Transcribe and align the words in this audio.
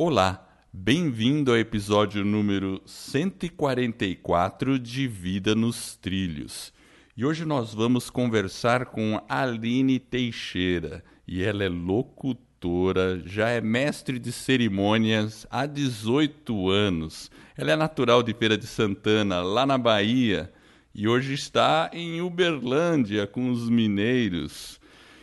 Olá, 0.00 0.48
bem-vindo 0.72 1.50
ao 1.50 1.58
episódio 1.58 2.24
número 2.24 2.80
144 2.86 4.78
de 4.78 5.08
Vida 5.08 5.56
nos 5.56 5.96
Trilhos. 5.96 6.72
E 7.16 7.24
hoje 7.24 7.44
nós 7.44 7.74
vamos 7.74 8.08
conversar 8.08 8.86
com 8.86 9.20
Aline 9.28 9.98
Teixeira, 9.98 11.02
e 11.26 11.42
ela 11.42 11.64
é 11.64 11.68
locutora, 11.68 13.20
já 13.26 13.48
é 13.48 13.60
mestre 13.60 14.20
de 14.20 14.30
cerimônias 14.30 15.48
há 15.50 15.66
18 15.66 16.70
anos. 16.70 17.28
Ela 17.56 17.72
é 17.72 17.76
natural 17.76 18.22
de 18.22 18.32
Feira 18.32 18.56
de 18.56 18.68
Santana, 18.68 19.42
lá 19.42 19.66
na 19.66 19.76
Bahia, 19.76 20.48
e 20.94 21.08
hoje 21.08 21.34
está 21.34 21.90
em 21.92 22.20
Uberlândia 22.20 23.26
com 23.26 23.50
os 23.50 23.68
mineiros. 23.68 24.78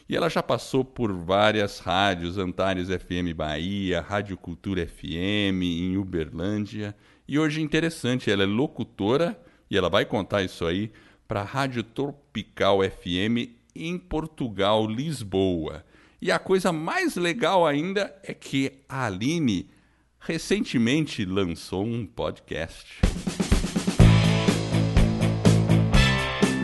E 0.08 0.16
ela 0.16 0.30
já 0.30 0.44
passou 0.44 0.86
por 0.86 1.12
várias 1.12 1.80
rádios, 1.80 2.38
Antares 2.38 2.90
FM 2.90 3.36
Bahia, 3.36 4.02
Rádio 4.02 4.38
Cultura 4.38 4.86
FM 4.86 5.64
em 5.64 5.98
Uberlândia. 5.98 6.96
E 7.28 7.40
hoje 7.40 7.60
interessante, 7.62 8.30
ela 8.30 8.44
é 8.44 8.46
locutora 8.46 9.40
e 9.70 9.76
ela 9.76 9.90
vai 9.90 10.06
contar 10.06 10.44
isso 10.44 10.64
aí 10.66 10.92
para 11.28 11.42
a 11.42 11.44
Rádio 11.44 11.82
Tropical 11.82 12.80
FM 12.84 13.50
em 13.76 13.98
Portugal, 13.98 14.86
Lisboa. 14.86 15.84
E 16.22 16.32
a 16.32 16.38
coisa 16.38 16.72
mais 16.72 17.16
legal 17.16 17.66
ainda 17.66 18.16
é 18.24 18.34
que 18.34 18.74
a 18.88 19.08
Aline 19.08 19.68
recentemente 20.20 21.26
lançou 21.26 21.84
um 21.84 22.06
podcast. 22.06 23.02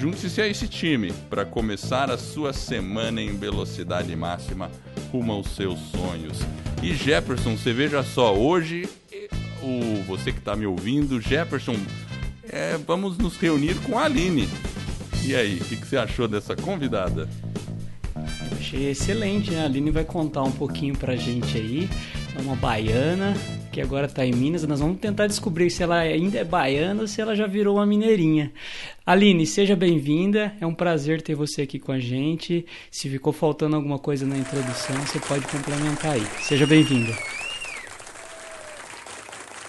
junte-se 0.00 0.40
a 0.40 0.48
esse 0.48 0.66
time 0.66 1.12
para 1.28 1.44
começar 1.44 2.10
a 2.10 2.16
sua 2.16 2.54
semana 2.54 3.20
em 3.20 3.36
velocidade 3.36 4.16
máxima 4.16 4.70
rumo 5.12 5.30
aos 5.30 5.48
seus 5.54 5.78
sonhos. 5.90 6.38
E 6.82 6.94
Jefferson, 6.94 7.54
você 7.54 7.70
veja 7.74 8.02
só, 8.02 8.34
hoje, 8.34 8.88
o, 9.62 10.02
você 10.06 10.32
que 10.32 10.38
está 10.38 10.56
me 10.56 10.64
ouvindo, 10.64 11.20
Jefferson, 11.20 11.76
é, 12.48 12.78
vamos 12.78 13.18
nos 13.18 13.36
reunir 13.36 13.74
com 13.82 13.98
a 13.98 14.04
Aline. 14.04 14.48
E 15.22 15.36
aí, 15.36 15.56
o 15.56 15.64
que, 15.66 15.76
que, 15.76 15.86
você 15.86 15.98
achou 15.98 16.26
dessa 16.26 16.56
convidada? 16.56 17.28
Eu 18.16 18.56
achei 18.58 18.88
excelente, 18.88 19.50
né? 19.50 19.60
A 19.60 19.64
Aline 19.66 19.90
vai 19.90 20.04
contar 20.04 20.42
um 20.44 20.52
pouquinho 20.52 20.96
pra 20.96 21.14
gente 21.14 21.58
aí. 21.58 21.90
É 22.40 22.42
uma 22.42 22.56
baiana 22.56 23.34
que 23.70 23.82
agora 23.82 24.06
está 24.06 24.24
em 24.24 24.32
Minas. 24.32 24.66
Nós 24.66 24.80
vamos 24.80 24.98
tentar 24.98 25.26
descobrir 25.26 25.68
se 25.68 25.82
ela 25.82 25.98
ainda 25.98 26.38
é 26.38 26.44
baiana 26.44 27.02
ou 27.02 27.06
se 27.06 27.20
ela 27.20 27.36
já 27.36 27.46
virou 27.46 27.76
uma 27.76 27.84
mineirinha. 27.84 28.50
Aline, 29.04 29.46
seja 29.46 29.76
bem-vinda. 29.76 30.56
É 30.58 30.64
um 30.64 30.74
prazer 30.74 31.20
ter 31.20 31.34
você 31.34 31.62
aqui 31.62 31.78
com 31.78 31.92
a 31.92 31.98
gente. 31.98 32.64
Se 32.90 33.10
ficou 33.10 33.30
faltando 33.30 33.76
alguma 33.76 33.98
coisa 33.98 34.24
na 34.24 34.38
introdução, 34.38 34.96
você 35.02 35.20
pode 35.20 35.46
complementar 35.48 36.12
aí. 36.12 36.26
Seja 36.40 36.66
bem-vinda. 36.66 37.12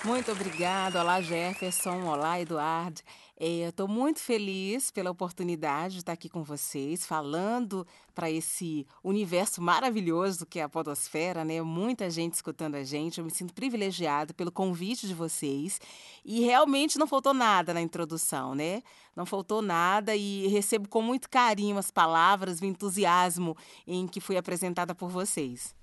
Muito 0.06 0.32
obrigada. 0.32 1.02
Olá, 1.02 1.20
Jefferson. 1.20 2.04
Olá, 2.06 2.40
Eduardo. 2.40 3.02
É, 3.44 3.70
Estou 3.70 3.88
muito 3.88 4.20
feliz 4.20 4.92
pela 4.92 5.10
oportunidade 5.10 5.96
de 5.96 6.02
estar 6.02 6.12
aqui 6.12 6.30
com 6.30 6.44
vocês, 6.44 7.08
falando 7.08 7.88
para 8.14 8.30
esse 8.30 8.86
universo 9.04 9.60
maravilhoso 9.64 10.46
que 10.46 10.60
é 10.60 10.62
a 10.62 10.70
Podosfera, 10.70 11.44
né? 11.44 11.60
Muita 11.60 12.08
gente 12.08 12.36
escutando 12.36 12.76
a 12.76 12.84
gente. 12.84 13.18
Eu 13.18 13.26
me 13.26 13.32
sinto 13.32 13.52
privilegiada 13.52 14.32
pelo 14.32 14.52
convite 14.52 15.08
de 15.08 15.16
vocês. 15.16 15.82
E 16.24 16.42
realmente 16.42 17.00
não 17.00 17.08
faltou 17.08 17.34
nada 17.34 17.74
na 17.74 17.82
introdução, 17.82 18.54
né? 18.54 18.84
Não 19.16 19.26
faltou 19.26 19.60
nada 19.60 20.16
e 20.16 20.46
recebo 20.46 20.88
com 20.88 21.02
muito 21.02 21.28
carinho 21.28 21.80
as 21.80 21.90
palavras, 21.90 22.62
o 22.62 22.66
entusiasmo 22.66 23.58
em 23.88 24.08
que 24.08 24.22
fui 24.22 24.38
apresentada 24.38 24.94
por 24.94 25.10
vocês. 25.10 25.74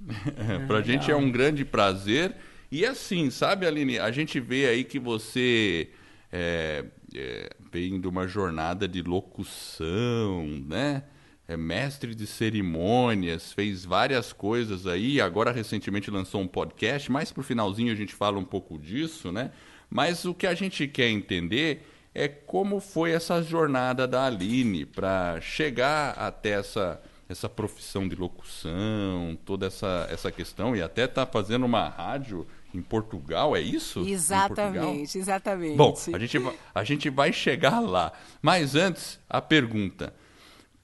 para 0.66 0.78
a 0.78 0.82
gente 0.82 1.10
é 1.10 1.16
um 1.16 1.30
grande 1.30 1.66
prazer. 1.66 2.34
E 2.70 2.86
assim, 2.86 3.28
sabe, 3.28 3.66
Aline, 3.66 3.98
a 3.98 4.10
gente 4.10 4.40
vê 4.40 4.66
aí 4.66 4.84
que 4.84 4.98
você 4.98 5.90
é, 6.32 6.84
é, 7.14 7.50
vem 7.70 8.00
de 8.00 8.08
uma 8.08 8.26
jornada 8.26 8.88
de 8.88 9.02
locução, 9.02 10.46
né? 10.66 11.04
É 11.46 11.56
mestre 11.56 12.14
de 12.14 12.26
cerimônias, 12.26 13.52
fez 13.52 13.84
várias 13.84 14.32
coisas 14.32 14.86
aí, 14.86 15.20
agora 15.20 15.50
recentemente 15.52 16.10
lançou 16.10 16.40
um 16.40 16.46
podcast, 16.46 17.12
mais 17.12 17.30
pro 17.30 17.42
finalzinho 17.42 17.92
a 17.92 17.96
gente 17.96 18.14
fala 18.14 18.38
um 18.38 18.44
pouco 18.44 18.78
disso, 18.78 19.30
né? 19.30 19.50
Mas 19.90 20.24
o 20.24 20.32
que 20.32 20.46
a 20.46 20.54
gente 20.54 20.88
quer 20.88 21.10
entender 21.10 21.86
é 22.14 22.28
como 22.28 22.80
foi 22.80 23.10
essa 23.10 23.42
jornada 23.42 24.06
da 24.06 24.26
Aline 24.26 24.86
para 24.86 25.38
chegar 25.40 26.12
até 26.12 26.52
essa, 26.52 27.02
essa 27.28 27.48
profissão 27.48 28.08
de 28.08 28.14
locução, 28.14 29.38
toda 29.44 29.66
essa, 29.66 30.06
essa 30.10 30.30
questão, 30.32 30.74
e 30.74 30.80
até 30.80 31.06
tá 31.06 31.26
fazendo 31.26 31.66
uma 31.66 31.88
rádio 31.88 32.46
em 32.74 32.80
Portugal, 32.82 33.54
é 33.56 33.60
isso? 33.60 34.06
Exatamente, 34.06 35.18
exatamente. 35.18 35.76
Bom, 35.76 35.94
a 36.12 36.18
gente, 36.18 36.38
a 36.74 36.84
gente 36.84 37.10
vai 37.10 37.32
chegar 37.32 37.80
lá. 37.80 38.12
Mas 38.40 38.74
antes, 38.74 39.18
a 39.28 39.40
pergunta. 39.40 40.14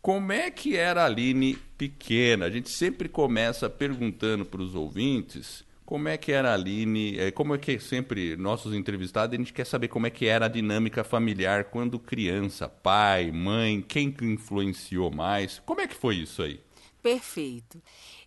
Como 0.00 0.32
é 0.32 0.50
que 0.50 0.76
era 0.76 1.02
a 1.02 1.06
Aline 1.06 1.58
pequena? 1.76 2.46
A 2.46 2.50
gente 2.50 2.70
sempre 2.70 3.08
começa 3.08 3.68
perguntando 3.68 4.44
para 4.44 4.62
os 4.62 4.74
ouvintes 4.74 5.64
como 5.88 6.06
é 6.06 6.18
que 6.18 6.32
era 6.32 6.50
a 6.50 6.54
Aline, 6.54 7.18
é, 7.18 7.30
como 7.30 7.54
é 7.54 7.58
que 7.58 7.80
sempre 7.80 8.36
nossos 8.36 8.74
entrevistados, 8.74 9.34
a 9.34 9.38
gente 9.38 9.54
quer 9.54 9.64
saber 9.64 9.88
como 9.88 10.06
é 10.06 10.10
que 10.10 10.26
era 10.26 10.44
a 10.44 10.48
dinâmica 10.48 11.02
familiar 11.02 11.64
quando 11.64 11.98
criança, 11.98 12.68
pai, 12.68 13.32
mãe, 13.32 13.80
quem 13.80 14.14
influenciou 14.20 15.10
mais? 15.10 15.62
Como 15.64 15.80
é 15.80 15.86
que 15.86 15.94
foi 15.94 16.16
isso 16.16 16.42
aí? 16.42 16.60
Perfeito. 17.02 17.80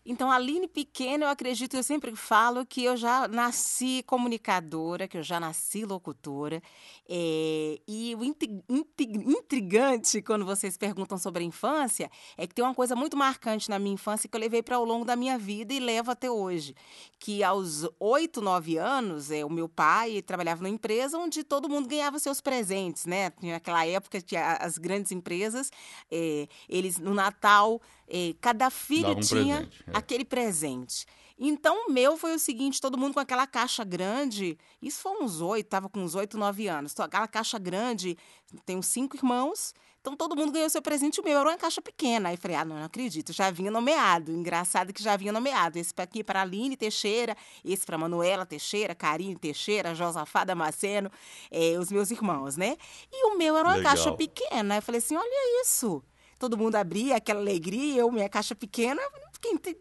Então, 0.04 0.32
a 0.32 0.36
Aline 0.36 0.68
pequena, 0.68 1.26
eu 1.26 1.30
acredito, 1.30 1.76
eu 1.76 1.84
sempre 1.84 2.16
falo 2.16 2.66
que 2.66 2.84
eu 2.84 2.98
já 2.98 3.28
nasci 3.28 4.04
comunicadora, 4.08 5.08
que 5.08 5.18
eu 5.18 5.24
já 5.24 5.40
nasci 5.40 5.86
locutora. 5.86 6.62
É, 7.10 7.80
e 7.88 8.16
o 8.16 8.24
intrigante 8.24 10.22
quando 10.22 10.46
vocês 10.46 10.78
perguntam 10.78 11.18
sobre 11.18 11.44
a 11.44 11.46
infância 11.46 12.10
é 12.38 12.48
que 12.48 12.56
tem 12.56 12.64
uma 12.64 12.74
coisa 12.74 12.96
muito 12.96 13.18
marcante 13.18 13.70
na 13.70 13.78
minha 13.78 13.96
infância 13.96 14.30
que 14.30 14.36
eu 14.36 14.40
levei 14.40 14.64
para 14.64 14.78
ao 14.78 14.86
longo 14.86 15.04
da 15.04 15.16
minha 15.16 15.38
vida 15.38 15.74
e 15.74 15.80
levo 15.80 16.12
até 16.12 16.32
hoje. 16.32 16.76
Que 17.20 17.44
aos 17.44 17.88
oito, 18.00 18.42
nove 18.42 18.78
anos, 18.78 19.30
é, 19.30 19.44
o 19.44 19.50
meu 19.50 19.68
pai 19.68 20.22
trabalhava 20.22 20.62
numa 20.62 20.74
empresa 20.74 21.18
onde 21.18 21.44
todo 21.44 21.68
mundo 21.68 21.88
ganhava 21.88 22.18
seus 22.20 22.40
presentes, 22.40 23.06
né? 23.06 23.32
Naquela 23.42 23.86
época, 23.86 24.22
tinha 24.22 24.54
as 24.54 24.78
grandes 24.78 25.12
empresas, 25.12 25.72
é, 26.10 26.48
eles 26.70 26.98
no 26.98 27.14
Natal 27.14 27.82
é, 28.08 28.36
cada 28.42 28.70
filho 28.70 29.12
um 29.12 29.20
tinha 29.22 29.58
presente, 29.58 29.84
é. 29.88 29.92
aquele 29.94 30.26
presente. 30.26 31.06
Então, 31.44 31.88
o 31.88 31.92
meu 31.92 32.16
foi 32.18 32.36
o 32.36 32.40
seguinte: 32.40 32.80
todo 32.80 33.00
mundo 33.00 33.16
com 33.16 33.20
aquela 33.20 33.48
caixa 33.48 33.84
grande. 33.84 34.56
Isso 34.80 35.02
foi 35.02 35.24
uns 35.24 35.42
oito, 35.42 35.66
estava 35.66 35.90
com 35.90 36.04
uns 36.04 36.14
oito, 36.14 36.38
nove 36.38 36.68
anos. 36.68 36.92
Então, 36.92 37.04
aquela 37.04 37.28
caixa 37.28 37.58
grande, 37.58 38.16
tenho 38.64 38.84
cinco 38.84 39.16
irmãos. 39.18 39.74
Então, 40.00 40.16
todo 40.16 40.36
mundo 40.36 40.52
ganhou 40.52 40.70
seu 40.70 40.84
presente. 40.84 41.20
O 41.20 41.24
meu 41.24 41.40
era 41.40 41.50
uma 41.50 41.58
caixa 41.58 41.82
pequena. 41.82 42.30
Aí, 42.30 42.38
falei: 42.38 42.58
ah, 42.58 42.64
não, 42.64 42.76
não 42.76 42.86
acredito. 42.86 43.34
Já 43.34 43.50
vinha 43.50 43.72
nomeado. 43.72 44.32
Engraçado 44.32 44.94
que 44.94 45.02
já 45.02 45.18
vinha 45.18 45.32
nomeado. 45.32 45.80
Esse 45.80 45.92
aqui 45.98 46.24
para 46.24 46.44
Aline 46.44 46.78
Teixeira, 46.78 47.36
esse 47.66 47.88
para 47.88 47.98
Manuela 47.98 48.46
Teixeira, 48.46 48.94
Karine 48.94 49.36
Teixeira, 49.36 49.96
Josafá 49.96 50.44
Damasceno, 50.44 51.10
é, 51.50 51.76
os 51.80 51.92
meus 51.92 52.12
irmãos, 52.12 52.56
né? 52.56 52.78
E 53.12 53.26
o 53.26 53.36
meu 53.36 53.58
era 53.58 53.68
uma 53.68 53.78
Legal. 53.78 53.96
caixa 53.96 54.12
pequena. 54.12 54.76
Eu 54.76 54.82
falei 54.84 55.00
assim: 55.00 55.16
olha 55.16 55.62
isso 55.62 56.04
todo 56.38 56.58
mundo 56.58 56.76
abria 56.76 57.18
aquela 57.18 57.40
alegria, 57.40 58.02
eu, 58.02 58.12
minha 58.12 58.28
caixa 58.28 58.56
pequena, 58.56 59.00
fiquei. 59.32 59.78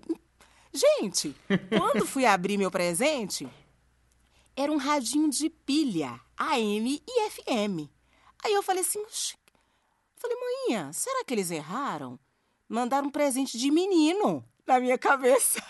Gente, 0.72 1.34
quando 1.76 2.06
fui 2.06 2.24
abrir 2.24 2.56
meu 2.56 2.70
presente, 2.70 3.48
era 4.56 4.70
um 4.70 4.76
radinho 4.76 5.28
de 5.28 5.50
pilha, 5.50 6.20
AM 6.36 7.02
e 7.06 7.30
FM. 7.30 7.90
Aí 8.44 8.52
eu 8.52 8.62
falei 8.62 8.82
assim, 8.82 9.04
falei, 10.16 10.36
manhã, 10.36 10.92
será 10.92 11.24
que 11.24 11.34
eles 11.34 11.50
erraram? 11.50 12.18
Mandaram 12.68 13.08
um 13.08 13.10
presente 13.10 13.58
de 13.58 13.70
menino 13.70 14.44
na 14.66 14.78
minha 14.78 14.96
cabeça. 14.96 15.60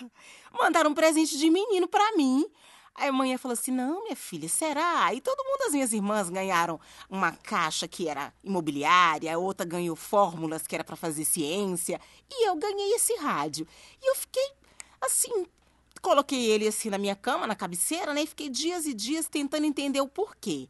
Mandaram 0.53 0.91
um 0.91 0.95
presente 0.95 1.39
de 1.39 1.49
menino 1.49 1.89
para 1.89 2.13
mim. 2.17 2.47
Aí 2.95 3.09
a 3.09 3.13
mãe 3.13 3.39
falou 3.39 3.55
assim: 3.55 3.71
não, 3.71 4.03
minha 4.05 4.17
filha, 4.17 4.49
será? 4.49 5.15
E 5.15 5.21
todo 5.21 5.45
mundo, 5.45 5.63
as 5.67 5.73
minhas 5.73 5.93
irmãs, 5.93 6.29
ganharam 6.29 6.79
uma 7.09 7.33
caixa 7.33 7.89
que 7.89 8.09
era 8.09 8.35
imobiliária, 8.45 9.39
outra 9.39 9.65
ganhou 9.65 9.97
fórmulas 9.97 10.67
que 10.67 10.75
era 10.75 10.85
para 10.85 10.97
fazer 10.97 11.25
ciência, 11.25 12.01
e 12.31 12.47
eu 12.47 12.57
ganhei 12.57 12.93
esse 12.95 13.15
rádio. 13.17 13.67
E 14.03 14.11
eu 14.11 14.17
fiquei 14.17 14.53
assim, 15.01 15.47
coloquei 16.01 16.47
ele 16.47 16.69
assim 16.69 16.91
na 16.91 16.99
minha 16.99 17.17
cama, 17.17 17.47
na 17.47 17.55
cabeceira, 17.55 18.13
né? 18.15 18.23
E 18.23 18.27
fiquei 18.27 18.49
dias 18.49 18.87
e 18.87 18.95
dias 18.95 19.29
tentando 19.29 19.67
entender 19.67 20.01
o 20.01 20.09
porquê. 20.09 20.69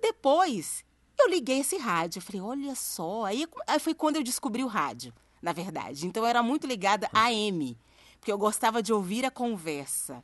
Depois 0.00 0.84
eu 1.18 1.28
liguei 1.28 1.60
esse 1.60 1.76
rádio. 1.76 2.18
Eu 2.18 2.22
falei, 2.22 2.40
olha 2.40 2.74
só. 2.74 3.24
Aí, 3.24 3.46
aí 3.66 3.78
foi 3.78 3.94
quando 3.94 4.16
eu 4.16 4.22
descobri 4.22 4.64
o 4.64 4.66
rádio, 4.66 5.12
na 5.40 5.52
verdade. 5.52 6.06
Então 6.06 6.22
eu 6.22 6.26
era 6.28 6.42
muito 6.42 6.66
ligada 6.66 7.08
a 7.12 7.26
AM, 7.26 7.76
porque 8.18 8.32
eu 8.32 8.38
gostava 8.38 8.82
de 8.82 8.92
ouvir 8.92 9.24
a 9.24 9.30
conversa. 9.30 10.22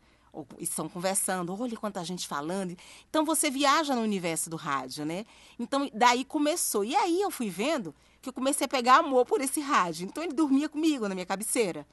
Estão 0.59 0.89
conversando, 0.89 1.57
olha 1.61 1.77
quanta 1.77 2.05
gente 2.05 2.29
falando. 2.29 2.77
Então 3.09 3.25
você 3.25 3.51
viaja 3.51 3.95
no 3.95 4.03
universo 4.03 4.49
do 4.49 4.57
rádio, 4.57 5.05
né? 5.05 5.25
Então 5.59 5.91
daí 5.93 6.25
começou. 6.25 6.85
E 6.85 6.95
aí 6.95 7.21
eu 7.21 7.31
fui 7.31 7.51
vendo 7.51 7.95
que 8.21 8.29
eu 8.29 8.33
comecei 8.33 8.65
a 8.67 8.69
pegar 8.69 8.99
amor 8.99 9.25
por 9.25 9.41
esse 9.41 9.61
rádio. 9.61 10.07
Então 10.07 10.23
ele 10.23 10.33
dormia 10.33 10.69
comigo 10.69 11.09
na 11.09 11.15
minha 11.15 11.27
cabeceira. 11.27 11.87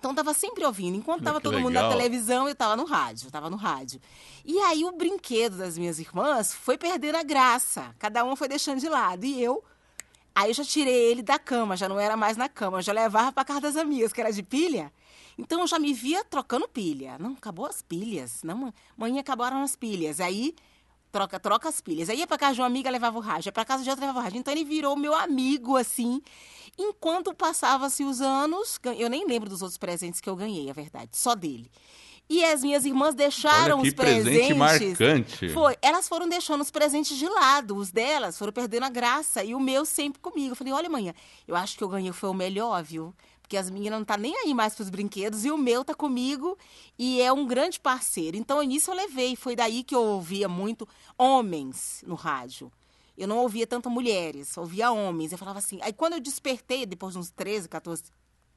Então 0.00 0.14
tava 0.14 0.32
sempre 0.32 0.64
ouvindo. 0.64 0.96
Enquanto 0.96 1.22
tava 1.22 1.42
todo 1.42 1.56
legal. 1.56 1.70
mundo 1.70 1.74
na 1.74 1.88
televisão, 1.90 2.48
eu 2.48 2.54
tava 2.54 2.74
no 2.74 2.84
rádio, 2.84 3.30
tava 3.30 3.50
no 3.50 3.56
rádio. 3.56 4.00
E 4.46 4.58
aí 4.60 4.82
o 4.82 4.92
brinquedo 4.92 5.58
das 5.58 5.76
minhas 5.76 5.98
irmãs 5.98 6.54
foi 6.54 6.78
perdendo 6.78 7.16
a 7.16 7.22
graça. 7.22 7.94
Cada 7.98 8.24
uma 8.24 8.34
foi 8.34 8.48
deixando 8.48 8.80
de 8.80 8.88
lado. 8.88 9.26
E 9.26 9.40
eu 9.42 9.62
Aí 10.34 10.50
eu 10.50 10.54
já 10.54 10.64
tirei 10.64 11.10
ele 11.10 11.22
da 11.22 11.38
cama, 11.38 11.76
já 11.76 11.88
não 11.88 11.98
era 12.00 12.16
mais 12.16 12.36
na 12.36 12.48
cama, 12.48 12.78
eu 12.78 12.82
já 12.82 12.92
levava 12.92 13.32
para 13.32 13.44
casa 13.44 13.60
das 13.60 13.76
amigas, 13.76 14.12
que 14.12 14.20
era 14.20 14.32
de 14.32 14.42
pilha. 14.42 14.92
Então 15.36 15.60
eu 15.60 15.66
já 15.66 15.78
me 15.78 15.92
via 15.92 16.24
trocando 16.24 16.68
pilha. 16.68 17.18
Não, 17.18 17.32
acabou 17.32 17.66
as 17.66 17.82
pilhas. 17.82 18.42
Não, 18.42 18.72
mãe, 18.96 19.18
acabaram 19.18 19.62
as 19.62 19.76
pilhas. 19.76 20.20
Aí 20.20 20.54
troca, 21.10 21.38
troca 21.38 21.68
as 21.68 21.80
pilhas. 21.80 22.08
Aí 22.08 22.18
ia 22.18 22.26
pra 22.26 22.38
casa 22.38 22.54
de 22.54 22.60
uma 22.60 22.66
amiga, 22.66 22.90
levava 22.90 23.16
o 23.18 23.20
rádio. 23.20 23.48
Ia 23.48 23.52
pra 23.52 23.64
casa 23.64 23.82
de 23.82 23.90
outra, 23.90 24.06
levava 24.06 24.20
o 24.20 24.22
rádio. 24.22 24.38
Então 24.38 24.52
ele 24.52 24.64
virou 24.64 24.96
meu 24.96 25.14
amigo, 25.14 25.76
assim. 25.76 26.22
Enquanto 26.78 27.34
passava-se 27.34 28.04
os 28.04 28.20
anos, 28.20 28.78
eu 28.96 29.10
nem 29.10 29.26
lembro 29.26 29.48
dos 29.48 29.60
outros 29.60 29.78
presentes 29.78 30.20
que 30.20 30.28
eu 30.28 30.36
ganhei, 30.36 30.70
a 30.70 30.72
verdade, 30.72 31.10
só 31.12 31.34
dele. 31.34 31.70
E 32.28 32.44
as 32.44 32.62
minhas 32.62 32.84
irmãs 32.84 33.12
deixaram 33.12 33.78
Olha 33.78 33.82
que 33.82 33.88
os 33.88 33.94
presentes. 33.94 34.24
Presente 34.24 34.54
marcante. 34.54 35.48
Foi, 35.48 35.76
elas 35.82 36.08
foram 36.08 36.28
deixando 36.28 36.60
os 36.60 36.70
presentes 36.70 37.18
de 37.18 37.28
lado, 37.28 37.74
os 37.74 37.90
delas 37.90 38.38
foram 38.38 38.52
perdendo 38.52 38.84
a 38.84 38.88
graça 38.88 39.42
e 39.42 39.52
o 39.52 39.58
meu 39.58 39.84
sempre 39.84 40.20
comigo. 40.20 40.52
Eu 40.52 40.56
falei: 40.56 40.72
"Olha, 40.72 40.88
manhã, 40.88 41.12
eu 41.46 41.56
acho 41.56 41.76
que 41.76 41.82
eu 41.82 41.88
ganhei 41.88 42.12
foi 42.12 42.30
o 42.30 42.34
melhor, 42.34 42.84
viu? 42.84 43.12
Porque 43.50 43.56
as 43.56 43.68
meninas 43.68 43.98
não 43.98 44.04
tá 44.04 44.16
nem 44.16 44.32
aí 44.36 44.54
mais 44.54 44.76
para 44.76 44.84
os 44.84 44.90
brinquedos 44.90 45.44
e 45.44 45.50
o 45.50 45.58
meu 45.58 45.84
tá 45.84 45.92
comigo 45.92 46.56
e 46.96 47.20
é 47.20 47.32
um 47.32 47.44
grande 47.44 47.80
parceiro. 47.80 48.36
Então, 48.36 48.62
nisso 48.62 48.92
eu 48.92 48.94
levei, 48.94 49.34
foi 49.34 49.56
daí 49.56 49.82
que 49.82 49.92
eu 49.92 50.00
ouvia 50.00 50.48
muito 50.48 50.86
homens 51.18 52.04
no 52.06 52.14
rádio. 52.14 52.70
Eu 53.18 53.26
não 53.26 53.38
ouvia 53.38 53.66
tanto 53.66 53.90
mulheres, 53.90 54.56
ouvia 54.56 54.92
homens. 54.92 55.32
Eu 55.32 55.38
falava 55.38 55.58
assim. 55.58 55.80
Aí 55.82 55.92
quando 55.92 56.12
eu 56.12 56.20
despertei, 56.20 56.86
depois 56.86 57.14
de 57.14 57.18
uns 57.18 57.30
13, 57.30 57.68
14, 57.68 58.04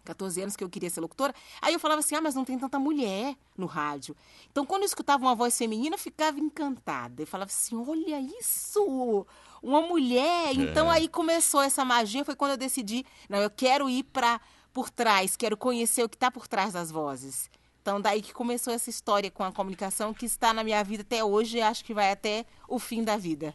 14 0.04 0.42
anos 0.44 0.56
que 0.56 0.64
eu 0.64 0.70
queria 0.70 0.92
ser 0.92 1.02
locutora, 1.02 1.34
aí 1.60 1.74
eu 1.74 1.80
falava 1.80 2.02
assim: 2.02 2.14
ah, 2.14 2.22
mas 2.22 2.36
não 2.36 2.46
tem 2.46 2.60
tanta 2.60 2.78
mulher 2.78 3.36
no 3.58 3.66
rádio. 3.66 4.16
Então, 4.52 4.64
quando 4.64 4.84
eu 4.84 4.86
escutava 4.86 5.24
uma 5.24 5.34
voz 5.34 5.58
feminina, 5.58 5.96
eu 5.96 6.00
ficava 6.00 6.40
encantada. 6.40 7.24
Eu 7.24 7.28
falava 7.28 7.50
assim: 7.50 7.76
olha 7.76 8.20
isso! 8.40 9.26
Uma 9.60 9.82
mulher! 9.82 10.50
É. 10.50 10.54
Então, 10.54 10.88
aí 10.88 11.08
começou 11.08 11.64
essa 11.64 11.84
magia. 11.84 12.24
Foi 12.24 12.36
quando 12.36 12.52
eu 12.52 12.58
decidi: 12.58 13.04
não, 13.28 13.40
eu 13.40 13.50
quero 13.50 13.90
ir 13.90 14.04
para 14.04 14.40
por 14.74 14.90
trás, 14.90 15.36
quero 15.36 15.56
conhecer 15.56 16.04
o 16.04 16.10
que 16.10 16.16
está 16.16 16.32
por 16.32 16.48
trás 16.48 16.74
das 16.74 16.92
vozes. 16.92 17.50
Então, 17.82 18.00
daí 18.00 18.22
que 18.22 18.34
começou 18.34 18.74
essa 18.74 18.90
história 18.90 19.30
com 19.30 19.44
a 19.44 19.52
comunicação 19.52 20.14
que 20.14 20.26
está 20.26 20.54
na 20.54 20.64
minha 20.64 20.82
vida 20.84 21.04
até 21.04 21.24
hoje 21.24 21.58
e 21.58 21.62
acho 21.62 21.84
que 21.84 21.94
vai 21.94 22.12
até 22.12 22.46
o 22.68 22.80
fim 22.80 23.04
da 23.04 23.18
vida. 23.18 23.54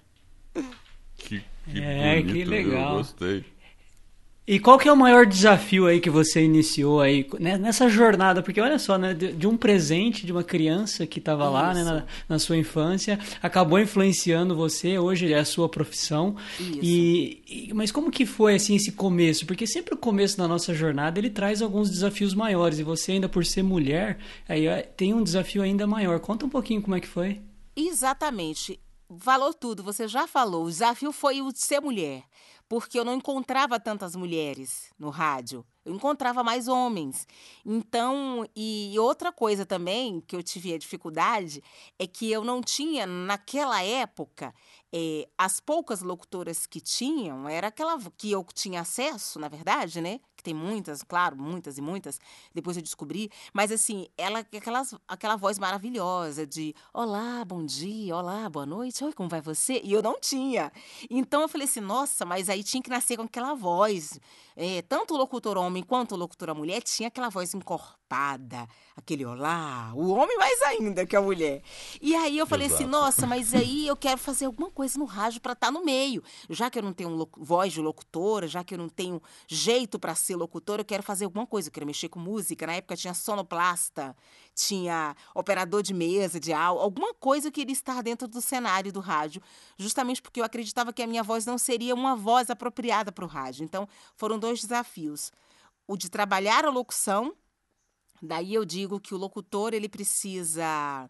Que, 1.17 1.43
que 1.65 1.83
é, 1.83 2.17
bonito, 2.17 2.35
que 2.35 2.45
legal. 2.45 2.91
Eu 2.93 2.99
gostei. 2.99 3.45
E 4.49 4.59
qual 4.59 4.79
que 4.79 4.89
é 4.89 4.93
o 4.93 4.97
maior 4.97 5.27
desafio 5.27 5.87
aí 5.87 6.01
que 6.01 6.09
você 6.09 6.43
iniciou 6.43 7.03
aí 7.03 7.29
né, 7.39 7.59
nessa 7.59 7.87
jornada? 7.87 8.43
Porque 8.43 8.59
olha 8.59 8.79
só, 8.79 8.97
né, 8.97 9.13
de, 9.13 9.47
um 9.47 9.59
presente 9.59 10.25
de 10.25 10.33
uma 10.33 10.43
criança 10.43 11.07
que 11.07 11.19
estava 11.19 11.51
lá 11.51 11.75
né, 11.75 11.85
na, 11.85 12.07
na, 12.27 12.39
sua 12.39 12.57
infância, 12.57 13.19
acabou 13.43 13.79
influenciando 13.79 14.57
você, 14.57 14.99
hoje 14.99 15.31
é 15.31 15.39
a 15.39 15.45
sua 15.45 15.69
profissão. 15.69 16.35
E, 16.59 17.43
e, 17.47 17.75
mas 17.75 17.93
como 17.93 18.11
que 18.11 18.25
foi 18.25 18.55
assim 18.55 18.75
esse 18.75 18.93
começo? 18.93 19.45
Porque 19.45 19.67
sempre 19.67 19.93
o 19.93 19.99
começo 19.99 20.39
da 20.39 20.49
nossa 20.49 20.73
jornada 20.73 21.21
ele 21.21 21.29
traz 21.29 21.61
alguns 21.61 21.91
desafios 21.91 22.33
maiores 22.33 22.79
e 22.79 22.83
você 22.83 23.13
ainda 23.13 23.29
por 23.29 23.45
ser 23.45 23.63
mulher 23.63 24.17
aí 24.49 24.65
tem 24.97 25.13
um 25.13 25.23
desafio 25.23 25.61
ainda 25.61 25.87
maior. 25.87 26.21
Conta 26.21 26.47
um 26.47 26.49
pouquinho 26.49 26.81
como 26.81 26.97
é 26.97 27.01
que 27.01 27.07
foi. 27.07 27.43
Exatamente. 27.77 28.81
Falou 29.19 29.53
tudo, 29.53 29.83
você 29.83 30.09
já 30.09 30.27
falou. 30.27 30.65
O 30.65 30.71
desafio 30.71 31.13
foi 31.13 31.43
o 31.43 31.53
de 31.53 31.61
ser 31.61 31.81
mulher 31.81 32.23
porque 32.69 32.99
eu 32.99 33.05
não 33.05 33.15
encontrava 33.15 33.81
tantas 33.81 34.15
mulheres 34.15 34.93
no 34.99 35.09
rádio. 35.09 35.65
Eu 35.85 35.95
encontrava 35.95 36.45
mais 36.45 36.69
homens. 36.69 37.27
Então, 37.65 38.47
e 38.55 38.95
outra 38.99 39.33
coisa 39.33 39.65
também 39.65 40.21
que 40.21 40.37
eu 40.37 40.43
tive 40.43 40.75
a 40.75 40.79
dificuldade 40.79 41.63
é 41.99 42.07
que 42.07 42.31
eu 42.31 42.45
não 42.45 42.61
tinha, 42.61 43.07
naquela 43.07 43.83
época, 43.83 44.55
é, 44.93 45.27
as 45.39 45.61
poucas 45.61 46.03
locutoras 46.03 46.67
que 46.67 46.81
tinham, 46.81 47.49
era 47.49 47.69
aquela 47.69 47.99
que 48.19 48.31
eu 48.31 48.45
tinha 48.53 48.83
acesso, 48.83 49.39
na 49.39 49.49
verdade, 49.49 50.03
né? 50.03 50.21
Que 50.39 50.45
tem 50.45 50.55
muitas, 50.55 51.03
claro, 51.03 51.37
muitas 51.37 51.79
e 51.79 51.81
muitas, 51.81 52.21
depois 52.55 52.77
eu 52.77 52.83
descobri. 52.83 53.29
Mas 53.53 53.73
assim, 53.73 54.07
ela 54.17 54.39
aquelas, 54.39 54.95
aquela 55.09 55.35
voz 55.35 55.59
maravilhosa 55.59 56.47
de 56.47 56.77
olá, 56.95 57.45
bom 57.45 57.67
dia, 57.67 58.15
olá, 58.15 58.49
boa 58.49 58.65
noite, 58.65 59.03
oi, 59.03 59.13
como 59.13 59.29
vai 59.29 59.41
você? 59.41 59.81
E 59.83 59.93
eu 59.93 60.01
não 60.01 60.21
tinha. 60.21 60.71
Então 61.11 61.43
eu 61.43 61.49
falei 61.49 61.67
assim, 61.67 61.81
nossa, 61.81 62.25
mas 62.25 62.49
aí 62.49 62.63
tinha 62.63 62.81
que 62.81 62.89
nascer 62.89 63.17
com 63.17 63.25
aquela 63.25 63.53
voz 63.55 64.21
é, 64.61 64.83
tanto 64.83 65.15
o 65.15 65.17
locutor 65.17 65.57
homem 65.57 65.85
quanto 65.85 66.17
o 66.17 66.19
locutora 66.19 66.53
mulher 66.53 66.83
tinha 66.83 67.07
aquela 67.07 67.29
voz 67.29 67.55
encorpada, 67.55 68.67
aquele 68.97 69.25
olá, 69.25 69.93
o 69.95 70.09
homem 70.09 70.37
mais 70.37 70.61
ainda 70.63 71.07
que 71.07 71.15
a 71.15 71.23
mulher. 71.23 71.63
E 72.03 72.13
aí 72.17 72.37
eu 72.37 72.45
falei 72.45 72.67
assim, 72.67 72.83
Exato. 72.83 72.97
assim, 72.97 73.05
nossa, 73.05 73.27
mas 73.29 73.55
aí 73.55 73.87
eu 73.87 73.95
quero 73.97 74.19
fazer 74.19 74.47
alguma 74.47 74.69
coisa 74.69 74.99
no 74.99 75.05
rádio 75.05 75.41
para 75.41 75.53
estar 75.53 75.69
tá 75.69 75.73
no 75.73 75.85
meio. 75.85 76.25
Já 76.51 76.69
que 76.69 76.77
eu 76.77 76.83
não 76.83 76.93
tenho 76.93 77.29
voz 77.37 77.73
de 77.73 77.81
locutora, 77.81 78.49
já 78.49 78.65
que 78.65 78.75
eu 78.75 78.79
não 78.79 78.89
tenho 78.89 79.23
jeito 79.47 79.97
para 79.97 80.17
ser 80.29 80.37
locutora, 80.37 80.83
eu 80.83 80.85
quero 80.85 81.03
fazer 81.03 81.25
alguma 81.25 81.47
coisa, 81.47 81.69
eu 81.69 81.73
quero 81.73 81.87
mexer 81.87 82.09
com 82.09 82.19
música. 82.19 82.67
Na 82.67 82.75
época 82.75 82.97
tinha 82.97 83.15
sonoplasta, 83.15 84.15
tinha 84.55 85.17
operador 85.35 85.83
de 85.83 85.95
mesa, 85.95 86.39
de 86.39 86.53
aula, 86.53 86.83
alguma 86.83 87.15
coisa 87.15 87.49
eu 87.49 87.53
queria 87.53 87.73
estar 87.73 88.03
dentro 88.03 88.29
do 88.29 88.41
cenário 88.41 88.93
do 88.93 89.01
rádio, 89.01 89.43
justamente 89.77 90.21
porque 90.21 90.41
eu 90.41 90.45
acreditava 90.45 90.93
que 90.93 91.03
a 91.03 91.07
minha 91.07 91.23
voz 91.23 91.47
não 91.47 91.57
seria 91.57 91.95
uma 91.95 92.15
voz 92.15 92.51
apropriada 92.51 93.11
para 93.11 93.25
o 93.25 93.29
rádio. 93.29 93.65
Então, 93.65 93.89
foram 94.15 94.39
dois 94.39 94.61
desafios. 94.61 95.33
O 95.87 95.97
de 95.97 96.11
trabalhar 96.11 96.65
a 96.65 96.71
locução, 96.71 97.35
daí 98.23 98.53
eu 98.53 98.65
digo 98.65 99.01
que 99.01 99.15
o 99.15 99.19
locutor 99.19 99.73
ele 99.73 99.89
precisa 99.89 101.09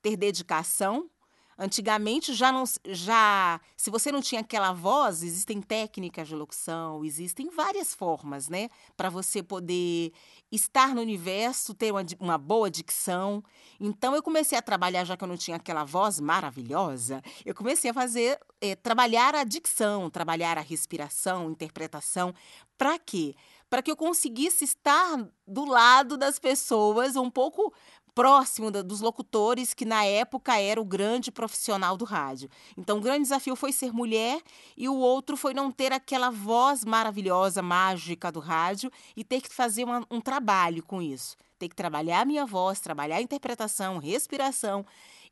ter 0.00 0.16
dedicação, 0.16 1.10
Antigamente 1.58 2.32
já 2.34 2.50
não 2.50 2.64
já 2.86 3.60
se 3.76 3.90
você 3.90 4.10
não 4.10 4.20
tinha 4.20 4.40
aquela 4.40 4.72
voz, 4.72 5.22
existem 5.22 5.60
técnicas 5.60 6.28
de 6.28 6.34
locução, 6.34 7.04
existem 7.04 7.48
várias 7.48 7.94
formas, 7.94 8.48
né, 8.48 8.68
para 8.96 9.08
você 9.08 9.42
poder 9.42 10.12
estar 10.50 10.94
no 10.94 11.00
universo, 11.00 11.74
ter 11.74 11.92
uma, 11.92 12.04
uma 12.18 12.38
boa 12.38 12.70
dicção. 12.70 13.42
Então 13.80 14.14
eu 14.14 14.22
comecei 14.22 14.58
a 14.58 14.62
trabalhar 14.62 15.04
já 15.04 15.16
que 15.16 15.24
eu 15.24 15.28
não 15.28 15.36
tinha 15.36 15.56
aquela 15.56 15.84
voz 15.84 16.18
maravilhosa, 16.20 17.22
eu 17.44 17.54
comecei 17.54 17.90
a 17.90 17.94
fazer 17.94 18.38
é, 18.60 18.74
trabalhar 18.74 19.34
a 19.34 19.44
dicção, 19.44 20.10
trabalhar 20.10 20.58
a 20.58 20.62
respiração, 20.62 21.50
interpretação, 21.50 22.34
para 22.76 22.98
quê? 22.98 23.34
Para 23.70 23.82
que 23.82 23.90
eu 23.90 23.96
conseguisse 23.96 24.64
estar 24.64 25.26
do 25.46 25.64
lado 25.64 26.16
das 26.16 26.38
pessoas 26.38 27.16
um 27.16 27.30
pouco 27.30 27.72
próximo 28.14 28.70
da, 28.70 28.80
dos 28.80 29.00
locutores, 29.00 29.74
que 29.74 29.84
na 29.84 30.04
época 30.04 30.58
era 30.58 30.80
o 30.80 30.84
grande 30.84 31.32
profissional 31.32 31.96
do 31.96 32.04
rádio. 32.04 32.48
Então, 32.76 32.98
o 32.98 33.00
grande 33.00 33.22
desafio 33.22 33.56
foi 33.56 33.72
ser 33.72 33.92
mulher 33.92 34.40
e 34.76 34.88
o 34.88 34.94
outro 34.94 35.36
foi 35.36 35.52
não 35.52 35.70
ter 35.70 35.92
aquela 35.92 36.30
voz 36.30 36.84
maravilhosa, 36.84 37.60
mágica 37.60 38.30
do 38.30 38.40
rádio 38.40 38.90
e 39.16 39.24
ter 39.24 39.40
que 39.40 39.52
fazer 39.52 39.84
uma, 39.84 40.06
um 40.10 40.20
trabalho 40.20 40.82
com 40.82 41.02
isso. 41.02 41.36
Ter 41.58 41.68
que 41.68 41.76
trabalhar 41.76 42.20
a 42.20 42.24
minha 42.24 42.46
voz, 42.46 42.80
trabalhar 42.80 43.16
a 43.16 43.22
interpretação, 43.22 43.98
respiração, 43.98 44.86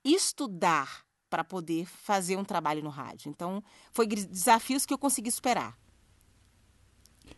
estudar 0.05 1.05
para 1.31 1.43
poder 1.43 1.87
fazer 1.87 2.37
um 2.37 2.45
trabalho 2.45 2.83
no 2.83 2.91
rádio. 2.91 3.31
Então, 3.31 3.63
foi 3.91 4.07
desafios 4.07 4.85
que 4.85 4.93
eu 4.93 4.99
consegui 4.99 5.31
superar. 5.31 5.79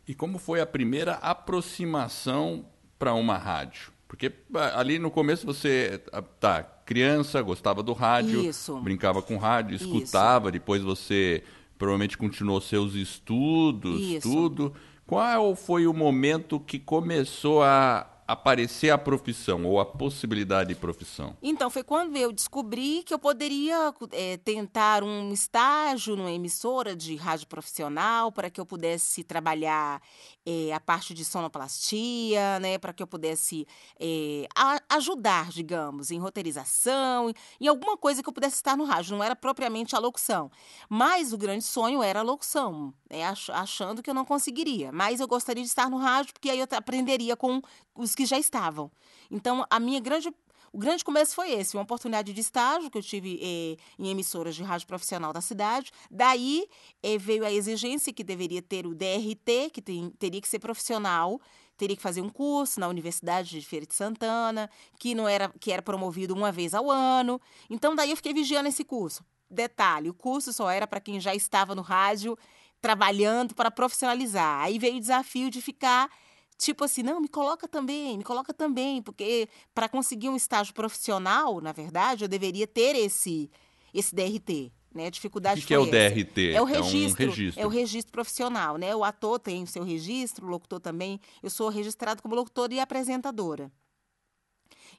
E 0.06 0.14
como 0.14 0.38
foi 0.38 0.60
a 0.60 0.66
primeira 0.66 1.14
aproximação 1.14 2.66
para 2.98 3.14
uma 3.14 3.38
rádio? 3.38 3.93
Porque 4.06 4.32
ah, 4.54 4.80
ali 4.80 4.98
no 4.98 5.10
começo 5.10 5.46
você, 5.46 6.00
ah, 6.12 6.22
tá, 6.22 6.62
criança, 6.62 7.40
gostava 7.42 7.82
do 7.82 7.92
rádio, 7.92 8.44
Isso. 8.44 8.78
brincava 8.80 9.22
com 9.22 9.36
rádio, 9.36 9.76
escutava, 9.76 10.48
Isso. 10.48 10.52
depois 10.52 10.82
você 10.82 11.42
provavelmente 11.78 12.16
continuou 12.16 12.60
seus 12.60 12.94
estudos, 12.94 14.00
Isso. 14.00 14.30
tudo. 14.30 14.74
Qual 15.06 15.54
foi 15.54 15.86
o 15.86 15.92
momento 15.92 16.58
que 16.58 16.78
começou 16.78 17.62
a, 17.62 18.06
aparecer 18.26 18.90
a 18.90 18.98
profissão 18.98 19.64
ou 19.64 19.78
a 19.78 19.84
possibilidade 19.84 20.70
de 20.70 20.74
profissão? 20.74 21.36
Então, 21.42 21.68
foi 21.68 21.82
quando 21.82 22.16
eu 22.16 22.32
descobri 22.32 23.02
que 23.04 23.12
eu 23.12 23.18
poderia 23.18 23.92
é, 24.12 24.36
tentar 24.38 25.02
um 25.02 25.32
estágio 25.32 26.16
numa 26.16 26.30
emissora 26.30 26.96
de 26.96 27.16
rádio 27.16 27.46
profissional 27.46 28.32
para 28.32 28.48
que 28.48 28.60
eu 28.60 28.66
pudesse 28.66 29.22
trabalhar 29.22 30.00
é, 30.46 30.72
a 30.72 30.80
parte 30.80 31.12
de 31.12 31.24
sonoplastia, 31.24 32.58
né, 32.60 32.78
para 32.78 32.92
que 32.92 33.02
eu 33.02 33.06
pudesse 33.06 33.66
é, 33.98 34.46
a, 34.54 34.80
ajudar, 34.96 35.50
digamos, 35.50 36.10
em 36.10 36.18
roteirização, 36.18 37.32
em 37.60 37.66
alguma 37.66 37.96
coisa 37.96 38.22
que 38.22 38.28
eu 38.28 38.32
pudesse 38.32 38.56
estar 38.56 38.76
no 38.76 38.84
rádio. 38.84 39.16
Não 39.16 39.24
era 39.24 39.36
propriamente 39.36 39.94
a 39.94 39.98
locução, 39.98 40.50
mas 40.88 41.32
o 41.32 41.38
grande 41.38 41.64
sonho 41.64 42.02
era 42.02 42.20
a 42.20 42.22
locução, 42.22 42.92
né, 43.10 43.22
achando 43.52 44.02
que 44.02 44.08
eu 44.08 44.14
não 44.14 44.24
conseguiria. 44.24 44.90
Mas 44.92 45.20
eu 45.20 45.28
gostaria 45.28 45.62
de 45.62 45.68
estar 45.68 45.90
no 45.90 45.98
rádio 45.98 46.32
porque 46.32 46.50
aí 46.50 46.58
eu 46.58 46.66
aprenderia 46.70 47.36
com 47.36 47.60
os 47.94 48.13
que 48.14 48.26
já 48.26 48.38
estavam. 48.38 48.90
Então, 49.30 49.64
a 49.68 49.80
minha 49.80 50.00
grande 50.00 50.30
o 50.74 50.78
grande 50.78 51.04
começo 51.04 51.36
foi 51.36 51.52
esse, 51.52 51.76
uma 51.76 51.84
oportunidade 51.84 52.32
de 52.32 52.40
estágio 52.40 52.90
que 52.90 52.98
eu 52.98 53.02
tive 53.02 53.38
eh, 53.40 53.76
em 53.96 54.08
emissoras 54.08 54.56
de 54.56 54.64
rádio 54.64 54.88
profissional 54.88 55.32
da 55.32 55.40
cidade. 55.40 55.92
Daí 56.10 56.66
eh, 57.00 57.16
veio 57.16 57.44
a 57.44 57.52
exigência 57.52 58.12
que 58.12 58.24
deveria 58.24 58.60
ter 58.60 58.84
o 58.84 58.92
DRT, 58.92 59.70
que 59.72 59.80
tem, 59.80 60.10
teria 60.18 60.40
que 60.40 60.48
ser 60.48 60.58
profissional, 60.58 61.40
teria 61.76 61.94
que 61.94 62.02
fazer 62.02 62.22
um 62.22 62.28
curso 62.28 62.80
na 62.80 62.88
Universidade 62.88 63.50
de 63.50 63.64
Feira 63.64 63.86
de 63.86 63.94
Santana, 63.94 64.68
que 64.98 65.14
não 65.14 65.28
era 65.28 65.48
que 65.60 65.70
era 65.70 65.80
promovido 65.80 66.34
uma 66.34 66.50
vez 66.50 66.74
ao 66.74 66.90
ano. 66.90 67.40
Então 67.70 67.94
daí 67.94 68.10
eu 68.10 68.16
fiquei 68.16 68.34
vigiando 68.34 68.68
esse 68.68 68.82
curso. 68.82 69.24
Detalhe, 69.48 70.10
o 70.10 70.14
curso 70.14 70.52
só 70.52 70.68
era 70.68 70.88
para 70.88 71.00
quem 71.00 71.20
já 71.20 71.36
estava 71.36 71.76
no 71.76 71.82
rádio 71.82 72.36
trabalhando 72.80 73.54
para 73.54 73.70
profissionalizar. 73.70 74.62
Aí 74.62 74.78
veio 74.78 74.96
o 74.96 75.00
desafio 75.00 75.48
de 75.50 75.62
ficar 75.62 76.10
tipo 76.58 76.84
assim, 76.84 77.02
não, 77.02 77.20
me 77.20 77.28
coloca 77.28 77.66
também, 77.66 78.16
me 78.18 78.24
coloca 78.24 78.52
também, 78.52 79.02
porque 79.02 79.48
para 79.74 79.88
conseguir 79.88 80.28
um 80.28 80.36
estágio 80.36 80.74
profissional, 80.74 81.60
na 81.60 81.72
verdade, 81.72 82.24
eu 82.24 82.28
deveria 82.28 82.66
ter 82.66 82.96
esse 82.96 83.50
esse 83.92 84.14
DRT. 84.14 84.72
Né? 84.92 85.06
A 85.06 85.10
dificuldade 85.10 85.60
o 85.60 85.62
que, 85.62 85.68
que 85.68 85.74
é 85.74 85.78
o 85.78 85.86
DRT? 85.86 86.52
É 86.54 86.62
o 86.62 86.64
registro, 86.64 87.24
é, 87.24 87.26
um 87.26 87.30
registro. 87.30 87.62
É 87.62 87.66
o 87.66 87.68
registro 87.68 88.12
profissional, 88.12 88.76
né? 88.76 88.94
O 88.94 89.02
ator 89.02 89.40
tem 89.40 89.62
o 89.64 89.66
seu 89.66 89.82
registro, 89.82 90.46
o 90.46 90.48
locutor 90.48 90.78
também. 90.78 91.20
Eu 91.42 91.50
sou 91.50 91.68
registrado 91.68 92.22
como 92.22 92.34
locutora 92.34 92.72
e 92.72 92.78
apresentadora. 92.78 93.72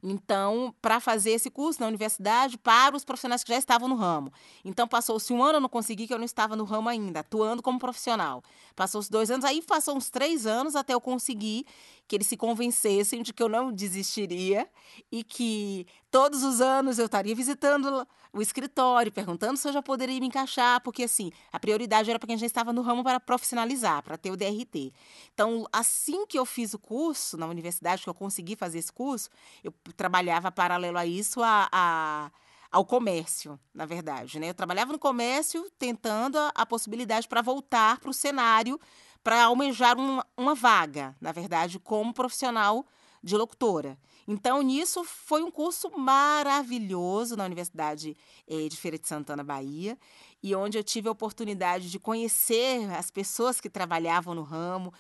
Então, 0.08 0.74
para 0.80 1.00
fazer 1.00 1.32
esse 1.32 1.50
curso 1.50 1.82
na 1.82 1.88
universidade 1.88 2.60
para 2.60 2.96
os 2.96 3.04
profissionais 3.04 3.44
que 3.44 3.52
já 3.52 3.58
estavam 3.58 3.90
no 3.90 3.96
ramo. 3.96 4.32
Então, 4.64 4.88
passou-se 4.88 5.34
um 5.34 5.44
ano, 5.44 5.58
eu 5.58 5.62
não 5.62 5.68
consegui, 5.68 6.06
que 6.06 6.14
eu 6.14 6.20
não 6.20 6.26
estava 6.26 6.56
no 6.56 6.64
ramo 6.64 6.88
ainda, 6.88 7.22
atuando 7.22 7.64
como 7.64 7.80
profissional. 7.80 8.44
Passou-se 8.76 9.10
dois 9.10 9.32
anos, 9.32 9.44
aí 9.44 9.64
passou 9.64 9.98
uns 9.98 10.12
três 10.12 10.46
anos 10.46 10.76
até 10.76 10.94
eu 10.94 11.02
conseguir 11.02 11.66
que 12.08 12.16
eles 12.16 12.28
se 12.28 12.38
convencessem 12.38 13.24
de 13.24 13.34
que 13.34 13.42
eu 13.42 13.50
não 13.50 13.72
desistiria 13.72 14.70
e 15.12 15.24
que 15.24 15.88
todos 16.12 16.44
os 16.44 16.62
anos 16.62 17.00
eu 17.00 17.08
estaria 17.08 17.34
visitando 17.34 18.08
o 18.36 18.42
escritório, 18.42 19.12
perguntando 19.12 19.58
se 19.58 19.66
eu 19.66 19.72
já 19.72 19.82
poderia 19.82 20.20
me 20.20 20.28
encaixar, 20.28 20.82
porque 20.82 21.04
assim, 21.04 21.32
a 21.54 21.60
prioridade 21.60 22.10
era 22.10 22.20
para 22.20 22.28
quem 22.28 22.38
já 22.38 22.46
estava 22.46 22.74
no 22.74 22.82
ramo 22.82 23.02
para 23.02 23.18
profissionalizar, 23.18 24.04
para 24.04 24.18
ter 24.18 24.30
o 24.30 24.36
DRT. 24.36 24.92
Então, 25.34 25.66
assim 25.72 26.26
que 26.26 26.38
eu 26.38 26.46
fiz 26.46 26.74
o 26.74 26.80
curso 26.80 27.38
na 27.38 27.48
universidade, 27.48 28.04
que 28.04 28.10
eu 28.10 28.14
consegui 28.14 28.58
fazer 28.58 28.80
esse 28.80 28.92
curso, 28.92 29.30
eu 29.64 29.72
trabalhava 29.96 30.52
paralelo 30.52 30.98
a 30.98 31.06
isso 31.06 31.42
a, 31.42 31.68
a 31.72 32.32
ao 32.72 32.84
comércio, 32.84 33.58
na 33.74 33.86
verdade. 33.86 34.38
Né? 34.38 34.50
Eu 34.50 34.54
trabalhava 34.54 34.92
no 34.92 35.00
comércio 35.00 35.66
tentando 35.80 36.38
a, 36.38 36.52
a 36.54 36.66
possibilidade 36.66 37.26
para 37.26 37.42
voltar 37.42 38.00
para 38.00 38.10
o 38.10 38.14
cenário, 38.14 38.78
para 39.24 39.46
almejar 39.46 39.98
uma, 39.98 40.26
uma 40.36 40.54
vaga, 40.54 41.16
na 41.22 41.32
verdade, 41.32 41.80
como 41.80 42.14
profissional 42.14 42.86
de 43.24 43.38
locutora. 43.38 43.98
Então, 44.28 44.62
nisso 44.62 45.06
foi 45.06 45.42
um 45.42 45.50
curso 45.50 45.90
maravilhoso 45.98 47.38
na 47.38 47.46
Universidade 47.46 48.18
eh, 48.46 48.68
de 48.68 48.76
Feira 48.76 49.00
de 49.00 49.08
Santana, 49.08 49.44
Bahia, 49.44 49.98
e 50.44 50.54
onde 50.54 50.78
eu 50.78 50.84
tive 50.84 51.08
a 51.08 51.12
oportunidade 51.12 51.90
de 51.90 51.98
conhecer 51.98 52.92
as 52.92 53.10
pessoas 53.10 53.62
que 53.62 53.70
trabalhavam 53.70 54.36
no 54.36 54.44
ramo, 54.44 54.94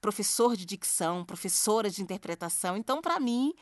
professor 0.00 0.56
de 0.56 0.64
dicção, 0.64 1.24
professora 1.24 1.90
de 1.90 2.02
interpretação. 2.02 2.76
Então, 2.76 3.02
para 3.02 3.20
mim, 3.20 3.52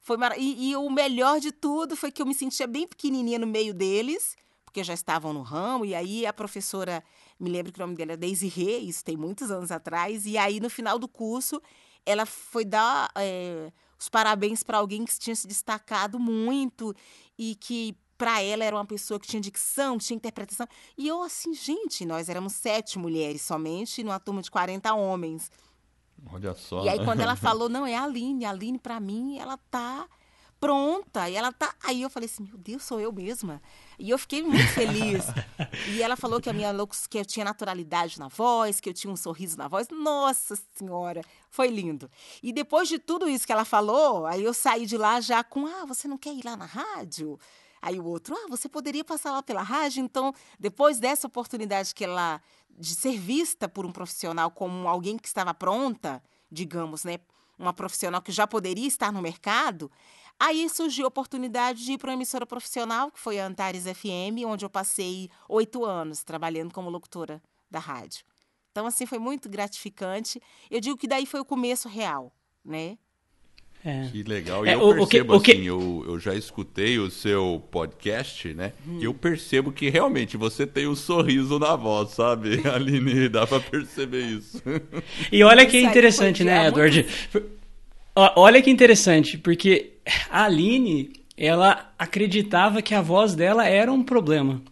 foi 0.00 0.16
mar... 0.16 0.38
e, 0.38 0.70
e 0.70 0.76
o 0.76 0.88
melhor 0.90 1.40
de 1.40 1.52
tudo 1.52 1.96
foi 1.96 2.10
que 2.10 2.22
eu 2.22 2.26
me 2.26 2.34
sentia 2.34 2.66
bem 2.66 2.86
pequenininha 2.86 3.38
no 3.38 3.46
meio 3.46 3.74
deles, 3.74 4.36
porque 4.64 4.84
já 4.84 4.94
estavam 4.94 5.32
no 5.32 5.42
ramo, 5.42 5.84
e 5.84 5.94
aí 5.94 6.26
a 6.26 6.32
professora, 6.32 7.02
me 7.40 7.50
lembro 7.50 7.72
que 7.72 7.78
o 7.78 7.82
nome 7.82 7.96
dela 7.96 8.12
é 8.12 8.16
Daisy 8.16 8.48
Rê, 8.48 8.78
isso 8.78 9.04
tem 9.04 9.16
muitos 9.16 9.50
anos 9.50 9.70
atrás, 9.70 10.26
e 10.26 10.36
aí 10.36 10.60
no 10.60 10.68
final 10.68 10.98
do 10.98 11.08
curso 11.08 11.60
ela 12.04 12.24
foi 12.24 12.64
dar 12.64 13.10
é, 13.16 13.72
os 13.98 14.08
parabéns 14.08 14.62
para 14.62 14.78
alguém 14.78 15.04
que 15.04 15.18
tinha 15.18 15.34
se 15.34 15.46
destacado 15.46 16.18
muito 16.18 16.94
e 17.36 17.56
que 17.56 17.96
para 18.16 18.40
ela 18.40 18.64
era 18.64 18.76
uma 18.76 18.84
pessoa 18.84 19.20
que 19.20 19.26
tinha 19.26 19.40
dicção, 19.40 19.98
tinha 19.98 20.16
interpretação. 20.16 20.66
E 20.96 21.06
eu 21.06 21.22
assim, 21.22 21.52
gente, 21.52 22.06
nós 22.06 22.28
éramos 22.28 22.54
sete 22.54 22.98
mulheres 22.98 23.42
somente 23.42 24.02
numa 24.02 24.18
turma 24.18 24.40
de 24.40 24.50
40 24.50 24.94
homens. 24.94 25.50
Olha 26.32 26.54
só. 26.54 26.84
E 26.84 26.88
aí 26.88 27.04
quando 27.04 27.20
ela 27.20 27.34
falou, 27.36 27.68
não, 27.68 27.86
é 27.86 27.96
a 27.96 28.04
Aline, 28.04 28.44
a 28.44 28.50
Aline 28.50 28.78
para 28.78 28.98
mim, 29.00 29.38
ela 29.38 29.56
tá 29.70 30.06
pronta. 30.60 31.28
E 31.28 31.36
ela 31.36 31.52
tá. 31.52 31.74
Aí 31.84 32.02
eu 32.02 32.10
falei 32.10 32.28
assim, 32.28 32.44
meu 32.44 32.56
Deus, 32.56 32.82
sou 32.82 33.00
eu 33.00 33.12
mesma. 33.12 33.62
E 33.98 34.10
eu 34.10 34.18
fiquei 34.18 34.42
muito 34.42 34.68
feliz. 34.72 35.24
e 35.88 36.02
ela 36.02 36.16
falou 36.16 36.40
que 36.40 36.50
a 36.50 36.52
minha 36.52 36.72
que 37.08 37.18
eu 37.18 37.24
tinha 37.24 37.44
naturalidade 37.44 38.18
na 38.18 38.28
voz, 38.28 38.80
que 38.80 38.88
eu 38.88 38.94
tinha 38.94 39.12
um 39.12 39.16
sorriso 39.16 39.56
na 39.56 39.68
voz. 39.68 39.88
Nossa 39.90 40.58
Senhora, 40.74 41.22
foi 41.50 41.68
lindo. 41.68 42.10
E 42.42 42.52
depois 42.52 42.88
de 42.88 42.98
tudo 42.98 43.28
isso 43.28 43.46
que 43.46 43.52
ela 43.52 43.64
falou, 43.64 44.26
aí 44.26 44.42
eu 44.42 44.54
saí 44.54 44.86
de 44.86 44.96
lá 44.96 45.20
já 45.20 45.42
com, 45.44 45.66
ah, 45.66 45.84
você 45.86 46.08
não 46.08 46.18
quer 46.18 46.34
ir 46.34 46.44
lá 46.44 46.56
na 46.56 46.66
rádio? 46.66 47.38
Aí 47.80 48.00
o 48.00 48.04
outro, 48.04 48.34
ah, 48.34 48.46
você 48.48 48.68
poderia 48.68 49.04
passar 49.04 49.30
lá 49.30 49.42
pela 49.42 49.62
rádio? 49.62 50.02
Então, 50.02 50.34
depois 50.58 50.98
dessa 50.98 51.26
oportunidade 51.26 51.94
que 51.94 52.04
ela 52.04 52.40
de 52.78 52.94
ser 52.94 53.18
vista 53.18 53.68
por 53.68 53.86
um 53.86 53.92
profissional 53.92 54.50
como 54.50 54.88
alguém 54.88 55.16
que 55.16 55.28
estava 55.28 55.54
pronta, 55.54 56.22
digamos, 56.50 57.04
né, 57.04 57.18
uma 57.58 57.72
profissional 57.72 58.20
que 58.20 58.32
já 58.32 58.46
poderia 58.46 58.86
estar 58.86 59.12
no 59.12 59.22
mercado, 59.22 59.90
Aí 60.38 60.68
surgiu 60.68 61.06
a 61.06 61.08
oportunidade 61.08 61.82
de 61.82 61.92
ir 61.92 61.98
para 61.98 62.10
uma 62.10 62.14
emissora 62.14 62.44
profissional, 62.44 63.10
que 63.10 63.18
foi 63.18 63.40
a 63.40 63.46
Antares 63.46 63.84
FM, 63.84 64.44
onde 64.46 64.66
eu 64.66 64.70
passei 64.70 65.30
oito 65.48 65.84
anos 65.84 66.22
trabalhando 66.22 66.74
como 66.74 66.90
locutora 66.90 67.42
da 67.70 67.78
rádio. 67.78 68.22
Então, 68.70 68.86
assim, 68.86 69.06
foi 69.06 69.18
muito 69.18 69.48
gratificante. 69.48 70.40
Eu 70.70 70.78
digo 70.78 70.98
que 70.98 71.08
daí 71.08 71.24
foi 71.24 71.40
o 71.40 71.44
começo 71.44 71.88
real, 71.88 72.30
né? 72.62 72.98
É. 73.86 74.08
Que 74.10 74.24
legal. 74.24 74.66
E 74.66 74.70
é, 74.70 74.74
eu 74.74 74.80
o, 74.80 74.94
percebo, 74.96 75.36
o 75.36 75.40
que, 75.40 75.52
assim, 75.52 75.62
eu, 75.62 76.04
eu 76.08 76.18
já 76.18 76.34
escutei 76.34 76.98
o 76.98 77.08
seu 77.08 77.62
podcast, 77.70 78.52
né? 78.52 78.72
Hum. 78.86 78.98
E 79.00 79.04
eu 79.04 79.14
percebo 79.14 79.70
que 79.70 79.88
realmente 79.88 80.36
você 80.36 80.66
tem 80.66 80.88
um 80.88 80.96
sorriso 80.96 81.56
na 81.60 81.76
voz, 81.76 82.10
sabe? 82.10 82.62
Aline, 82.68 83.28
dá 83.28 83.46
pra 83.46 83.60
perceber 83.60 84.24
isso. 84.24 84.60
E 85.30 85.42
olha 85.44 85.64
que 85.66 85.78
interessante, 85.78 86.42
né, 86.42 86.66
Edward? 86.66 87.06
Olha 88.14 88.60
que 88.60 88.70
interessante, 88.70 89.38
porque 89.38 89.92
a 90.30 90.44
Aline, 90.44 91.12
ela 91.36 91.92
acreditava 91.98 92.82
que 92.82 92.94
a 92.94 93.00
voz 93.00 93.34
dela 93.34 93.66
era 93.66 93.92
um 93.92 94.02
problema. 94.02 94.62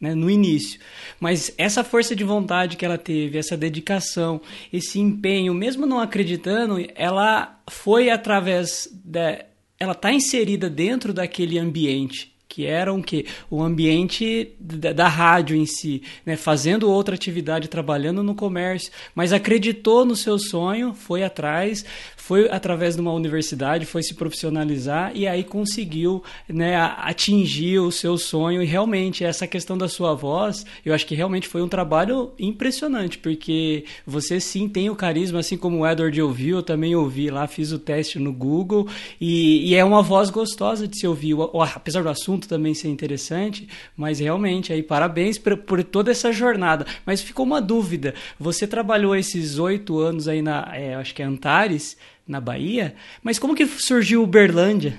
Né, 0.00 0.14
no 0.14 0.30
início. 0.30 0.80
Mas 1.20 1.52
essa 1.58 1.84
força 1.84 2.16
de 2.16 2.24
vontade 2.24 2.78
que 2.78 2.86
ela 2.86 2.96
teve, 2.96 3.36
essa 3.36 3.54
dedicação, 3.54 4.40
esse 4.72 4.98
empenho, 4.98 5.52
mesmo 5.52 5.84
não 5.84 6.00
acreditando, 6.00 6.78
ela 6.94 7.60
foi 7.68 8.08
através 8.08 8.88
da. 9.04 9.44
Ela 9.78 9.92
está 9.92 10.10
inserida 10.10 10.70
dentro 10.70 11.12
daquele 11.12 11.58
ambiente 11.58 12.30
que 12.50 12.66
era 12.66 12.92
um 12.92 13.00
que 13.00 13.26
o 13.48 13.62
ambiente 13.62 14.56
da, 14.58 14.92
da, 14.92 15.06
rádio 15.06 15.56
em 15.56 15.64
si, 15.64 16.02
né, 16.26 16.36
fazendo 16.36 16.90
outra 16.90 17.14
atividade, 17.14 17.68
trabalhando 17.68 18.24
no 18.24 18.34
comércio, 18.34 18.90
mas 19.14 19.32
acreditou 19.32 20.04
no 20.04 20.16
seu 20.16 20.36
sonho, 20.36 20.92
foi 20.92 21.22
atrás, 21.22 21.84
foi 22.30 22.48
através 22.48 22.94
de 22.94 23.00
uma 23.00 23.12
universidade, 23.12 23.84
foi 23.84 24.04
se 24.04 24.14
profissionalizar 24.14 25.10
e 25.16 25.26
aí 25.26 25.42
conseguiu 25.42 26.22
né, 26.48 26.76
atingir 26.76 27.80
o 27.80 27.90
seu 27.90 28.16
sonho. 28.16 28.62
E 28.62 28.66
realmente, 28.66 29.24
essa 29.24 29.48
questão 29.48 29.76
da 29.76 29.88
sua 29.88 30.14
voz, 30.14 30.64
eu 30.84 30.94
acho 30.94 31.04
que 31.08 31.16
realmente 31.16 31.48
foi 31.48 31.60
um 31.60 31.66
trabalho 31.66 32.30
impressionante, 32.38 33.18
porque 33.18 33.84
você 34.06 34.38
sim 34.38 34.68
tem 34.68 34.88
o 34.88 34.94
carisma, 34.94 35.40
assim 35.40 35.56
como 35.56 35.78
o 35.78 35.84
Edward 35.88 36.22
ouviu, 36.22 36.58
eu 36.58 36.62
também 36.62 36.94
ouvi 36.94 37.30
lá, 37.30 37.48
fiz 37.48 37.72
o 37.72 37.80
teste 37.80 38.20
no 38.20 38.32
Google, 38.32 38.86
e, 39.20 39.68
e 39.68 39.74
é 39.74 39.84
uma 39.84 40.00
voz 40.00 40.30
gostosa 40.30 40.86
de 40.86 41.00
se 41.00 41.08
ouvir, 41.08 41.34
apesar 41.74 42.04
do 42.04 42.10
assunto 42.10 42.46
também 42.46 42.74
ser 42.74 42.90
interessante, 42.90 43.68
mas 43.96 44.20
realmente, 44.20 44.72
aí 44.72 44.84
parabéns 44.84 45.36
por, 45.36 45.56
por 45.56 45.82
toda 45.82 46.12
essa 46.12 46.30
jornada. 46.30 46.86
Mas 47.04 47.20
ficou 47.20 47.44
uma 47.44 47.60
dúvida, 47.60 48.14
você 48.38 48.68
trabalhou 48.68 49.16
esses 49.16 49.58
oito 49.58 49.98
anos 49.98 50.28
aí 50.28 50.40
na, 50.40 50.70
é, 50.72 50.94
acho 50.94 51.12
que 51.12 51.22
é 51.22 51.24
Antares, 51.24 51.96
na 52.30 52.40
Bahia, 52.40 52.96
mas 53.22 53.38
como 53.38 53.54
que 53.54 53.66
surgiu 53.66 54.22
Uberlândia? 54.22 54.98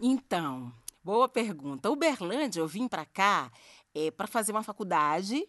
Então, 0.00 0.72
boa 1.02 1.28
pergunta. 1.28 1.90
Uberlândia, 1.90 2.60
eu 2.60 2.68
vim 2.68 2.88
para 2.88 3.04
cá 3.04 3.50
é, 3.94 4.10
para 4.10 4.26
fazer 4.26 4.52
uma 4.52 4.62
faculdade 4.62 5.46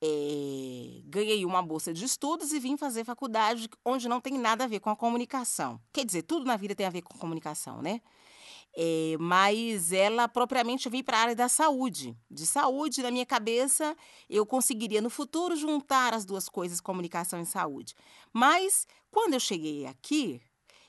é, 0.00 1.00
ganhei 1.06 1.44
uma 1.44 1.60
bolsa 1.60 1.92
de 1.92 2.04
estudos 2.04 2.52
e 2.52 2.60
vim 2.60 2.76
fazer 2.76 3.04
faculdade 3.04 3.68
onde 3.84 4.08
não 4.08 4.20
tem 4.20 4.38
nada 4.38 4.64
a 4.64 4.66
ver 4.66 4.80
com 4.80 4.90
a 4.90 4.96
comunicação. 4.96 5.80
Quer 5.92 6.04
dizer, 6.04 6.22
tudo 6.22 6.44
na 6.44 6.56
vida 6.56 6.74
tem 6.74 6.86
a 6.86 6.90
ver 6.90 7.02
com 7.02 7.18
comunicação, 7.18 7.82
né? 7.82 8.00
É, 8.76 9.16
mas 9.18 9.92
ela 9.92 10.28
propriamente 10.28 10.88
veio 10.88 11.02
para 11.02 11.18
a 11.18 11.20
área 11.22 11.34
da 11.34 11.48
saúde. 11.48 12.16
De 12.30 12.46
saúde, 12.46 13.02
na 13.02 13.10
minha 13.10 13.26
cabeça, 13.26 13.96
eu 14.30 14.46
conseguiria 14.46 15.00
no 15.00 15.10
futuro 15.10 15.56
juntar 15.56 16.14
as 16.14 16.24
duas 16.24 16.48
coisas, 16.48 16.80
comunicação 16.80 17.40
e 17.40 17.46
saúde. 17.46 17.94
Mas 18.32 18.86
quando 19.18 19.34
eu 19.34 19.40
cheguei 19.40 19.84
aqui, 19.84 20.40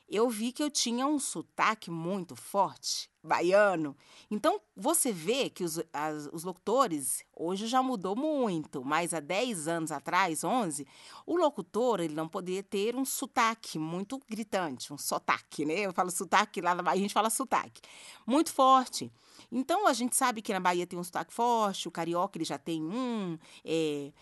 eu 0.07 0.29
vi 0.29 0.51
que 0.51 0.61
eu 0.61 0.69
tinha 0.69 1.07
um 1.07 1.17
sotaque 1.17 1.89
muito 1.89 2.35
forte, 2.35 3.09
baiano. 3.23 3.97
Então, 4.29 4.61
você 4.77 5.11
vê 5.11 5.49
que 5.49 5.63
os, 5.63 5.81
as, 5.91 6.29
os 6.31 6.43
locutores, 6.43 7.23
hoje 7.35 7.65
já 7.65 7.81
mudou 7.81 8.15
muito, 8.15 8.85
mas 8.85 9.15
há 9.15 9.19
10 9.19 9.67
anos 9.67 9.91
atrás, 9.91 10.43
11, 10.43 10.85
o 11.25 11.37
locutor 11.37 12.01
ele 12.01 12.13
não 12.13 12.29
poderia 12.29 12.61
ter 12.61 12.95
um 12.95 13.03
sotaque 13.03 13.79
muito 13.79 14.21
gritante, 14.29 14.93
um 14.93 14.97
sotaque, 14.97 15.65
né? 15.65 15.79
Eu 15.79 15.91
falo 15.91 16.11
sotaque, 16.11 16.61
lá 16.61 16.75
na 16.75 16.83
Bahia 16.83 16.99
a 16.99 17.01
gente 17.01 17.13
fala 17.15 17.31
sotaque, 17.31 17.81
muito 18.27 18.53
forte. 18.53 19.11
Então, 19.51 19.87
a 19.87 19.93
gente 19.93 20.15
sabe 20.15 20.43
que 20.43 20.53
na 20.53 20.59
Bahia 20.59 20.85
tem 20.85 20.99
um 20.99 21.03
sotaque 21.03 21.33
forte, 21.33 21.87
o 21.87 21.91
carioca 21.91 22.37
ele 22.37 22.45
já 22.45 22.59
tem 22.59 22.83
um, 22.83 23.39
é, 23.65 24.13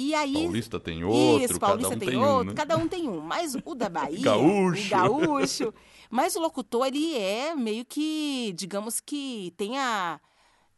e 0.00 0.14
aí, 0.14 0.32
Paulista 0.32 0.78
tem 0.78 1.02
outro, 1.02 1.44
isso, 1.44 1.58
Paulista 1.58 1.96
um 1.96 1.98
tem, 1.98 2.10
tem, 2.10 2.18
outro, 2.18 2.40
um, 2.40 2.44
né? 2.44 2.54
cada 2.54 2.76
um 2.76 2.86
tem 2.86 3.08
um. 3.08 3.20
Mas 3.20 3.56
o 3.64 3.74
da 3.74 3.88
Bahia, 3.90 4.22
gaúcho. 4.22 4.86
o 4.86 4.90
gaúcho. 4.90 5.74
Mas 6.08 6.36
o 6.36 6.40
locutor, 6.40 6.86
ele 6.86 7.16
é 7.18 7.52
meio 7.56 7.84
que, 7.84 8.52
digamos 8.56 9.00
que 9.00 9.52
tenha. 9.56 10.20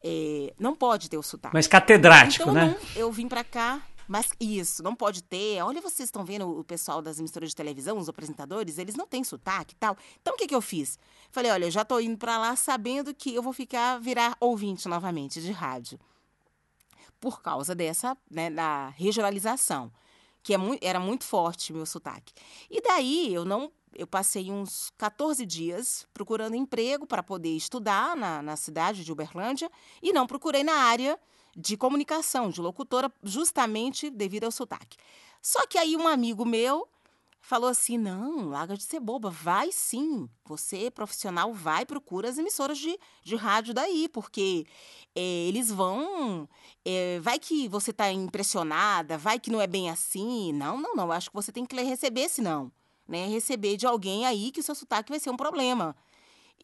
É, 0.02 0.54
não 0.58 0.74
pode 0.74 1.10
ter 1.10 1.18
o 1.18 1.22
sotaque. 1.22 1.54
Mas 1.54 1.66
catedrático, 1.66 2.44
então, 2.44 2.54
né? 2.54 2.68
Não, 2.68 2.88
eu 2.96 3.12
vim 3.12 3.28
para 3.28 3.44
cá, 3.44 3.82
mas 4.08 4.30
isso, 4.40 4.82
não 4.82 4.96
pode 4.96 5.22
ter. 5.22 5.62
Olha, 5.62 5.82
vocês 5.82 6.06
estão 6.06 6.24
vendo 6.24 6.48
o 6.48 6.64
pessoal 6.64 7.02
das 7.02 7.18
emissoras 7.18 7.50
de 7.50 7.56
televisão, 7.56 7.98
os 7.98 8.08
apresentadores, 8.08 8.78
eles 8.78 8.94
não 8.94 9.06
têm 9.06 9.22
sotaque 9.22 9.74
e 9.74 9.76
tal. 9.76 9.98
Então, 10.22 10.32
o 10.32 10.36
que, 10.38 10.46
que 10.46 10.54
eu 10.54 10.62
fiz? 10.62 10.98
Falei, 11.30 11.50
olha, 11.50 11.66
eu 11.66 11.70
já 11.70 11.84
tô 11.84 12.00
indo 12.00 12.16
para 12.16 12.38
lá 12.38 12.56
sabendo 12.56 13.12
que 13.12 13.34
eu 13.34 13.42
vou 13.42 13.52
ficar, 13.52 14.00
virar 14.00 14.34
ouvinte 14.40 14.88
novamente 14.88 15.42
de 15.42 15.52
rádio 15.52 16.00
por 17.20 17.42
causa 17.42 17.74
dessa, 17.74 18.16
né, 18.30 18.50
da 18.50 18.88
regionalização, 18.90 19.92
que 20.42 20.54
é 20.54 20.58
muito, 20.58 20.82
era 20.84 20.98
muito 20.98 21.24
forte 21.24 21.72
meu 21.72 21.86
sotaque. 21.86 22.32
E 22.70 22.80
daí 22.80 23.32
eu 23.32 23.44
não 23.44 23.70
eu 23.92 24.06
passei 24.06 24.50
uns 24.50 24.92
14 24.96 25.44
dias 25.44 26.06
procurando 26.14 26.54
emprego 26.54 27.06
para 27.06 27.22
poder 27.22 27.56
estudar 27.56 28.16
na, 28.16 28.40
na 28.40 28.56
cidade 28.56 29.04
de 29.04 29.12
Uberlândia 29.12 29.70
e 30.00 30.12
não 30.12 30.28
procurei 30.28 30.62
na 30.62 30.74
área 30.74 31.18
de 31.56 31.76
comunicação, 31.76 32.50
de 32.50 32.60
locutora, 32.60 33.12
justamente 33.22 34.08
devido 34.08 34.44
ao 34.44 34.52
sotaque. 34.52 34.96
Só 35.42 35.66
que 35.66 35.76
aí 35.76 35.96
um 35.96 36.06
amigo 36.06 36.44
meu 36.44 36.88
falou 37.40 37.68
assim: 37.70 37.96
não, 37.96 38.48
larga 38.48 38.76
de 38.76 38.82
ser 38.82 39.00
boba, 39.00 39.30
vai 39.30 39.72
sim. 39.72 40.28
Você, 40.44 40.90
profissional, 40.90 41.52
vai, 41.52 41.86
procura 41.86 42.28
as 42.28 42.38
emissoras 42.38 42.78
de, 42.78 42.98
de 43.22 43.36
rádio 43.36 43.74
daí, 43.74 44.08
porque 44.08 44.66
é, 45.14 45.20
eles 45.20 45.70
vão. 45.70 46.48
É, 46.84 47.18
vai 47.20 47.38
que 47.38 47.68
você 47.68 47.90
está 47.90 48.12
impressionada, 48.12 49.18
vai 49.18 49.38
que 49.40 49.50
não 49.50 49.60
é 49.60 49.66
bem 49.66 49.90
assim. 49.90 50.52
Não, 50.52 50.80
não, 50.80 50.94
não. 50.94 51.10
Acho 51.10 51.30
que 51.30 51.36
você 51.36 51.50
tem 51.50 51.64
que 51.64 51.80
receber, 51.80 52.28
senão. 52.28 52.70
Né? 53.08 53.26
Receber 53.26 53.76
de 53.76 53.86
alguém 53.86 54.26
aí 54.26 54.52
que 54.52 54.60
o 54.60 54.62
seu 54.62 54.74
sotaque 54.74 55.10
vai 55.10 55.18
ser 55.18 55.30
um 55.30 55.36
problema. 55.36 55.96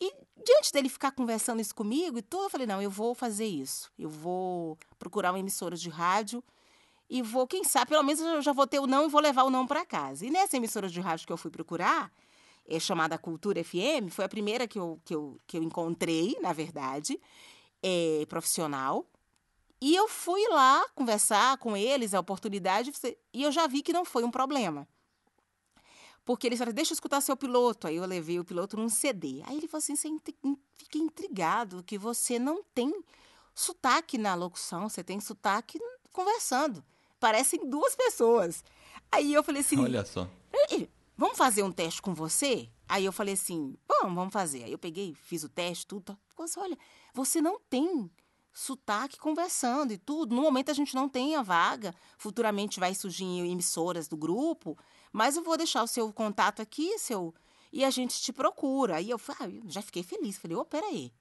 E 0.01 0.13
diante 0.45 0.73
dele 0.73 0.89
ficar 0.89 1.11
conversando 1.11 1.61
isso 1.61 1.75
comigo 1.75 2.19
e 2.19 2.23
tudo, 2.23 2.45
eu 2.45 2.51
falei: 2.51 2.67
não, 2.67 2.83
eu 2.83 2.91
vou 2.91 3.15
fazer 3.15 3.47
isso. 3.47 3.91
Eu 3.99 4.11
vou 4.11 4.79
procurar 4.99 5.33
uma 5.33 5.41
emissora 5.41 5.77
de 5.77 5.89
rádio 5.89 6.45
e 7.09 7.23
vou, 7.23 7.47
quem 7.47 7.63
sabe, 7.63 7.91
pelo 7.91 8.03
menos 8.03 8.21
eu 8.21 8.43
já 8.43 8.53
vou 8.53 8.67
ter 8.67 8.81
o 8.81 8.87
não 8.87 9.07
e 9.07 9.09
vou 9.09 9.21
levar 9.21 9.45
o 9.45 9.51
não 9.51 9.67
para 9.67 9.85
casa. 9.85 10.27
E 10.27 10.31
nessa 10.31 10.57
emissora 10.57 10.89
de 10.89 11.01
rádio 11.01 11.27
que 11.27 11.33
eu 11.33 11.37
fui 11.37 11.51
procurar, 11.51 12.13
é 12.67 12.81
chamada 12.81 13.17
Cultura 13.17 13.63
FM, 13.63 14.11
foi 14.11 14.25
a 14.25 14.29
primeira 14.29 14.67
que 14.67 14.79
eu, 14.79 15.01
que 15.05 15.15
eu, 15.15 15.41
que 15.47 15.57
eu 15.57 15.63
encontrei, 15.63 16.37
na 16.41 16.53
verdade, 16.53 17.21
é, 17.81 18.27
profissional. 18.29 19.07
E 19.81 19.95
eu 19.95 20.09
fui 20.09 20.49
lá 20.49 20.85
conversar 20.95 21.59
com 21.59 21.77
eles, 21.77 22.13
a 22.13 22.19
oportunidade, 22.19 22.93
e 23.33 23.43
eu 23.43 23.53
já 23.53 23.69
vi 23.69 23.83
que 23.83 23.93
não 23.93 24.05
foi 24.05 24.25
um 24.25 24.31
problema. 24.31 24.89
Porque 26.25 26.49
eles 26.49 26.59
falaram, 26.59 26.75
deixa 26.75 26.93
eu 26.93 26.95
escutar 26.95 27.21
seu 27.21 27.37
piloto. 27.37 27.87
Aí 27.87 27.95
eu 27.95 28.05
levei 28.05 28.41
o 28.41 28.45
piloto 28.45 28.77
num 28.77 28.89
CD. 28.89 29.43
Aí 29.45 29.59
ele 29.59 29.69
falou 29.69 29.79
assim, 29.79 29.95
você 29.95 30.09
fiquei 30.77 31.01
intrigado 31.01 31.85
que 31.85 31.97
você 31.97 32.37
não 32.37 32.65
tem 32.75 32.93
sotaque 33.55 34.19
na 34.19 34.35
locução, 34.35 34.89
você 34.89 35.05
tem 35.05 35.21
sotaque 35.21 35.79
conversando 36.11 36.83
parecem 37.19 37.69
duas 37.69 37.95
pessoas. 37.95 38.65
Aí 39.11 39.33
eu 39.33 39.43
falei 39.43 39.63
assim: 39.63 39.79
Olha 39.81 40.05
só. 40.05 40.29
Vamos 41.17 41.39
fazer 41.39 41.63
um 41.63 41.73
teste 41.73 42.03
com 42.03 42.13
você? 42.15 42.69
Aí 42.89 43.05
eu 43.05 43.13
falei 43.13 43.35
assim: 43.35 43.77
Vamos, 43.89 44.15
vamos 44.15 44.33
fazer. 44.33 44.65
Aí 44.65 44.73
eu 44.73 44.79
peguei, 44.79 45.15
fiz 45.15 45.43
o 45.45 45.49
teste, 45.49 45.87
tudo. 45.87 46.19
Ficou 46.29 46.45
assim: 46.45 46.61
Olha, 46.61 46.79
você 47.15 47.41
não 47.41 47.59
tem 47.71 48.11
sotaque 48.53 49.19
conversando 49.19 49.93
e 49.93 49.99
tudo. 49.99 50.35
No 50.35 50.43
momento 50.43 50.71
a 50.71 50.75
gente 50.75 50.95
não 50.95 51.09
tem 51.09 51.37
a 51.37 51.43
vaga. 51.43 51.95
Futuramente 52.19 52.81
vai 52.81 52.95
surgir 52.95 53.25
emissoras 53.25 54.09
do 54.09 54.17
grupo, 54.17 54.77
mas 55.13 55.37
eu 55.37 55.43
vou 55.43 55.57
deixar 55.57 55.83
o 55.83 55.87
seu 55.87 56.13
contato 56.13 56.63
aqui, 56.63 56.99
seu. 56.99 57.35
E 57.73 57.85
a 57.85 57.91
gente 57.91 58.21
te 58.21 58.33
procura. 58.33 58.97
Aí 58.97 59.11
eu, 59.11 59.19
falei, 59.19 59.61
ah, 59.63 59.69
já 59.69 59.83
fiquei 59.83 60.03
feliz. 60.03 60.39
Falei, 60.39 60.57
ô, 60.57 60.61
oh, 60.61 60.65
peraí. 60.65 61.13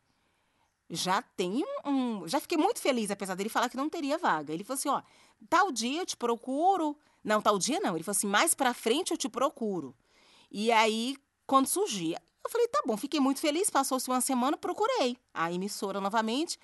Já 0.90 1.22
tem 1.22 1.64
um. 1.84 2.28
Já 2.28 2.40
fiquei 2.40 2.58
muito 2.58 2.80
feliz, 2.80 3.10
apesar 3.10 3.34
dele 3.36 3.50
falar 3.50 3.70
que 3.70 3.78
não 3.78 3.90
teria 3.90 4.20
vaga. 4.20 4.54
Ele 4.54 4.64
falou 4.64 4.78
assim: 4.78 4.90
ó, 4.90 5.02
Tal 5.50 5.72
dia 5.72 6.02
eu 6.02 6.06
te 6.06 6.18
procuro. 6.18 6.98
Não, 7.24 7.42
tal 7.42 7.58
dia 7.58 7.80
não. 7.80 7.96
Ele 7.96 8.04
falou 8.04 8.16
assim: 8.16 8.28
mais 8.28 8.54
pra 8.54 8.74
frente 8.74 9.12
eu 9.12 9.18
te 9.18 9.28
procuro. 9.28 9.96
E 10.52 10.72
aí, 10.72 11.18
quando 11.48 11.68
surgia, 11.68 12.22
eu 12.44 12.50
falei: 12.50 12.68
tá 12.68 12.82
bom, 12.86 12.96
fiquei 12.96 13.20
muito 13.20 13.40
feliz. 13.40 13.70
Passou-se 13.70 14.08
uma 14.10 14.22
semana, 14.22 14.56
procurei 14.56 15.18
a 15.34 15.52
emissora 15.52 16.00
novamente 16.00 16.60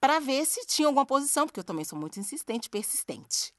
para 0.00 0.18
ver 0.18 0.44
se 0.44 0.64
tinha 0.66 0.86
alguma 0.86 1.06
posição, 1.06 1.46
porque 1.46 1.58
eu 1.58 1.64
também 1.64 1.84
sou 1.84 1.98
muito 1.98 2.20
insistente, 2.20 2.68
persistente. 2.68 3.54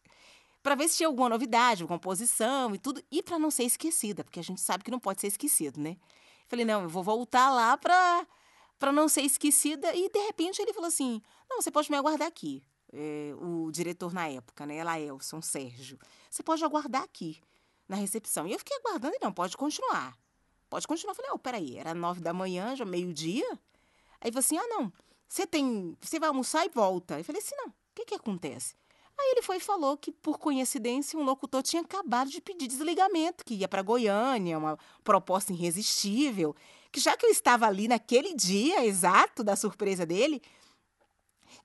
Para 0.61 0.75
ver 0.75 0.87
se 0.87 0.97
tinha 0.97 1.07
alguma 1.07 1.29
novidade, 1.29 1.81
alguma 1.81 1.99
posição 1.99 2.75
e 2.75 2.77
tudo. 2.77 3.01
E 3.11 3.23
para 3.23 3.39
não 3.39 3.49
ser 3.49 3.63
esquecida, 3.63 4.23
porque 4.23 4.39
a 4.39 4.43
gente 4.43 4.61
sabe 4.61 4.83
que 4.83 4.91
não 4.91 4.99
pode 4.99 5.21
ser 5.21 5.27
esquecido, 5.27 5.79
né? 5.79 5.97
Falei: 6.47 6.65
não, 6.65 6.83
eu 6.83 6.89
vou 6.89 7.03
voltar 7.03 7.49
lá 7.49 7.75
para 7.77 8.27
para 8.79 8.91
não 8.91 9.09
ser 9.09 9.21
esquecida. 9.21 9.95
E 9.95 10.07
de 10.09 10.19
repente 10.19 10.61
ele 10.61 10.73
falou 10.73 10.87
assim: 10.87 11.21
não, 11.49 11.61
você 11.61 11.71
pode 11.71 11.89
me 11.89 11.97
aguardar 11.97 12.27
aqui 12.27 12.63
é, 12.93 13.33
o 13.39 13.71
diretor 13.71 14.13
na 14.13 14.27
época, 14.27 14.65
né? 14.65 14.83
Laelson 14.83 15.41
Sérgio. 15.41 15.97
Você 16.29 16.43
pode 16.43 16.63
aguardar 16.63 17.03
aqui, 17.03 17.41
na 17.87 17.95
recepção. 17.95 18.47
E 18.47 18.53
eu 18.53 18.59
fiquei 18.59 18.77
aguardando, 18.77 19.15
e 19.15 19.23
não, 19.23 19.31
pode 19.31 19.55
continuar. 19.55 20.17
Pode 20.69 20.87
continuar. 20.87 21.11
Eu 21.11 21.15
falei, 21.15 21.31
oh, 21.33 21.39
peraí, 21.39 21.77
era 21.77 21.93
nove 21.93 22.19
da 22.19 22.33
manhã, 22.33 22.75
já 22.75 22.85
meio-dia. 22.85 23.47
Aí 24.21 24.31
falou 24.31 24.39
assim: 24.39 24.57
ah, 24.57 24.67
não, 24.67 24.91
você 25.27 25.45
tem. 25.45 25.97
Você 26.01 26.19
vai 26.19 26.29
almoçar 26.29 26.65
e 26.65 26.69
volta. 26.69 27.19
Eu 27.19 27.23
falei 27.23 27.41
assim, 27.41 27.55
não, 27.55 27.67
o 27.67 27.73
que 27.95 28.05
que 28.05 28.15
acontece? 28.15 28.75
Aí 29.19 29.31
ele 29.31 29.41
foi 29.41 29.57
e 29.57 29.59
falou 29.59 29.97
que, 29.97 30.11
por 30.11 30.37
coincidência, 30.37 31.17
um 31.17 31.23
locutor 31.23 31.63
tinha 31.63 31.81
acabado 31.81 32.29
de 32.29 32.39
pedir 32.39 32.67
desligamento, 32.67 33.43
que 33.43 33.55
ia 33.55 33.67
para 33.67 33.81
Goiânia, 33.81 34.57
uma 34.57 34.77
proposta 35.03 35.51
irresistível. 35.51 36.55
Que 36.91 36.99
já 36.99 37.17
que 37.17 37.25
eu 37.25 37.31
estava 37.31 37.65
ali 37.65 37.87
naquele 37.87 38.35
dia 38.35 38.85
exato 38.85 39.43
da 39.43 39.55
surpresa 39.55 40.05
dele, 40.05 40.39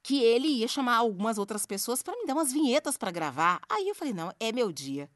que 0.03 0.23
ele 0.23 0.49
ia 0.49 0.69
chamar 0.69 0.97
algumas 0.97 1.39
outras 1.39 1.65
pessoas 1.65 2.03
para 2.03 2.17
me 2.17 2.27
dar 2.27 2.35
umas 2.35 2.53
vinhetas 2.53 2.97
para 2.97 3.11
gravar. 3.11 3.61
Aí 3.69 3.89
eu 3.89 3.95
falei: 3.95 4.13
não, 4.13 4.33
é 4.41 4.53
meu 4.53 4.73
dia. 4.73 5.09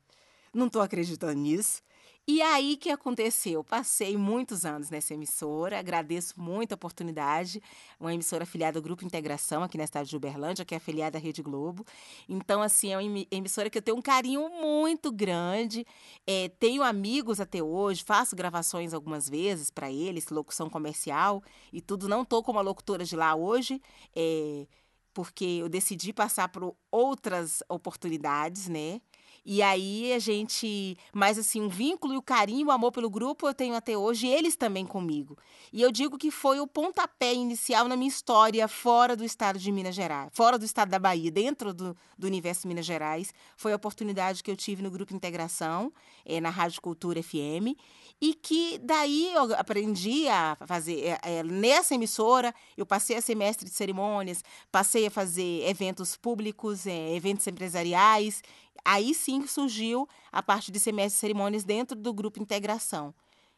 Não 0.54 0.66
estou 0.66 0.80
acreditando 0.80 1.34
nisso. 1.34 1.82
E 2.28 2.42
aí 2.42 2.76
que 2.76 2.90
aconteceu? 2.90 3.62
Passei 3.62 4.16
muitos 4.16 4.64
anos 4.64 4.90
nessa 4.90 5.14
emissora, 5.14 5.78
agradeço 5.78 6.34
muito 6.36 6.72
a 6.72 6.74
oportunidade. 6.74 7.62
Uma 8.00 8.12
emissora 8.12 8.42
afiliada 8.42 8.76
ao 8.78 8.82
Grupo 8.82 9.04
Integração, 9.04 9.62
aqui 9.62 9.78
na 9.78 9.86
cidade 9.86 10.10
de 10.10 10.16
Uberlândia, 10.16 10.64
que 10.64 10.74
é 10.74 10.76
afiliada 10.76 11.18
à 11.18 11.20
Rede 11.20 11.40
Globo. 11.40 11.86
Então, 12.28 12.60
assim, 12.62 12.92
é 12.92 12.98
uma 12.98 13.26
emissora 13.30 13.70
que 13.70 13.78
eu 13.78 13.82
tenho 13.82 13.96
um 13.96 14.02
carinho 14.02 14.48
muito 14.60 15.12
grande. 15.12 15.86
É, 16.26 16.48
tenho 16.58 16.82
amigos 16.82 17.38
até 17.38 17.62
hoje, 17.62 18.02
faço 18.02 18.34
gravações 18.34 18.92
algumas 18.92 19.28
vezes 19.28 19.70
para 19.70 19.88
eles, 19.92 20.28
locução 20.28 20.68
comercial 20.68 21.40
e 21.72 21.80
tudo. 21.80 22.08
Não 22.08 22.22
estou 22.22 22.42
como 22.42 22.58
a 22.58 22.62
locutora 22.62 23.04
de 23.04 23.14
lá 23.14 23.36
hoje. 23.36 23.80
É, 24.16 24.66
porque 25.14 25.44
eu 25.44 25.68
decidi 25.68 26.12
passar 26.12 26.48
por 26.48 26.76
outras 26.90 27.62
oportunidades, 27.70 28.68
né? 28.68 29.00
E 29.48 29.62
aí 29.62 30.12
a 30.12 30.18
gente, 30.18 30.98
mas 31.12 31.38
assim, 31.38 31.60
um 31.62 31.68
vínculo 31.68 32.14
e 32.14 32.16
o 32.16 32.22
carinho, 32.22 32.66
o 32.66 32.72
amor 32.72 32.90
pelo 32.90 33.08
grupo 33.08 33.46
eu 33.46 33.54
tenho 33.54 33.76
até 33.76 33.96
hoje, 33.96 34.26
e 34.26 34.34
eles 34.34 34.56
também 34.56 34.84
comigo. 34.84 35.38
E 35.72 35.80
eu 35.80 35.92
digo 35.92 36.18
que 36.18 36.32
foi 36.32 36.58
o 36.58 36.66
pontapé 36.66 37.32
inicial 37.32 37.86
na 37.86 37.96
minha 37.96 38.08
história 38.08 38.66
fora 38.66 39.14
do 39.14 39.22
estado 39.22 39.56
de 39.56 39.70
Minas 39.70 39.94
Gerais, 39.94 40.30
fora 40.32 40.58
do 40.58 40.64
estado 40.64 40.88
da 40.88 40.98
Bahia, 40.98 41.30
dentro 41.30 41.72
do, 41.72 41.96
do 42.18 42.26
universo 42.26 42.66
Minas 42.66 42.84
Gerais. 42.84 43.32
Foi 43.56 43.72
a 43.72 43.76
oportunidade 43.76 44.42
que 44.42 44.50
eu 44.50 44.56
tive 44.56 44.82
no 44.82 44.90
Grupo 44.90 45.14
Integração, 45.14 45.92
é, 46.26 46.40
na 46.40 46.50
Rádio 46.50 46.82
Cultura 46.82 47.22
FM, 47.22 47.78
e 48.20 48.34
que 48.34 48.78
daí 48.78 49.32
eu 49.34 49.54
aprendi 49.54 50.26
a 50.28 50.56
fazer. 50.66 51.00
É, 51.00 51.20
é, 51.22 51.42
nessa 51.42 51.94
emissora, 51.94 52.54
eu 52.76 52.84
passei 52.84 53.16
a 53.16 53.22
ser 53.22 53.34
mestre 53.34 53.68
de 53.68 53.74
cerimônias, 53.74 54.42
passei 54.72 55.06
a 55.06 55.10
fazer 55.10 55.68
eventos 55.68 56.16
públicos, 56.16 56.86
é, 56.86 57.14
eventos 57.14 57.46
empresariais 57.46 58.42
aí 58.86 59.12
sim 59.12 59.46
surgiu 59.48 60.08
a 60.30 60.40
parte 60.42 60.70
de 60.70 60.78
semestre 60.78 61.14
de 61.14 61.20
cerimônias 61.20 61.64
dentro 61.64 61.96
do 61.96 62.14
grupo 62.14 62.40
Integração. 62.40 63.12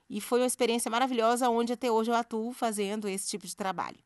E 0.08 0.22
foi 0.22 0.40
uma 0.40 0.46
experiência 0.46 0.90
maravilhosa, 0.90 1.50
onde 1.50 1.74
até 1.74 1.90
hoje 1.92 2.10
eu 2.10 2.14
atuo 2.14 2.52
fazendo 2.52 3.06
esse 3.06 3.28
tipo 3.28 3.46
de 3.46 3.54
trabalho. 3.54 3.98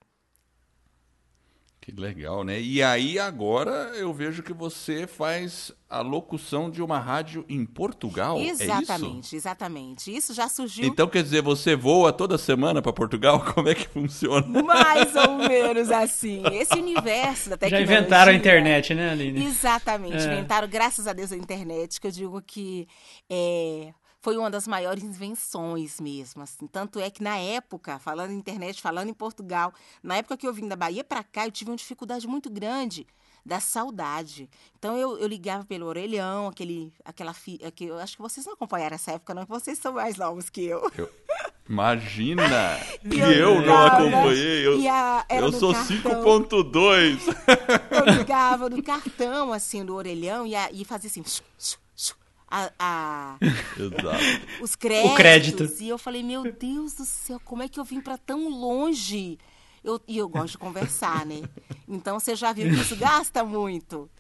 Que 1.83 1.91
legal, 1.91 2.45
né? 2.45 2.61
E 2.61 2.81
aí 2.81 3.19
agora 3.19 3.91
eu 3.97 4.15
vejo 4.15 4.41
que 4.41 4.53
você 4.53 5.05
faz 5.05 5.73
a 5.91 6.01
locução 6.01 6.71
de 6.71 6.81
uma 6.81 7.01
rádio 7.01 7.45
em 7.49 7.67
Portugal. 7.67 8.39
Exatamente, 8.39 9.17
é 9.17 9.19
isso? 9.19 9.37
exatamente. 9.37 10.17
Isso 10.17 10.33
já 10.33 10.49
surgiu. 10.49 10.85
Então 10.87 11.09
quer 11.09 11.25
dizer, 11.25 11.43
você 11.43 11.75
voa 11.75 12.13
toda 12.13 12.39
semana 12.39 12.81
para 12.81 12.93
Portugal? 12.93 13.45
Como 13.53 13.69
é 13.69 13.75
que 13.75 13.89
funciona? 13.89 14.63
Mais 14.63 15.13
ou 15.17 15.39
menos 15.39 15.91
assim. 15.91 16.45
Esse 16.53 16.79
universo 16.79 17.51
da 17.51 17.57
tecnologia. 17.57 17.85
Já 17.85 18.01
inventaram 18.01 18.31
a 18.31 18.35
internet, 18.37 18.95
né, 18.95 19.11
Aline? 19.11 19.45
Exatamente. 19.45 20.19
É. 20.19 20.33
Inventaram, 20.35 20.69
graças 20.69 21.09
a 21.09 21.13
Deus, 21.13 21.33
a 21.33 21.37
internet, 21.37 22.01
que 22.01 22.07
eu 22.07 22.13
digo 22.13 22.41
que 22.41 22.87
é, 23.29 23.93
foi 24.23 24.37
uma 24.37 24.49
das 24.49 24.69
maiores 24.69 25.03
invenções 25.03 26.01
mesmo, 26.01 26.43
assim. 26.43 26.69
Tanto 26.69 27.01
é 27.01 27.11
que 27.11 27.23
na 27.23 27.37
época, 27.37 27.99
falando 27.99 28.31
em 28.31 28.37
internet, 28.37 28.81
falando 28.81 29.09
em 29.09 29.15
Portugal, 29.15 29.75
na 30.01 30.17
época 30.17 30.37
que 30.37 30.47
eu 30.47 30.55
vim 30.55 30.69
da 30.69 30.77
Bahia 30.77 31.03
para 31.03 31.25
cá, 31.25 31.45
eu 31.45 31.51
tive 31.51 31.73
uma 31.73 31.77
dificuldade 31.77 32.27
muito 32.29 32.49
grande 32.49 33.05
da 33.45 33.59
saudade. 33.59 34.49
Então 34.79 34.97
eu, 34.97 35.19
eu 35.19 35.27
ligava 35.27 35.65
pelo 35.65 35.87
orelhão, 35.87 36.47
aquele, 36.47 36.93
aquela 37.05 37.35
fi, 37.35 37.59
aquele, 37.65 37.91
eu 37.91 37.99
acho 37.99 38.15
que 38.15 38.23
vocês 38.23 38.47
não 38.47 38.53
acompanharam 38.53 38.95
essa 38.95 39.11
época, 39.11 39.35
não, 39.35 39.45
vocês 39.45 39.77
são 39.79 39.95
mais 39.95 40.17
novos 40.17 40.49
que 40.49 40.65
eu. 40.65 40.89
eu 40.97 41.11
imagina 41.69 42.45
que 43.01 43.19
eu, 43.19 43.57
eu 43.57 43.63
não 43.63 43.87
acompanhei. 43.87 44.65
Eu, 44.65 44.79
a, 44.89 45.27
eu 45.31 45.53
sou 45.53 45.75
5.2. 45.75 47.19
Eu 47.91 48.15
ligava 48.15 48.71
no 48.71 48.81
cartão, 48.85 49.53
assim, 49.53 49.85
do 49.85 49.97
orelhão 49.97 50.47
e, 50.47 50.55
a, 50.55 50.71
e 50.71 50.85
fazia 50.85 51.11
assim 51.11 51.25
a, 52.53 52.71
a 52.79 53.39
os 54.61 54.77
créditos. 54.77 55.13
O 55.13 55.17
crédito. 55.17 55.73
E 55.81 55.89
eu 55.89 55.97
falei, 55.97 56.23
meu 56.23 56.53
Deus 56.53 56.93
do 56.93 57.05
céu, 57.05 57.41
como 57.43 57.63
é 57.63 57.69
que 57.69 57.81
eu 57.81 57.85
vim 57.85 58.01
para 58.01 58.19
tão 58.19 58.51
longe? 58.51 59.39
Eu, 59.83 60.01
e 60.07 60.19
eu 60.19 60.29
gosto 60.29 60.53
de 60.53 60.59
conversar, 60.59 61.25
né? 61.25 61.43
Então 61.89 62.21
você 62.21 62.37
já 62.37 62.53
viu 62.53 62.69
que 62.69 62.81
isso 62.81 62.95
gasta 62.97 63.43
muito. 63.43 64.11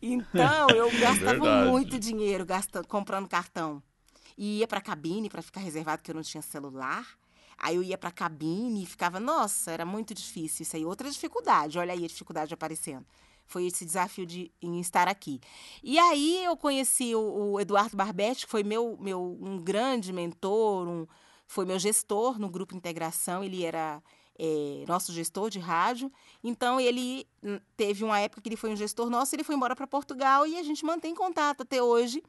Então 0.00 0.70
eu 0.70 0.88
gastava 0.98 1.32
Verdade. 1.32 1.68
muito 1.68 1.98
dinheiro 1.98 2.46
gastando, 2.46 2.86
comprando 2.86 3.28
cartão. 3.28 3.82
E 4.38 4.58
ia 4.58 4.68
para 4.68 4.80
cabine 4.80 5.28
para 5.28 5.42
ficar 5.42 5.60
reservado, 5.60 5.98
porque 5.98 6.12
eu 6.12 6.14
não 6.14 6.22
tinha 6.22 6.42
celular. 6.42 7.04
Aí 7.58 7.74
eu 7.74 7.82
ia 7.82 7.98
para 7.98 8.10
cabine 8.10 8.84
e 8.84 8.86
ficava, 8.86 9.20
nossa, 9.20 9.72
era 9.72 9.84
muito 9.84 10.14
difícil 10.14 10.62
isso 10.62 10.76
aí. 10.76 10.84
Outra 10.84 11.10
dificuldade, 11.10 11.78
olha 11.78 11.92
aí 11.92 12.04
a 12.04 12.08
dificuldade 12.08 12.54
aparecendo 12.54 13.04
foi 13.50 13.66
esse 13.66 13.84
desafio 13.84 14.24
de 14.24 14.50
em 14.62 14.80
estar 14.80 15.08
aqui. 15.08 15.40
E 15.82 15.98
aí 15.98 16.44
eu 16.44 16.56
conheci 16.56 17.14
o, 17.14 17.20
o 17.52 17.60
Eduardo 17.60 17.96
Barbetti, 17.96 18.46
que 18.46 18.50
foi 18.50 18.62
meu, 18.62 18.96
meu 19.00 19.36
um 19.40 19.58
grande 19.58 20.12
mentor, 20.12 20.86
um, 20.86 21.06
foi 21.48 21.64
meu 21.64 21.78
gestor 21.78 22.38
no 22.38 22.48
grupo 22.48 22.76
Integração, 22.76 23.42
ele 23.42 23.64
era 23.64 24.00
é, 24.38 24.84
nosso 24.86 25.12
gestor 25.12 25.50
de 25.50 25.58
rádio. 25.58 26.12
Então 26.44 26.80
ele 26.80 27.26
hum, 27.42 27.58
teve 27.76 28.04
uma 28.04 28.20
época 28.20 28.40
que 28.40 28.48
ele 28.48 28.56
foi 28.56 28.70
um 28.70 28.76
gestor 28.76 29.10
nosso, 29.10 29.34
ele 29.34 29.42
foi 29.42 29.56
embora 29.56 29.74
para 29.74 29.86
Portugal 29.86 30.46
e 30.46 30.56
a 30.56 30.62
gente 30.62 30.84
mantém 30.84 31.12
contato 31.12 31.62
até 31.62 31.82
hoje. 31.82 32.22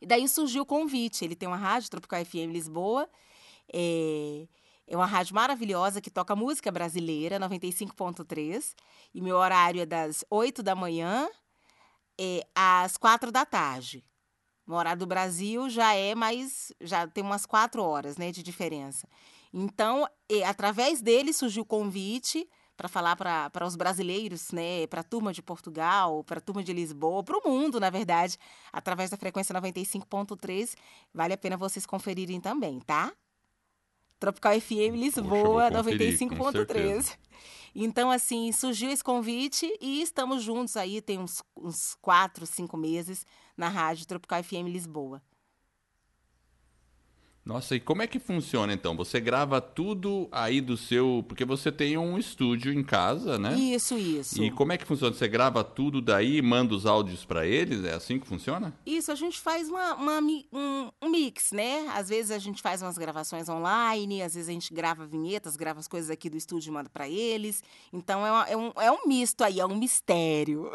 E 0.00 0.06
daí 0.06 0.28
surgiu 0.28 0.62
o 0.62 0.66
convite. 0.66 1.24
Ele 1.24 1.34
tem 1.34 1.48
uma 1.48 1.56
rádio, 1.56 1.90
Tropical 1.90 2.24
FM 2.24 2.52
Lisboa. 2.52 3.08
É, 3.72 4.46
é 4.86 4.96
uma 4.96 5.06
rádio 5.06 5.34
maravilhosa 5.34 6.00
que 6.00 6.10
toca 6.10 6.36
música 6.36 6.70
brasileira, 6.70 7.40
95.3. 7.40 8.74
E 9.14 9.20
meu 9.20 9.36
horário 9.36 9.80
é 9.80 9.86
das 9.86 10.24
8 10.30 10.62
da 10.62 10.74
manhã 10.74 11.28
é, 12.20 12.46
às 12.54 12.96
4 12.96 13.32
da 13.32 13.46
tarde. 13.46 14.04
No 14.66 14.76
horário 14.76 15.00
do 15.00 15.06
Brasil 15.06 15.68
já 15.68 15.94
é 15.94 16.14
mais. 16.14 16.72
já 16.80 17.06
tem 17.06 17.24
umas 17.24 17.46
4 17.46 17.82
horas 17.82 18.16
né, 18.16 18.30
de 18.30 18.42
diferença. 18.42 19.08
Então, 19.52 20.06
é, 20.28 20.44
através 20.44 21.00
dele 21.00 21.32
surgiu 21.32 21.62
o 21.62 21.66
convite 21.66 22.48
para 22.76 22.88
falar 22.88 23.14
para 23.14 23.64
os 23.64 23.76
brasileiros, 23.76 24.50
né, 24.50 24.86
para 24.88 25.00
a 25.00 25.04
turma 25.04 25.32
de 25.32 25.40
Portugal, 25.40 26.24
para 26.24 26.38
a 26.38 26.40
turma 26.40 26.62
de 26.62 26.72
Lisboa, 26.72 27.22
para 27.22 27.38
o 27.38 27.48
mundo, 27.48 27.78
na 27.78 27.88
verdade, 27.88 28.36
através 28.72 29.10
da 29.10 29.16
frequência 29.16 29.54
95.3. 29.54 30.74
Vale 31.12 31.34
a 31.34 31.38
pena 31.38 31.56
vocês 31.56 31.86
conferirem 31.86 32.40
também, 32.40 32.80
tá? 32.80 33.12
Tropical 34.24 34.58
FM 34.58 34.96
Lisboa 34.96 35.70
95.3. 35.70 37.18
Então, 37.74 38.10
assim, 38.10 38.50
surgiu 38.52 38.90
esse 38.90 39.04
convite 39.04 39.70
e 39.80 40.00
estamos 40.00 40.42
juntos 40.42 40.76
aí, 40.78 41.02
tem 41.02 41.18
uns, 41.18 41.42
uns 41.54 41.94
quatro, 42.00 42.46
cinco 42.46 42.76
meses, 42.76 43.26
na 43.54 43.68
Rádio 43.68 44.06
Tropical 44.06 44.42
FM 44.42 44.68
Lisboa. 44.68 45.20
Nossa, 47.44 47.76
e 47.76 47.80
como 47.80 48.00
é 48.00 48.06
que 48.06 48.18
funciona 48.18 48.72
então? 48.72 48.96
Você 48.96 49.20
grava 49.20 49.60
tudo 49.60 50.26
aí 50.32 50.62
do 50.62 50.78
seu. 50.78 51.22
Porque 51.28 51.44
você 51.44 51.70
tem 51.70 51.98
um 51.98 52.18
estúdio 52.18 52.72
em 52.72 52.82
casa, 52.82 53.38
né? 53.38 53.54
Isso, 53.54 53.98
isso. 53.98 54.42
E 54.42 54.50
como 54.50 54.72
é 54.72 54.78
que 54.78 54.86
funciona? 54.86 55.14
Você 55.14 55.28
grava 55.28 55.62
tudo 55.62 56.00
daí 56.00 56.38
e 56.38 56.42
manda 56.42 56.74
os 56.74 56.86
áudios 56.86 57.26
para 57.26 57.46
eles? 57.46 57.84
É 57.84 57.92
assim 57.92 58.18
que 58.18 58.26
funciona? 58.26 58.72
Isso, 58.86 59.12
a 59.12 59.14
gente 59.14 59.38
faz 59.38 59.68
uma, 59.68 59.94
uma 59.94 60.20
um, 60.20 60.90
um, 61.02 61.10
mix, 61.10 61.52
né? 61.52 61.86
Às 61.94 62.08
vezes 62.08 62.30
a 62.30 62.38
gente 62.38 62.62
faz 62.62 62.80
umas 62.80 62.96
gravações 62.96 63.46
online, 63.46 64.22
às 64.22 64.34
vezes 64.34 64.48
a 64.48 64.52
gente 64.52 64.72
grava 64.72 65.04
vinhetas, 65.04 65.54
grava 65.54 65.80
as 65.80 65.86
coisas 65.86 66.08
aqui 66.08 66.30
do 66.30 66.38
estúdio 66.38 66.70
e 66.70 66.72
manda 66.72 66.88
para 66.88 67.06
eles. 67.06 67.62
Então 67.92 68.26
é, 68.26 68.30
uma, 68.30 68.48
é, 68.48 68.56
um, 68.56 68.72
é 68.76 68.90
um 68.90 69.06
misto 69.06 69.44
aí, 69.44 69.60
é 69.60 69.66
um 69.66 69.76
mistério. 69.76 70.70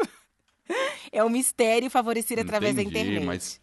é 1.11 1.23
um 1.23 1.29
mistério 1.29 1.89
favorecido 1.89 2.41
através 2.41 2.75
da 2.75 2.83
internet. 2.83 3.25
Mas 3.25 3.59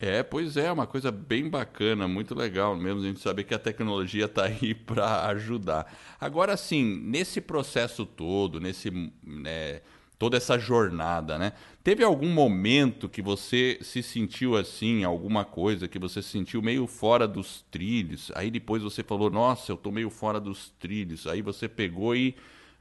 é, 0.00 0.22
pois 0.22 0.56
é, 0.56 0.72
uma 0.72 0.86
coisa 0.86 1.12
bem 1.12 1.46
bacana, 1.46 2.08
muito 2.08 2.34
legal 2.34 2.74
mesmo 2.74 3.00
a 3.00 3.04
gente 3.04 3.20
saber 3.20 3.44
que 3.44 3.52
a 3.52 3.58
tecnologia 3.58 4.24
está 4.24 4.44
aí 4.46 4.72
para 4.74 5.26
ajudar. 5.26 5.94
Agora, 6.18 6.56
sim, 6.56 7.02
nesse 7.04 7.38
processo 7.38 8.06
todo, 8.06 8.58
nesse 8.58 8.90
né, 9.22 9.82
toda 10.18 10.38
essa 10.38 10.58
jornada, 10.58 11.38
né? 11.38 11.52
Teve 11.84 12.02
algum 12.02 12.30
momento 12.30 13.10
que 13.10 13.20
você 13.20 13.78
se 13.82 14.02
sentiu 14.02 14.56
assim, 14.56 15.04
alguma 15.04 15.44
coisa 15.44 15.86
que 15.86 15.98
você 15.98 16.22
se 16.22 16.30
sentiu 16.30 16.62
meio 16.62 16.86
fora 16.86 17.28
dos 17.28 17.62
trilhos? 17.70 18.32
Aí 18.34 18.50
depois 18.50 18.82
você 18.82 19.02
falou, 19.02 19.28
nossa, 19.30 19.70
eu 19.70 19.76
tô 19.76 19.90
meio 19.90 20.08
fora 20.08 20.40
dos 20.40 20.70
trilhos. 20.78 21.26
Aí 21.26 21.42
você 21.42 21.68
pegou 21.68 22.16
e 22.16 22.34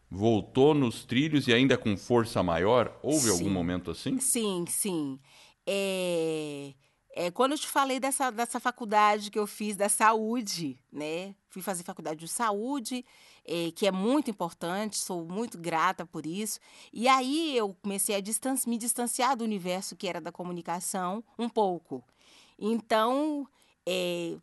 voltou 0.09 0.73
nos 0.73 1.03
trilhos 1.03 1.49
e 1.49 1.53
ainda 1.53 1.77
com 1.77 1.97
força 1.97 2.41
maior? 2.41 2.97
Houve 3.03 3.25
sim. 3.25 3.31
algum 3.31 3.49
momento 3.49 3.91
assim? 3.91 4.17
Sim, 4.19 4.63
sim. 4.69 5.19
É 5.67 6.73
é, 7.19 7.29
quando 7.29 7.51
eu 7.51 7.57
te 7.57 7.67
falei 7.67 7.99
dessa, 7.99 8.31
dessa 8.31 8.61
faculdade 8.61 9.29
que 9.29 9.37
eu 9.37 9.45
fiz 9.45 9.75
da 9.75 9.89
saúde, 9.89 10.79
né? 10.89 11.35
Fui 11.49 11.61
fazer 11.61 11.83
faculdade 11.83 12.17
de 12.17 12.29
saúde, 12.29 13.03
é, 13.43 13.71
que 13.71 13.85
é 13.85 13.91
muito 13.91 14.31
importante, 14.31 14.97
sou 14.97 15.25
muito 15.25 15.57
grata 15.57 16.05
por 16.05 16.25
isso. 16.25 16.61
E 16.93 17.09
aí 17.09 17.57
eu 17.57 17.75
comecei 17.81 18.15
a 18.15 18.21
me 18.65 18.77
distanciar 18.77 19.35
do 19.35 19.43
universo 19.43 19.97
que 19.97 20.07
era 20.07 20.21
da 20.21 20.31
comunicação 20.31 21.21
um 21.37 21.49
pouco. 21.49 22.01
Então, 22.57 23.45
é, 23.85 24.37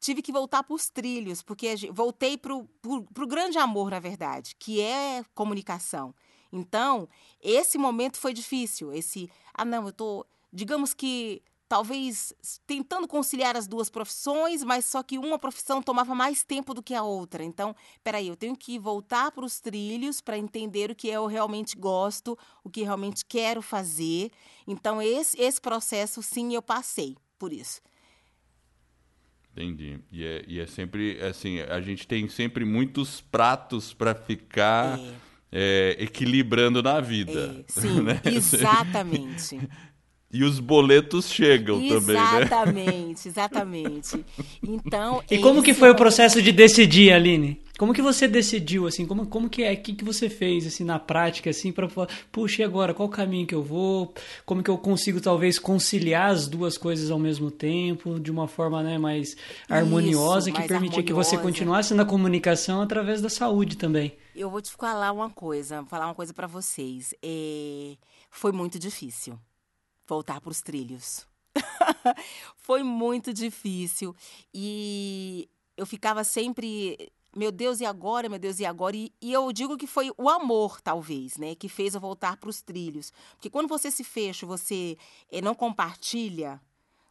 tive 0.00 0.20
que 0.20 0.32
voltar 0.32 0.64
para 0.64 0.74
os 0.74 0.90
trilhos, 0.90 1.44
porque 1.44 1.76
voltei 1.92 2.36
para 2.36 2.56
o 2.56 3.26
grande 3.28 3.56
amor, 3.56 3.88
na 3.88 4.00
verdade, 4.00 4.56
que 4.58 4.80
é 4.80 5.22
comunicação. 5.32 6.12
Então, 6.52 7.08
esse 7.40 7.78
momento 7.78 8.18
foi 8.18 8.32
difícil. 8.32 8.92
Esse, 8.92 9.30
ah, 9.54 9.64
não, 9.64 9.86
eu 9.86 9.92
tô, 9.92 10.26
digamos 10.52 10.92
que 10.92 11.40
talvez 11.70 12.32
tentando 12.66 13.06
conciliar 13.06 13.56
as 13.56 13.68
duas 13.68 13.88
profissões, 13.88 14.64
mas 14.64 14.84
só 14.84 15.04
que 15.04 15.16
uma 15.16 15.38
profissão 15.38 15.80
tomava 15.80 16.16
mais 16.16 16.42
tempo 16.42 16.74
do 16.74 16.82
que 16.82 16.94
a 16.94 17.04
outra. 17.04 17.44
Então, 17.44 17.76
peraí, 18.02 18.26
eu 18.26 18.34
tenho 18.34 18.56
que 18.56 18.76
voltar 18.76 19.30
para 19.30 19.44
os 19.44 19.60
trilhos 19.60 20.20
para 20.20 20.36
entender 20.36 20.90
o 20.90 20.96
que 20.96 21.06
eu 21.06 21.26
realmente 21.26 21.76
gosto, 21.76 22.36
o 22.64 22.68
que 22.68 22.82
realmente 22.82 23.24
quero 23.24 23.62
fazer. 23.62 24.32
Então, 24.66 25.00
esse, 25.00 25.40
esse 25.40 25.60
processo, 25.60 26.20
sim, 26.24 26.52
eu 26.52 26.60
passei 26.60 27.16
por 27.38 27.52
isso. 27.52 27.80
Entendi. 29.52 30.00
E 30.10 30.24
é, 30.24 30.44
e 30.48 30.58
é 30.58 30.66
sempre 30.66 31.22
assim, 31.22 31.60
a 31.60 31.80
gente 31.80 32.04
tem 32.04 32.28
sempre 32.28 32.64
muitos 32.64 33.20
pratos 33.20 33.94
para 33.94 34.12
ficar. 34.12 34.98
É 34.98 35.30
é, 35.52 35.96
equilibrando 35.98 36.82
na 36.82 37.00
vida. 37.00 37.64
É, 37.66 37.80
sim, 37.80 38.00
né? 38.02 38.20
exatamente. 38.24 39.58
E 40.32 40.44
os 40.44 40.60
boletos 40.60 41.28
chegam 41.28 41.76
também, 41.88 42.14
né? 42.14 42.42
Exatamente, 42.42 43.28
exatamente. 43.28 44.24
Então. 44.62 45.24
E 45.28 45.38
como 45.38 45.60
que 45.60 45.74
foi 45.74 45.88
é 45.88 45.92
o 45.92 45.96
processo 45.96 46.40
de 46.40 46.52
decidir, 46.52 47.12
Aline? 47.12 47.60
Como 47.76 47.92
que 47.92 48.02
você 48.02 48.28
decidiu, 48.28 48.86
assim? 48.86 49.06
Como, 49.06 49.26
como 49.26 49.48
que 49.48 49.64
é? 49.64 49.72
O 49.72 49.76
que, 49.76 49.92
que 49.92 50.04
você 50.04 50.28
fez, 50.28 50.66
assim, 50.66 50.84
na 50.84 51.00
prática, 51.00 51.50
assim, 51.50 51.72
para 51.72 51.88
falar, 51.88 52.08
puxa, 52.30 52.62
e 52.62 52.64
agora? 52.64 52.94
Qual 52.94 53.08
caminho 53.08 53.44
que 53.44 53.54
eu 53.54 53.62
vou? 53.62 54.14
Como 54.46 54.62
que 54.62 54.70
eu 54.70 54.78
consigo, 54.78 55.20
talvez, 55.20 55.58
conciliar 55.58 56.30
as 56.30 56.46
duas 56.46 56.78
coisas 56.78 57.10
ao 57.10 57.18
mesmo 57.18 57.50
tempo, 57.50 58.20
de 58.20 58.30
uma 58.30 58.46
forma, 58.46 58.82
né, 58.84 58.98
mais 58.98 59.34
harmoniosa, 59.68 60.52
que 60.52 60.58
mais 60.58 60.68
permitia 60.68 61.02
que 61.02 61.12
você 61.12 61.36
continuasse 61.38 61.92
na 61.92 62.04
comunicação 62.04 62.82
através 62.82 63.20
da 63.20 63.30
saúde 63.30 63.76
também. 63.76 64.12
Eu 64.36 64.48
vou 64.48 64.60
te 64.60 64.70
falar 64.70 65.10
uma 65.10 65.30
coisa, 65.30 65.84
falar 65.86 66.06
uma 66.06 66.14
coisa 66.14 66.32
pra 66.32 66.46
vocês. 66.46 67.14
É, 67.20 67.96
Foi 68.30 68.52
muito 68.52 68.78
difícil 68.78 69.36
voltar 70.10 70.40
para 70.40 70.50
os 70.50 70.60
trilhos. 70.60 71.24
Foi 72.56 72.82
muito 72.82 73.32
difícil 73.32 74.14
e 74.52 75.48
eu 75.76 75.86
ficava 75.86 76.24
sempre, 76.24 77.12
meu 77.34 77.52
Deus, 77.52 77.80
e 77.80 77.86
agora? 77.86 78.28
Meu 78.28 78.38
Deus, 78.38 78.58
e 78.58 78.66
agora? 78.66 78.96
E, 78.96 79.12
e 79.22 79.32
eu 79.32 79.50
digo 79.52 79.76
que 79.76 79.86
foi 79.86 80.10
o 80.18 80.28
amor, 80.28 80.80
talvez, 80.80 81.36
né, 81.38 81.54
que 81.54 81.68
fez 81.68 81.94
eu 81.94 82.00
voltar 82.00 82.36
para 82.36 82.50
os 82.50 82.60
trilhos. 82.60 83.12
Porque 83.32 83.48
quando 83.48 83.68
você 83.68 83.90
se 83.90 84.04
fecha, 84.04 84.44
você 84.44 84.98
eh, 85.30 85.40
não 85.40 85.54
compartilha, 85.54 86.60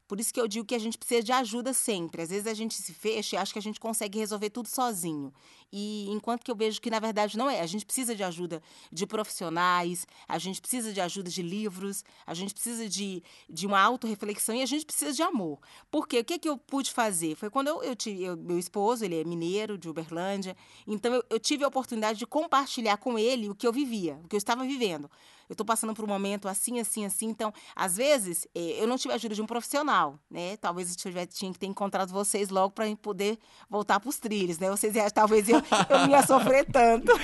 por 0.10 0.20
isso 0.20 0.34
que 0.34 0.42
eu 0.42 0.48
digo 0.48 0.66
que 0.66 0.74
a 0.74 0.80
gente 0.80 0.98
precisa 0.98 1.22
de 1.22 1.32
ajuda 1.32 1.72
sempre. 1.72 2.24
Às 2.24 2.30
vezes 2.30 2.48
a 2.48 2.54
gente 2.56 2.74
se 2.74 2.92
fecha 2.96 3.36
e 3.36 3.38
acha 3.40 3.54
que 3.54 3.60
a 3.60 3.62
gente 3.62 3.80
consegue 3.80 4.18
resolver 4.18 4.50
tudo 4.50 4.68
sozinho. 4.68 5.32
E 5.72 6.10
enquanto 6.10 6.44
que 6.44 6.50
eu 6.50 6.56
vejo 6.56 6.82
que 6.82 6.90
na 6.90 7.00
verdade 7.00 7.38
não 7.38 7.48
é. 7.48 7.62
A 7.62 7.68
gente 7.68 7.86
precisa 7.86 8.16
de 8.16 8.24
ajuda 8.24 8.60
de 8.92 9.06
profissionais, 9.06 10.08
a 10.28 10.40
gente 10.40 10.60
precisa 10.60 10.92
de 10.92 11.00
ajuda 11.00 11.30
de 11.30 11.44
livros, 11.44 12.04
a 12.26 12.34
gente 12.34 12.56
precisa 12.56 12.90
de, 12.90 13.22
de 13.48 13.68
uma 13.68 13.80
autorreflexão 13.80 14.56
e 14.56 14.64
a 14.64 14.66
gente 14.66 14.84
precisa 14.84 15.14
de 15.14 15.22
amor. 15.22 15.60
Porque 15.92 16.18
o 16.18 16.26
que, 16.26 16.40
que 16.40 16.50
eu 16.50 16.58
pude 16.58 16.92
fazer? 16.92 17.36
Foi 17.36 17.52
quando 17.52 17.68
eu, 17.68 17.84
eu 17.84 17.96
tive. 17.96 18.24
eu- 18.24 18.36
meu 18.36 18.58
esposo, 18.58 19.06
ele 19.06 19.22
é 19.22 19.24
mineiro 19.24 19.78
de 19.78 19.88
Uberlândia, 19.88 20.58
então 20.88 21.14
eu, 21.14 21.24
eu 21.30 21.40
tive 21.40 21.64
a 21.64 21.68
oportunidade 21.68 22.18
de 22.18 22.26
compartilhar 22.26 22.98
com 22.98 23.20
ele 23.20 23.48
o 23.48 23.54
que 23.54 23.68
eu 23.68 23.72
vivia, 23.72 24.20
o 24.24 24.28
que 24.28 24.36
eu 24.36 24.40
estava 24.40 24.64
vivendo. 24.66 25.08
Eu 25.50 25.54
estou 25.54 25.66
passando 25.66 25.96
por 25.96 26.06
um 26.06 26.08
momento 26.08 26.48
assim, 26.48 26.80
assim, 26.80 27.06
assim. 27.06 27.28
Então, 27.28 27.52
às 27.76 27.98
vezes, 27.98 28.48
eh, 28.54 28.78
eu 28.80 28.88
não 28.88 28.98
tive 28.98 29.14
a 29.14 29.16
ajuda 29.16 29.34
de 29.34 29.42
um 29.42 29.48
profissional, 29.48 30.20
né? 30.30 30.56
Talvez 30.58 30.92
eu 30.92 30.96
tivesse, 30.96 31.36
tinha 31.36 31.52
que 31.52 31.58
ter 31.58 31.66
encontrado 31.66 32.14
vocês 32.14 32.50
logo 32.50 32.72
para 32.72 32.86
poder 32.98 33.40
voltar 33.68 34.00
para 34.00 34.10
os 34.10 34.20
trilhos, 34.20 34.60
né? 34.60 34.70
Vocês 34.70 34.94
talvez 35.12 35.50
eu, 35.50 35.58
eu 35.58 36.10
ia 36.10 36.26
sofrer 36.26 36.66
tanto. 36.72 37.12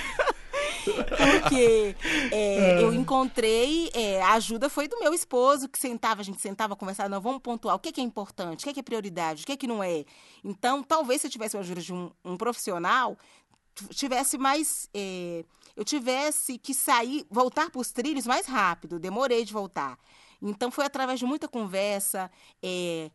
Porque 0.86 1.96
é, 2.32 2.82
eu 2.82 2.92
encontrei, 2.94 3.90
é, 3.92 4.22
a 4.22 4.34
ajuda 4.34 4.68
foi 4.68 4.86
do 4.88 4.98
meu 4.98 5.12
esposo, 5.12 5.68
que 5.68 5.78
sentava, 5.78 6.20
a 6.20 6.24
gente 6.24 6.40
sentava, 6.40 6.76
conversava, 6.76 7.08
não, 7.08 7.20
vamos 7.20 7.42
pontuar 7.42 7.74
o 7.74 7.78
que, 7.78 7.92
que 7.92 8.00
é 8.00 8.04
importante, 8.04 8.62
o 8.62 8.68
que, 8.68 8.74
que 8.74 8.80
é 8.80 8.82
prioridade, 8.82 9.42
o 9.42 9.46
que, 9.46 9.56
que 9.56 9.66
não 9.66 9.82
é. 9.82 10.04
Então, 10.44 10.82
talvez 10.82 11.20
se 11.20 11.26
eu 11.26 11.30
tivesse 11.30 11.56
a 11.56 11.60
ajuda 11.60 11.80
de 11.80 11.92
um, 11.92 12.10
um 12.24 12.36
profissional, 12.36 13.16
tivesse 13.90 14.38
mais. 14.38 14.88
É, 15.76 15.80
eu 15.80 15.84
tivesse 15.84 16.58
que 16.58 16.74
sair, 16.74 17.26
voltar 17.30 17.70
para 17.70 17.80
os 17.80 17.92
trilhos 17.92 18.26
mais 18.26 18.46
rápido, 18.46 18.98
demorei 18.98 19.44
de 19.44 19.52
voltar. 19.52 19.98
Então, 20.40 20.70
foi 20.70 20.84
através 20.84 21.18
de 21.18 21.26
muita 21.26 21.48
conversa, 21.48 22.30
é, 22.62 23.10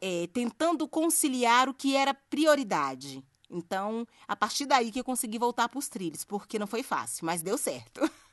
é, 0.00 0.26
tentando 0.32 0.88
conciliar 0.88 1.68
o 1.68 1.74
que 1.74 1.96
era 1.96 2.14
prioridade. 2.14 3.22
Então, 3.50 4.06
a 4.28 4.36
partir 4.36 4.66
daí 4.66 4.90
que 4.92 5.00
eu 5.00 5.04
consegui 5.04 5.38
voltar 5.38 5.68
para 5.68 5.78
os 5.78 5.88
trilhos, 5.88 6.24
porque 6.24 6.58
não 6.58 6.66
foi 6.66 6.82
fácil, 6.82 7.26
mas 7.26 7.42
deu 7.42 7.58
certo. 7.58 8.00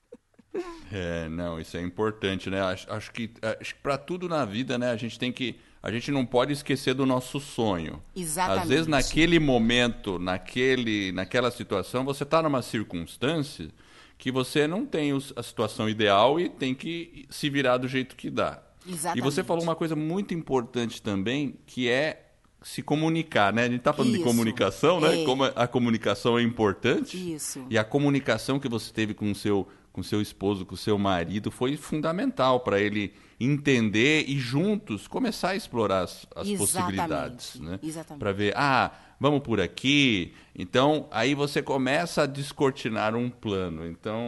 É, 0.91 1.29
não, 1.29 1.59
isso 1.59 1.77
é 1.77 1.81
importante, 1.81 2.49
né? 2.49 2.61
Acho, 2.61 2.91
acho 2.91 3.11
que, 3.11 3.31
acho 3.61 3.75
que 3.75 3.81
para 3.81 3.95
tudo 3.95 4.27
na 4.27 4.43
vida, 4.43 4.75
né, 4.75 4.89
a 4.89 4.95
gente 4.95 5.19
tem 5.19 5.31
que. 5.31 5.59
A 5.87 5.91
gente 5.91 6.11
não 6.11 6.25
pode 6.25 6.51
esquecer 6.51 6.93
do 6.93 7.05
nosso 7.05 7.39
sonho. 7.39 8.03
Exatamente. 8.13 8.63
Às 8.63 8.67
vezes, 8.69 8.87
naquele 8.87 9.39
momento, 9.39 10.19
naquele, 10.19 11.13
naquela 11.13 11.49
situação, 11.49 12.03
você 12.03 12.23
está 12.23 12.43
numa 12.43 12.61
circunstância 12.61 13.69
que 14.17 14.29
você 14.29 14.67
não 14.67 14.85
tem 14.85 15.13
os- 15.13 15.31
a 15.33 15.41
situação 15.41 15.87
ideal 15.87 16.41
e 16.41 16.49
tem 16.49 16.75
que 16.75 17.25
se 17.29 17.49
virar 17.49 17.77
do 17.77 17.87
jeito 17.87 18.17
que 18.17 18.29
dá. 18.29 18.61
E 18.85 18.89
você 18.89 18.95
Exatamente. 19.07 19.43
falou 19.43 19.63
uma 19.63 19.75
coisa 19.75 19.95
muito 19.95 20.33
importante 20.33 21.01
também, 21.01 21.55
que 21.65 21.87
é 21.87 22.21
se 22.61 22.81
comunicar, 22.81 23.53
né? 23.53 23.61
A 23.63 23.69
gente 23.69 23.77
está 23.77 23.93
falando 23.93 24.11
de 24.11 24.17
Isso. 24.17 24.25
comunicação, 24.27 24.99
né? 24.99 25.21
É. 25.21 25.25
Como 25.25 25.45
a 25.45 25.67
comunicação 25.67 26.37
é 26.37 26.41
importante. 26.43 27.15
Isso. 27.33 27.65
E 27.69 27.77
a 27.77 27.83
comunicação 27.85 28.59
que 28.59 28.67
você 28.67 28.91
teve 28.91 29.13
com 29.13 29.31
o 29.31 29.35
seu, 29.35 29.65
com 29.97 30.03
seu 30.03 30.21
esposo, 30.21 30.63
com 30.63 30.75
seu 30.75 30.95
marido, 30.95 31.49
foi 31.49 31.75
fundamental 31.75 32.59
para 32.59 32.79
ele 32.79 33.11
entender 33.39 34.25
e 34.27 34.37
juntos 34.37 35.07
começar 35.07 35.49
a 35.49 35.55
explorar 35.55 36.01
as, 36.01 36.27
as 36.35 36.47
possibilidades, 36.51 37.59
né? 37.59 37.79
exatamente. 37.81 38.19
Para 38.19 38.31
ver, 38.31 38.53
ah, 38.55 38.91
vamos 39.19 39.39
por 39.39 39.59
aqui. 39.59 40.33
Então, 40.55 41.07
aí 41.09 41.33
você 41.33 41.63
começa 41.63 42.21
a 42.21 42.25
descortinar 42.27 43.15
um 43.15 43.27
plano. 43.27 43.87
Então, 43.87 44.21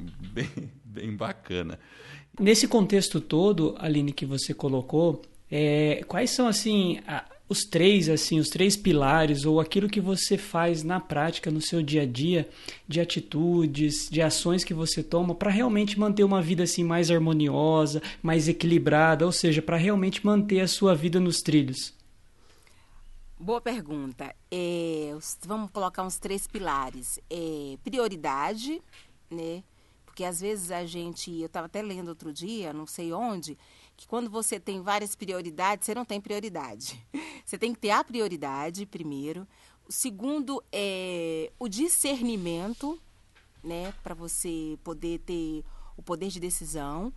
bem, 0.32 0.48
bem 0.82 1.14
bacana. 1.14 1.78
Nesse 2.40 2.66
contexto 2.66 3.20
todo, 3.20 3.74
Aline, 3.78 4.12
que 4.14 4.24
você 4.24 4.54
colocou, 4.54 5.20
é, 5.50 6.02
quais 6.08 6.30
são 6.30 6.48
assim 6.48 7.00
a- 7.06 7.22
os 7.48 7.64
três 7.64 8.08
assim 8.08 8.38
os 8.40 8.48
três 8.48 8.76
pilares 8.76 9.44
ou 9.44 9.60
aquilo 9.60 9.88
que 9.88 10.00
você 10.00 10.36
faz 10.36 10.82
na 10.82 10.98
prática 11.00 11.50
no 11.50 11.60
seu 11.60 11.82
dia 11.82 12.02
a 12.02 12.06
dia 12.06 12.48
de 12.88 13.00
atitudes, 13.00 14.08
de 14.10 14.20
ações 14.22 14.64
que 14.64 14.74
você 14.74 15.02
toma 15.02 15.34
para 15.34 15.50
realmente 15.50 15.98
manter 15.98 16.24
uma 16.24 16.42
vida 16.42 16.64
assim 16.64 16.82
mais 16.84 17.10
harmoniosa, 17.10 18.02
mais 18.22 18.48
equilibrada, 18.48 19.24
ou 19.26 19.32
seja, 19.32 19.62
para 19.62 19.76
realmente 19.76 20.24
manter 20.24 20.60
a 20.60 20.68
sua 20.68 20.94
vida 20.94 21.20
nos 21.20 21.40
trilhos? 21.42 21.94
Boa 23.38 23.60
pergunta. 23.60 24.34
É, 24.50 25.12
os- 25.16 25.36
vamos 25.44 25.70
colocar 25.70 26.02
uns 26.02 26.18
três 26.18 26.46
pilares. 26.46 27.18
É, 27.30 27.76
prioridade, 27.84 28.82
né? 29.30 29.62
Porque 30.04 30.24
às 30.24 30.40
vezes 30.40 30.70
a 30.70 30.86
gente, 30.86 31.30
eu 31.40 31.46
estava 31.46 31.66
até 31.66 31.82
lendo 31.82 32.08
outro 32.08 32.32
dia, 32.32 32.72
não 32.72 32.86
sei 32.86 33.12
onde, 33.12 33.58
que 33.96 34.06
quando 34.06 34.30
você 34.30 34.60
tem 34.60 34.82
várias 34.82 35.14
prioridades, 35.14 35.86
você 35.86 35.94
não 35.94 36.04
tem 36.04 36.20
prioridade. 36.20 37.04
Você 37.44 37.56
tem 37.56 37.72
que 37.72 37.78
ter 37.78 37.90
a 37.90 38.02
prioridade 38.02 38.84
primeiro. 38.86 39.46
O 39.88 39.92
segundo 39.92 40.60
é 40.72 41.52
o 41.60 41.68
discernimento, 41.68 43.00
né, 43.62 43.94
para 44.02 44.16
você 44.16 44.76
poder 44.82 45.20
ter 45.20 45.64
o 45.96 46.02
poder 46.02 46.28
de 46.28 46.40
decisão 46.40 47.12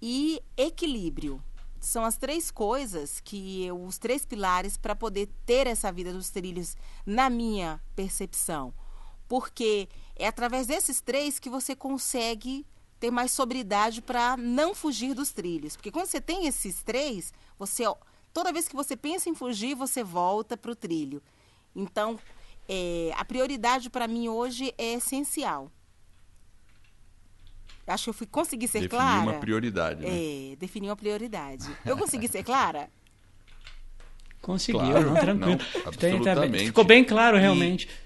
e 0.00 0.40
equilíbrio. 0.56 1.42
São 1.80 2.04
as 2.04 2.16
três 2.16 2.48
coisas 2.48 3.18
que 3.18 3.64
eu, 3.64 3.82
os 3.82 3.98
três 3.98 4.24
pilares 4.24 4.76
para 4.76 4.94
poder 4.94 5.28
ter 5.44 5.66
essa 5.66 5.90
vida 5.90 6.12
dos 6.12 6.30
trilhos 6.30 6.76
na 7.04 7.28
minha 7.28 7.82
percepção. 7.96 8.72
Porque 9.26 9.88
é 10.14 10.28
através 10.28 10.68
desses 10.68 11.00
três 11.00 11.40
que 11.40 11.50
você 11.50 11.74
consegue 11.74 12.64
ter 13.02 13.10
mais 13.10 13.32
sobriedade 13.32 14.00
para 14.00 14.36
não 14.36 14.76
fugir 14.76 15.12
dos 15.12 15.32
trilhos. 15.32 15.74
Porque 15.74 15.90
quando 15.90 16.06
você 16.06 16.20
tem 16.20 16.46
esses 16.46 16.84
três, 16.84 17.34
você 17.58 17.82
toda 18.32 18.52
vez 18.52 18.68
que 18.68 18.76
você 18.76 18.96
pensa 18.96 19.28
em 19.28 19.34
fugir, 19.34 19.74
você 19.74 20.04
volta 20.04 20.56
para 20.56 20.70
o 20.70 20.76
trilho. 20.76 21.20
Então, 21.74 22.16
é, 22.68 23.10
a 23.16 23.24
prioridade 23.24 23.90
para 23.90 24.06
mim 24.06 24.28
hoje 24.28 24.72
é 24.78 24.94
essencial. 24.94 25.68
Acho 27.88 28.04
que 28.04 28.10
eu 28.10 28.14
fui 28.14 28.26
conseguir 28.28 28.68
ser 28.68 28.82
Definir 28.82 29.00
clara. 29.00 29.22
uma 29.22 29.40
prioridade, 29.40 30.00
né? 30.00 30.52
É, 30.52 30.56
definir 30.56 30.88
uma 30.88 30.94
prioridade. 30.96 31.68
Eu 31.84 31.96
consegui 31.96 32.28
ser 32.28 32.44
clara? 32.44 32.88
Conseguiu, 34.40 34.80
Claro, 34.80 35.10
não, 35.10 35.14
tranquilo. 35.20 35.58
não, 35.74 35.88
absolutamente. 35.88 36.66
ficou 36.66 36.84
bem 36.84 37.02
claro 37.04 37.36
realmente. 37.36 37.88
E, 37.88 38.01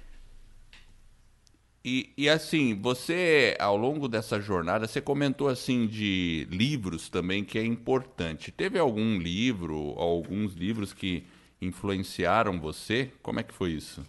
e 2.18 2.28
assim, 2.28 2.74
você, 2.74 3.56
ao 3.60 3.76
longo 3.76 4.08
dessa 4.08 4.40
jornada, 4.40 4.88
você 4.88 5.00
comentou 5.00 5.46
assim 5.46 5.86
de 5.86 6.44
livros 6.50 7.08
também, 7.08 7.44
que 7.44 7.58
é 7.58 7.64
importante. 7.64 8.50
Teve 8.50 8.76
algum 8.76 9.18
livro, 9.18 9.94
alguns 9.96 10.54
livros 10.54 10.92
que 10.92 11.24
influenciaram 11.62 12.58
você? 12.60 13.12
Como 13.22 13.38
é 13.38 13.44
que 13.44 13.54
foi 13.54 13.70
isso? 13.70 14.04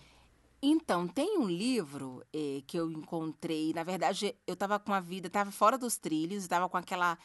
Então, 0.60 1.08
tem 1.08 1.38
um 1.38 1.48
livro 1.48 2.24
eh, 2.34 2.64
que 2.66 2.78
eu 2.78 2.90
encontrei. 2.90 3.72
Na 3.74 3.84
verdade, 3.84 4.36
eu 4.48 4.54
estava 4.56 4.80
com 4.80 4.92
a 4.92 5.00
vida, 5.00 5.28
estava 5.28 5.52
fora 5.52 5.78
dos 5.78 5.98
trilhos, 5.98 6.42
estava 6.44 6.68
com 6.68 6.78
aquela. 6.78 7.16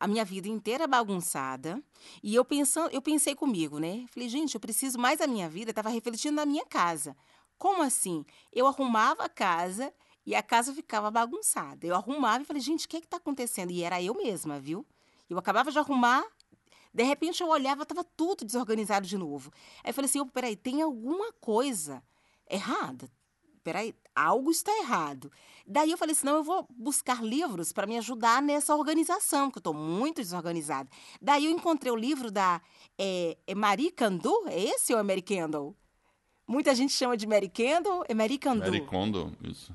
a 0.00 0.08
minha 0.08 0.24
vida 0.24 0.48
inteira 0.48 0.86
bagunçada. 0.88 1.80
E 2.22 2.34
eu 2.34 2.44
pensando, 2.44 2.90
eu 2.92 3.00
pensei 3.00 3.34
comigo, 3.36 3.78
né? 3.78 4.04
Falei, 4.12 4.28
gente, 4.28 4.54
eu 4.56 4.60
preciso 4.60 4.98
mais 4.98 5.20
da 5.20 5.26
minha 5.28 5.48
vida, 5.48 5.70
estava 5.70 5.90
refletindo 5.90 6.34
na 6.36 6.44
minha 6.44 6.66
casa. 6.66 7.16
Como 7.58 7.82
assim? 7.82 8.24
Eu 8.52 8.66
arrumava 8.66 9.24
a 9.24 9.28
casa 9.28 9.92
e 10.24 10.34
a 10.34 10.42
casa 10.42 10.74
ficava 10.74 11.10
bagunçada. 11.10 11.86
Eu 11.86 11.94
arrumava 11.94 12.42
e 12.42 12.46
falei, 12.46 12.60
gente, 12.60 12.86
o 12.86 12.88
que 12.88 12.98
está 12.98 13.16
acontecendo? 13.16 13.70
E 13.70 13.82
era 13.82 14.02
eu 14.02 14.14
mesma, 14.14 14.58
viu? 14.58 14.84
Eu 15.28 15.38
acabava 15.38 15.70
de 15.70 15.78
arrumar, 15.78 16.24
de 16.92 17.02
repente 17.02 17.42
eu 17.42 17.48
olhava, 17.48 17.82
estava 17.82 18.02
tudo 18.02 18.44
desorganizado 18.44 19.06
de 19.06 19.18
novo. 19.18 19.52
Aí 19.84 19.90
eu 19.90 19.94
falei 19.94 20.08
assim, 20.08 20.26
peraí, 20.28 20.56
tem 20.56 20.82
alguma 20.82 21.32
coisa 21.34 22.02
errada. 22.48 23.10
peraí, 23.62 23.94
algo 24.14 24.50
está 24.50 24.72
errado. 24.78 25.30
Daí 25.66 25.90
eu 25.90 25.98
falei 25.98 26.12
assim, 26.12 26.26
não, 26.26 26.36
eu 26.36 26.44
vou 26.44 26.66
buscar 26.70 27.22
livros 27.22 27.72
para 27.72 27.86
me 27.86 27.98
ajudar 27.98 28.40
nessa 28.40 28.74
organização, 28.74 29.50
que 29.50 29.58
eu 29.58 29.60
estou 29.60 29.74
muito 29.74 30.22
desorganizada. 30.22 30.88
Daí 31.20 31.46
eu 31.46 31.50
encontrei 31.50 31.92
o 31.92 31.96
livro 31.96 32.30
da 32.30 32.62
é, 32.98 33.36
é 33.46 33.54
Marie 33.54 33.90
Kondo, 33.90 34.48
é 34.48 34.58
esse 34.58 34.94
ou 34.94 35.00
é 35.00 35.02
Mary 35.02 35.22
Kendall? 35.22 35.76
Muita 36.46 36.74
gente 36.74 36.92
chama 36.92 37.16
de 37.16 37.26
Mary 37.26 37.48
Kendall, 37.48 38.04
é 38.08 38.14
Marie 38.14 38.38
Kondo. 38.38 38.60
Mary 38.60 38.80
Kondo, 38.82 39.32
isso. 39.42 39.74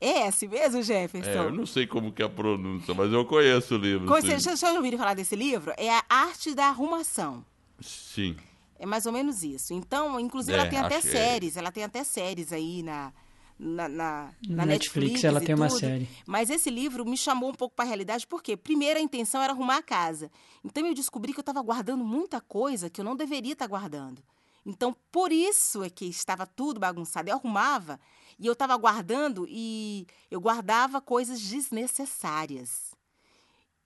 É 0.00 0.28
esse 0.28 0.46
mesmo, 0.46 0.82
Jefferson? 0.82 1.30
É, 1.30 1.38
eu 1.38 1.52
não 1.52 1.66
sei 1.66 1.86
como 1.86 2.12
que 2.12 2.22
é 2.22 2.26
a 2.26 2.28
pronúncia, 2.28 2.94
mas 2.94 3.12
eu 3.12 3.24
conheço 3.24 3.74
o 3.74 3.78
livro. 3.78 4.06
Você, 4.06 4.38
já, 4.38 4.54
já 4.54 4.72
ouviram 4.72 4.98
falar 4.98 5.14
desse 5.14 5.34
livro? 5.34 5.72
É 5.76 5.90
a 5.90 6.04
arte 6.08 6.54
da 6.54 6.66
arrumação. 6.66 7.44
Sim. 7.80 8.36
É 8.78 8.86
mais 8.86 9.06
ou 9.06 9.12
menos 9.12 9.42
isso. 9.42 9.74
Então, 9.74 10.20
inclusive, 10.20 10.56
é, 10.56 10.60
ela 10.60 10.70
tem 10.70 10.78
até 10.78 11.00
séries. 11.00 11.56
É. 11.56 11.60
Ela 11.60 11.72
tem 11.72 11.82
até 11.82 12.04
séries 12.04 12.52
aí 12.52 12.80
na, 12.84 13.12
na, 13.58 13.88
na, 13.88 14.30
na 14.48 14.66
Netflix, 14.66 15.14
Netflix, 15.14 15.24
ela 15.24 15.40
tem 15.40 15.56
tudo. 15.56 15.62
uma 15.62 15.70
série. 15.70 16.08
Mas 16.24 16.48
esse 16.48 16.70
livro 16.70 17.04
me 17.04 17.16
chamou 17.16 17.50
um 17.50 17.54
pouco 17.54 17.74
para 17.74 17.84
a 17.84 17.88
realidade, 17.88 18.24
porque 18.24 18.56
primeiro 18.56 19.00
a 19.00 19.02
intenção 19.02 19.42
era 19.42 19.52
arrumar 19.52 19.78
a 19.78 19.82
casa. 19.82 20.30
Então 20.64 20.86
eu 20.86 20.94
descobri 20.94 21.32
que 21.32 21.40
eu 21.40 21.42
estava 21.42 21.60
guardando 21.60 22.04
muita 22.04 22.40
coisa 22.40 22.88
que 22.88 23.00
eu 23.00 23.04
não 23.04 23.16
deveria 23.16 23.54
estar 23.54 23.64
tá 23.64 23.68
guardando. 23.68 24.22
Então, 24.68 24.94
por 25.10 25.32
isso 25.32 25.82
é 25.82 25.88
que 25.88 26.04
estava 26.04 26.46
tudo 26.46 26.78
bagunçado. 26.78 27.30
Eu 27.30 27.36
arrumava 27.36 27.98
e 28.38 28.46
eu 28.46 28.52
estava 28.52 28.76
guardando 28.76 29.46
e 29.48 30.06
eu 30.30 30.38
guardava 30.38 31.00
coisas 31.00 31.40
desnecessárias. 31.40 32.94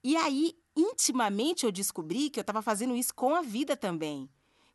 E 0.03 0.17
aí, 0.17 0.57
intimamente, 0.75 1.65
eu 1.65 1.71
descobri 1.71 2.29
que 2.29 2.37
eu 2.37 2.41
estava 2.41 2.61
fazendo 2.61 2.97
isso 2.97 3.15
com 3.15 3.33
a 3.33 3.41
vida 3.41 3.77
também. 3.77 4.29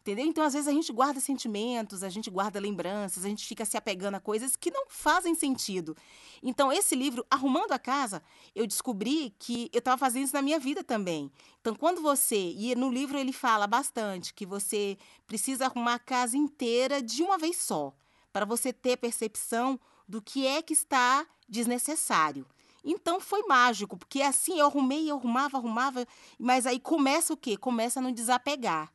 Entendeu? 0.09 0.25
Então, 0.25 0.43
às 0.43 0.55
vezes, 0.55 0.67
a 0.67 0.73
gente 0.73 0.91
guarda 0.91 1.21
sentimentos, 1.21 2.03
a 2.03 2.09
gente 2.09 2.31
guarda 2.31 2.59
lembranças, 2.59 3.27
a 3.27 3.29
gente 3.29 3.47
fica 3.47 3.67
se 3.67 3.77
apegando 3.77 4.15
a 4.15 4.21
coisas 4.21 4.57
que 4.57 4.71
não 4.71 4.87
fazem 4.89 5.35
sentido. 5.35 5.95
Então, 6.43 6.73
esse 6.73 6.95
livro, 6.95 7.27
Arrumando 7.31 7.73
a 7.73 7.79
Casa, 7.79 8.23
eu 8.55 8.67
descobri 8.67 9.35
que 9.39 9.69
eu 9.71 9.81
estava 9.81 9.99
fazendo 9.99 10.25
isso 10.25 10.33
na 10.33 10.41
minha 10.41 10.59
vida 10.59 10.83
também. 10.83 11.31
Então, 11.61 11.75
quando 11.75 12.01
você. 12.01 12.55
E 12.57 12.75
no 12.75 12.91
livro 12.91 13.19
ele 13.19 13.35
fala 13.35 13.67
bastante 13.67 14.33
que 14.33 14.47
você 14.47 14.97
precisa 15.27 15.67
arrumar 15.67 15.97
a 15.97 15.99
casa 15.99 16.39
inteira 16.39 17.03
de 17.03 17.23
uma 17.23 17.37
vez 17.37 17.59
só, 17.59 17.95
para 18.33 18.47
você 18.47 18.73
ter 18.73 18.97
percepção 18.97 19.79
do 20.09 20.23
que 20.23 20.47
é 20.47 20.63
que 20.63 20.73
está 20.73 21.27
desnecessário. 21.47 22.47
Então 22.83 23.21
foi 23.21 23.43
mágico, 23.43 23.99
porque 23.99 24.23
assim 24.23 24.59
eu 24.59 24.67
arrumei, 24.69 25.11
eu 25.11 25.17
arrumava, 25.17 25.59
arrumava, 25.59 26.07
mas 26.39 26.65
aí 26.65 26.81
começa 26.81 27.35
o 27.35 27.37
quê? 27.37 27.59
Começa 27.59 28.01
a 28.01 28.03
não 28.03 28.11
desapegar. 28.11 28.91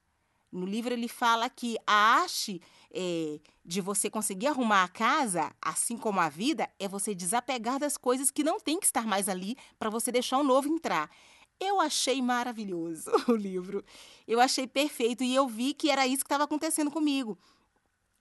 No 0.54 0.68
livro 0.68 0.94
ele 0.94 1.08
fala 1.08 1.50
que 1.50 1.78
a 1.86 1.94
arte 1.94 2.62
é, 2.94 3.39
de 3.66 3.82
você 3.82 4.08
conseguir 4.08 4.48
arrumar 4.48 4.84
a 4.84 4.88
casa, 4.88 5.52
assim 5.60 5.98
como 5.98 6.20
a 6.20 6.30
vida, 6.30 6.70
é 6.80 6.88
você 6.88 7.16
desapegar 7.16 7.80
das 7.80 7.98
coisas 7.98 8.30
que 8.30 8.44
não 8.44 8.60
tem 8.60 8.80
que 8.80 8.86
estar 8.86 9.08
mais 9.08 9.28
ali 9.28 9.58
para 9.80 9.89
você 9.89 10.12
deixar 10.12 10.38
um 10.38 10.44
novo 10.44 10.68
entrar. 10.70 11.10
Eu 11.60 11.82
achei 11.82 12.22
maravilhoso 12.22 13.10
o 13.28 13.34
livro. 13.34 13.84
Eu 14.28 14.39
achei 14.39 14.68
perfeito 14.68 15.24
e 15.24 15.34
eu 15.34 15.48
vi 15.48 15.74
que 15.74 15.89
era 15.89 16.06
isso 16.06 16.24
que 16.24 16.28
estava 16.28 16.44
acontecendo 16.44 16.92
comigo 16.92 17.38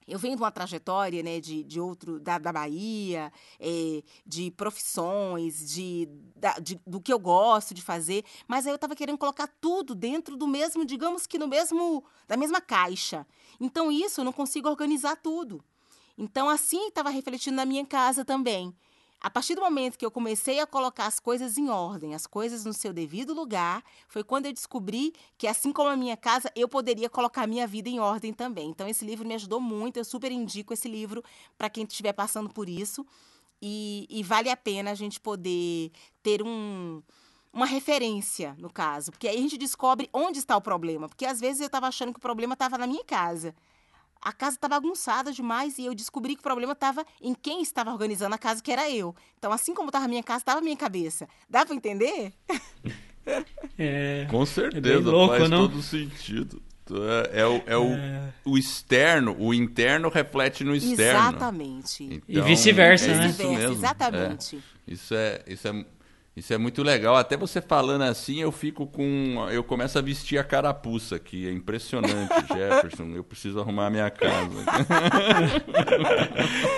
eu 0.07 0.19
venho 0.19 0.35
de 0.35 0.41
uma 0.41 0.51
trajetória 0.51 1.21
né, 1.23 1.39
de, 1.39 1.63
de 1.63 1.79
outro 1.79 2.19
da, 2.19 2.37
da 2.37 2.51
Bahia, 2.51 3.31
é, 3.59 4.03
de 4.25 4.51
profissões, 4.51 5.69
de, 5.69 6.07
da, 6.35 6.53
de, 6.59 6.79
do 6.85 7.01
que 7.01 7.11
eu 7.11 7.19
gosto 7.19 7.73
de 7.73 7.81
fazer, 7.81 8.23
mas 8.47 8.65
aí 8.65 8.71
eu 8.71 8.75
estava 8.75 8.95
querendo 8.95 9.17
colocar 9.17 9.47
tudo 9.59 9.95
dentro 9.95 10.35
do 10.35 10.47
mesmo, 10.47 10.85
digamos 10.85 11.25
que 11.25 11.37
no 11.37 11.47
mesmo, 11.47 12.03
da 12.27 12.37
mesma 12.37 12.61
caixa. 12.61 13.25
Então 13.59 13.91
isso 13.91 14.21
eu 14.21 14.25
não 14.25 14.33
consigo 14.33 14.69
organizar 14.69 15.15
tudo. 15.15 15.63
Então 16.17 16.49
assim 16.49 16.87
estava 16.87 17.09
refletindo 17.09 17.55
na 17.55 17.65
minha 17.65 17.85
casa 17.85 18.23
também. 18.23 18.73
A 19.23 19.29
partir 19.29 19.55
do 19.55 19.61
momento 19.61 19.97
que 19.97 20.05
eu 20.05 20.11
comecei 20.11 20.59
a 20.59 20.67
colocar 20.67 21.05
as 21.05 21.17
coisas 21.17 21.57
em 21.57 21.69
ordem, 21.69 22.13
as 22.13 22.27
coisas 22.27 22.65
no 22.65 22.73
seu 22.73 22.91
devido 22.91 23.33
lugar, 23.33 23.81
foi 24.05 24.21
quando 24.21 24.47
eu 24.47 24.53
descobri 24.53 25.13
que, 25.37 25.47
assim 25.47 25.71
como 25.71 25.87
a 25.87 25.95
minha 25.95 26.17
casa, 26.17 26.51
eu 26.53 26.67
poderia 26.67 27.09
colocar 27.09 27.43
a 27.43 27.47
minha 27.47 27.65
vida 27.65 27.87
em 27.87 28.01
ordem 28.01 28.33
também. 28.33 28.69
Então, 28.69 28.85
esse 28.85 29.05
livro 29.05 29.25
me 29.25 29.33
ajudou 29.33 29.61
muito. 29.61 29.95
Eu 29.95 30.03
super 30.03 30.29
indico 30.29 30.73
esse 30.73 30.89
livro 30.89 31.23
para 31.57 31.69
quem 31.69 31.85
estiver 31.85 32.11
passando 32.11 32.49
por 32.49 32.67
isso. 32.67 33.05
E, 33.61 34.05
e, 34.09 34.21
vale 34.23 34.49
a 34.49 34.57
pena 34.57 34.91
a 34.91 34.95
gente 34.95 35.21
poder 35.21 35.89
ter 36.21 36.43
um, 36.43 37.01
uma 37.53 37.65
referência, 37.65 38.53
no 38.59 38.69
caso. 38.69 39.09
Porque 39.09 39.29
aí 39.29 39.37
a 39.37 39.41
gente 39.41 39.57
descobre 39.57 40.09
onde 40.11 40.39
está 40.39 40.57
o 40.57 40.61
problema. 40.61 41.07
Porque 41.07 41.25
às 41.25 41.39
vezes 41.39 41.61
eu 41.61 41.67
estava 41.67 41.87
achando 41.87 42.11
que 42.11 42.19
o 42.19 42.21
problema 42.21 42.55
estava 42.55 42.77
na 42.77 42.85
minha 42.85 43.05
casa 43.05 43.55
a 44.23 44.31
casa 44.31 44.55
estava 44.55 44.79
bagunçada 44.79 45.31
demais 45.31 45.77
e 45.77 45.85
eu 45.85 45.93
descobri 45.93 46.35
que 46.35 46.39
o 46.39 46.43
problema 46.43 46.71
estava 46.71 47.05
em 47.21 47.33
quem 47.33 47.61
estava 47.61 47.91
organizando 47.91 48.33
a 48.33 48.37
casa, 48.37 48.63
que 48.63 48.71
era 48.71 48.89
eu. 48.89 49.13
Então, 49.37 49.51
assim 49.51 49.73
como 49.73 49.89
estava 49.89 50.05
a 50.05 50.07
minha 50.07 50.23
casa, 50.23 50.39
estava 50.39 50.59
a 50.59 50.63
minha 50.63 50.77
cabeça. 50.77 51.27
Dá 51.49 51.65
para 51.65 51.75
entender? 51.75 52.33
É, 53.79 54.27
Com 54.29 54.45
certeza, 54.45 54.89
é 54.89 54.97
louco, 54.97 55.37
faz 55.37 55.49
não? 55.49 55.61
todo 55.69 55.81
sentido. 55.81 56.61
É, 56.91 57.39
é, 57.41 57.45
o, 57.45 57.63
é, 57.65 57.77
o, 57.77 57.93
é. 57.93 58.33
o 58.43 58.57
externo, 58.57 59.33
o 59.39 59.53
interno 59.53 60.09
reflete 60.09 60.65
no 60.65 60.75
externo. 60.75 61.19
Exatamente. 61.29 62.03
Então, 62.03 62.21
e 62.27 62.41
vice-versa, 62.41 63.11
é 63.11 63.15
né? 63.15 63.27
Vice-versa, 63.27 63.71
exatamente. 63.71 64.57
É. 64.57 64.91
Isso 64.91 65.15
é, 65.15 65.41
isso 65.47 65.67
é 65.69 65.85
isso 66.35 66.51
é 66.51 66.57
muito 66.57 66.81
legal. 66.81 67.15
Até 67.15 67.37
você 67.37 67.61
falando 67.61 68.01
assim, 68.01 68.41
eu 68.41 68.51
fico 68.51 68.87
com. 68.87 69.47
Eu 69.51 69.63
começo 69.63 69.99
a 69.99 70.01
vestir 70.01 70.39
a 70.39 70.43
carapuça 70.43 71.15
aqui. 71.15 71.47
É 71.47 71.51
impressionante, 71.51 72.33
Jefferson. 72.51 73.11
Eu 73.13 73.23
preciso 73.23 73.59
arrumar 73.59 73.85
a 73.85 73.89
minha 73.91 74.09
casa. 74.09 74.49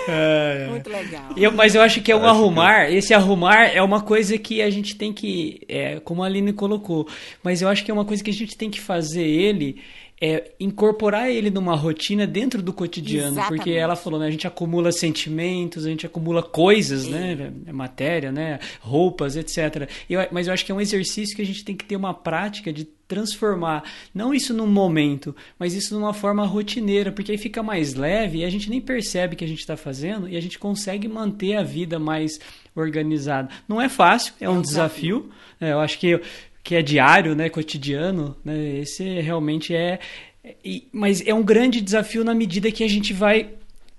é, 0.08 0.66
muito 0.68 0.90
legal. 0.90 1.30
Eu, 1.34 1.52
mas 1.52 1.74
eu 1.74 1.80
acho 1.80 2.02
que 2.02 2.12
é 2.12 2.16
um 2.16 2.26
arrumar. 2.26 2.86
Que... 2.86 2.96
Esse 2.96 3.14
arrumar 3.14 3.74
é 3.74 3.80
uma 3.80 4.02
coisa 4.02 4.36
que 4.36 4.60
a 4.60 4.68
gente 4.68 4.94
tem 4.94 5.10
que. 5.10 5.62
É, 5.66 6.00
como 6.00 6.22
a 6.22 6.26
Aline 6.26 6.52
colocou. 6.52 7.08
Mas 7.42 7.62
eu 7.62 7.68
acho 7.68 7.82
que 7.82 7.90
é 7.90 7.94
uma 7.94 8.04
coisa 8.04 8.22
que 8.22 8.30
a 8.30 8.34
gente 8.34 8.58
tem 8.58 8.70
que 8.70 8.80
fazer 8.80 9.26
ele 9.26 9.80
é 10.20 10.52
incorporar 10.58 11.30
ele 11.30 11.50
numa 11.50 11.74
rotina 11.74 12.26
dentro 12.26 12.62
do 12.62 12.72
cotidiano, 12.72 13.32
Exatamente. 13.32 13.56
porque 13.56 13.70
ela 13.72 13.94
falou, 13.94 14.18
né, 14.18 14.26
a 14.26 14.30
gente 14.30 14.46
acumula 14.46 14.90
sentimentos, 14.90 15.84
a 15.84 15.90
gente 15.90 16.06
acumula 16.06 16.42
coisas, 16.42 17.06
né, 17.06 17.52
é 17.66 17.72
matéria, 17.72 18.32
né, 18.32 18.58
roupas, 18.80 19.36
etc. 19.36 19.88
Eu, 20.08 20.26
mas 20.32 20.46
eu 20.46 20.54
acho 20.54 20.64
que 20.64 20.72
é 20.72 20.74
um 20.74 20.80
exercício 20.80 21.36
que 21.36 21.42
a 21.42 21.46
gente 21.46 21.64
tem 21.64 21.76
que 21.76 21.84
ter 21.84 21.96
uma 21.96 22.14
prática 22.14 22.72
de 22.72 22.84
transformar, 23.06 23.84
não 24.12 24.34
isso 24.34 24.52
num 24.52 24.66
momento, 24.66 25.36
mas 25.58 25.74
isso 25.74 25.94
numa 25.94 26.12
forma 26.12 26.44
rotineira, 26.44 27.12
porque 27.12 27.30
aí 27.30 27.38
fica 27.38 27.62
mais 27.62 27.94
leve 27.94 28.38
e 28.38 28.44
a 28.44 28.50
gente 28.50 28.68
nem 28.68 28.80
percebe 28.80 29.36
que 29.36 29.44
a 29.44 29.48
gente 29.48 29.60
está 29.60 29.76
fazendo 29.76 30.28
e 30.28 30.36
a 30.36 30.40
gente 30.40 30.58
consegue 30.58 31.06
manter 31.06 31.56
a 31.56 31.62
vida 31.62 31.98
mais 31.98 32.40
organizada. 32.74 33.48
Não 33.68 33.80
é 33.80 33.88
fácil, 33.88 34.34
é, 34.40 34.46
é 34.46 34.50
um, 34.50 34.60
desafio. 34.60 35.20
desafio. 35.20 35.32
É, 35.60 35.72
eu 35.72 35.78
acho 35.78 35.98
que 36.00 36.20
que 36.66 36.74
é 36.74 36.82
diário, 36.82 37.36
né, 37.36 37.48
cotidiano, 37.48 38.36
né, 38.44 38.80
esse 38.80 39.20
realmente 39.20 39.72
é, 39.72 40.00
mas 40.92 41.24
é 41.24 41.32
um 41.32 41.44
grande 41.44 41.80
desafio 41.80 42.24
na 42.24 42.34
medida 42.34 42.72
que 42.72 42.82
a 42.82 42.88
gente 42.88 43.12
vai 43.12 43.50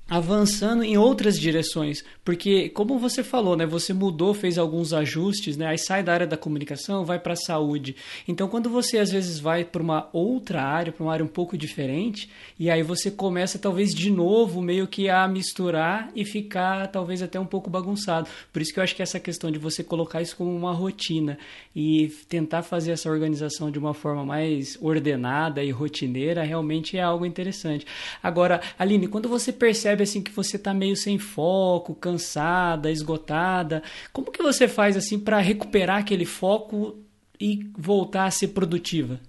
avançando 0.10 0.84
em 0.84 0.97
outras 0.97 1.39
direções, 1.39 2.03
porque 2.28 2.68
como 2.68 3.00
você 3.00 3.24
falou, 3.24 3.56
né, 3.56 3.66
você 3.66 3.94
mudou, 3.94 4.34
fez 4.34 4.58
alguns 4.58 4.92
ajustes, 4.92 5.56
né, 5.56 5.66
aí 5.66 5.78
sai 5.78 6.04
da 6.04 6.13
área 6.13 6.28
da 6.28 6.36
comunicação, 6.36 7.06
vai 7.06 7.18
para 7.18 7.32
a 7.32 7.38
saúde. 7.38 7.96
Então, 8.28 8.50
quando 8.50 8.70
você 8.70 8.98
às 8.98 9.10
vezes 9.10 9.40
vai 9.40 9.63
para 9.63 9.82
uma 9.82 10.10
outra 10.12 10.62
área, 10.62 10.92
para 10.92 11.02
uma 11.06 11.13
área 11.13 11.24
um 11.24 11.30
pouco 11.30 11.58
diferente, 11.58 12.30
e 12.60 12.70
aí 12.70 12.84
você 12.84 13.10
começa 13.10 13.58
talvez 13.58 13.96
de 13.96 14.12
novo 14.12 14.62
meio 14.62 14.88
que 14.88 15.08
a 15.08 15.26
misturar 15.26 16.12
e 16.13 16.26
ficar 16.26 16.88
talvez 16.88 17.22
até 17.22 17.40
um 17.40 17.46
pouco 17.46 17.70
bagunçado. 17.70 18.28
Por 18.52 18.62
isso 18.62 18.74
que 18.74 18.80
eu 18.82 18.84
acho 18.84 18.94
que 18.94 19.02
essa 19.02 19.22
questão 19.22 19.50
de 19.50 19.58
você 19.58 19.82
colocar 19.82 20.22
isso 20.22 20.36
como 20.36 20.54
uma 20.54 20.74
rotina 20.74 21.38
e 21.74 22.10
tentar 22.28 22.62
fazer 22.62 22.92
essa 22.92 23.10
organização 23.10 23.72
de 23.72 23.80
uma 23.80 23.94
forma 23.94 24.26
mais 24.26 24.78
ordenada 24.82 25.63
e 25.63 25.72
rotineira 25.72 26.44
realmente 26.44 26.98
é 26.98 27.02
algo 27.02 27.26
interessante. 27.26 27.88
Agora, 28.22 28.60
Aline, 28.78 29.08
quando 29.08 29.30
você 29.30 29.54
percebe 29.54 30.04
assim 30.04 30.22
que 30.22 30.32
você 30.32 30.58
está 30.58 30.74
meio 30.74 30.98
sem 30.98 31.18
foco, 31.18 31.96
cansada, 32.17 32.91
esgotada. 32.91 33.84
Como 34.12 34.32
que 34.32 34.41
você 34.41 34.67
faz 34.67 34.97
assim 34.97 35.19
para 35.19 35.39
recuperar 35.39 35.99
aquele 35.99 36.25
foco 36.25 36.97
e 37.39 37.71
voltar 37.77 38.25
a 38.25 38.32
ser 38.32 38.49
produtiva? 38.49 39.19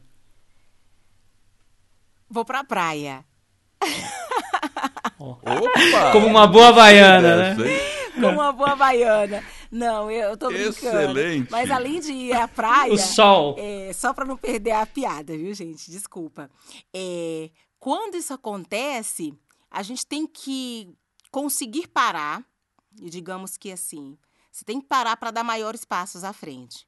Vou 2.28 2.44
para 2.44 2.60
a 2.60 2.64
praia. 2.64 3.24
Opa! 5.18 6.12
Como 6.12 6.26
uma 6.26 6.46
boa 6.46 6.72
baiana, 6.72 7.36
né? 7.36 7.56
Como 8.14 8.28
uma 8.28 8.52
boa 8.52 8.74
baiana. 8.74 9.44
Não, 9.70 10.10
eu 10.10 10.36
tô 10.36 10.48
brincando. 10.48 10.68
Excelente. 10.70 11.50
Mas 11.50 11.70
além 11.70 12.00
de 12.00 12.12
ir 12.12 12.32
à 12.32 12.48
praia. 12.48 12.92
O 12.92 12.98
sol. 12.98 13.54
É, 13.58 13.92
só 13.92 14.12
para 14.12 14.24
não 14.24 14.36
perder 14.36 14.72
a 14.72 14.86
piada, 14.86 15.36
viu, 15.36 15.54
gente? 15.54 15.90
Desculpa. 15.90 16.50
É, 16.94 17.50
quando 17.78 18.16
isso 18.16 18.32
acontece, 18.32 19.34
a 19.70 19.82
gente 19.82 20.06
tem 20.06 20.26
que 20.26 20.92
conseguir 21.30 21.88
parar, 21.88 22.42
e 23.00 23.10
digamos 23.10 23.56
que 23.56 23.70
assim, 23.72 24.18
você 24.50 24.64
tem 24.64 24.80
que 24.80 24.86
parar 24.86 25.16
para 25.16 25.30
dar 25.30 25.44
maiores 25.44 25.84
passos 25.84 26.24
à 26.24 26.32
frente. 26.32 26.86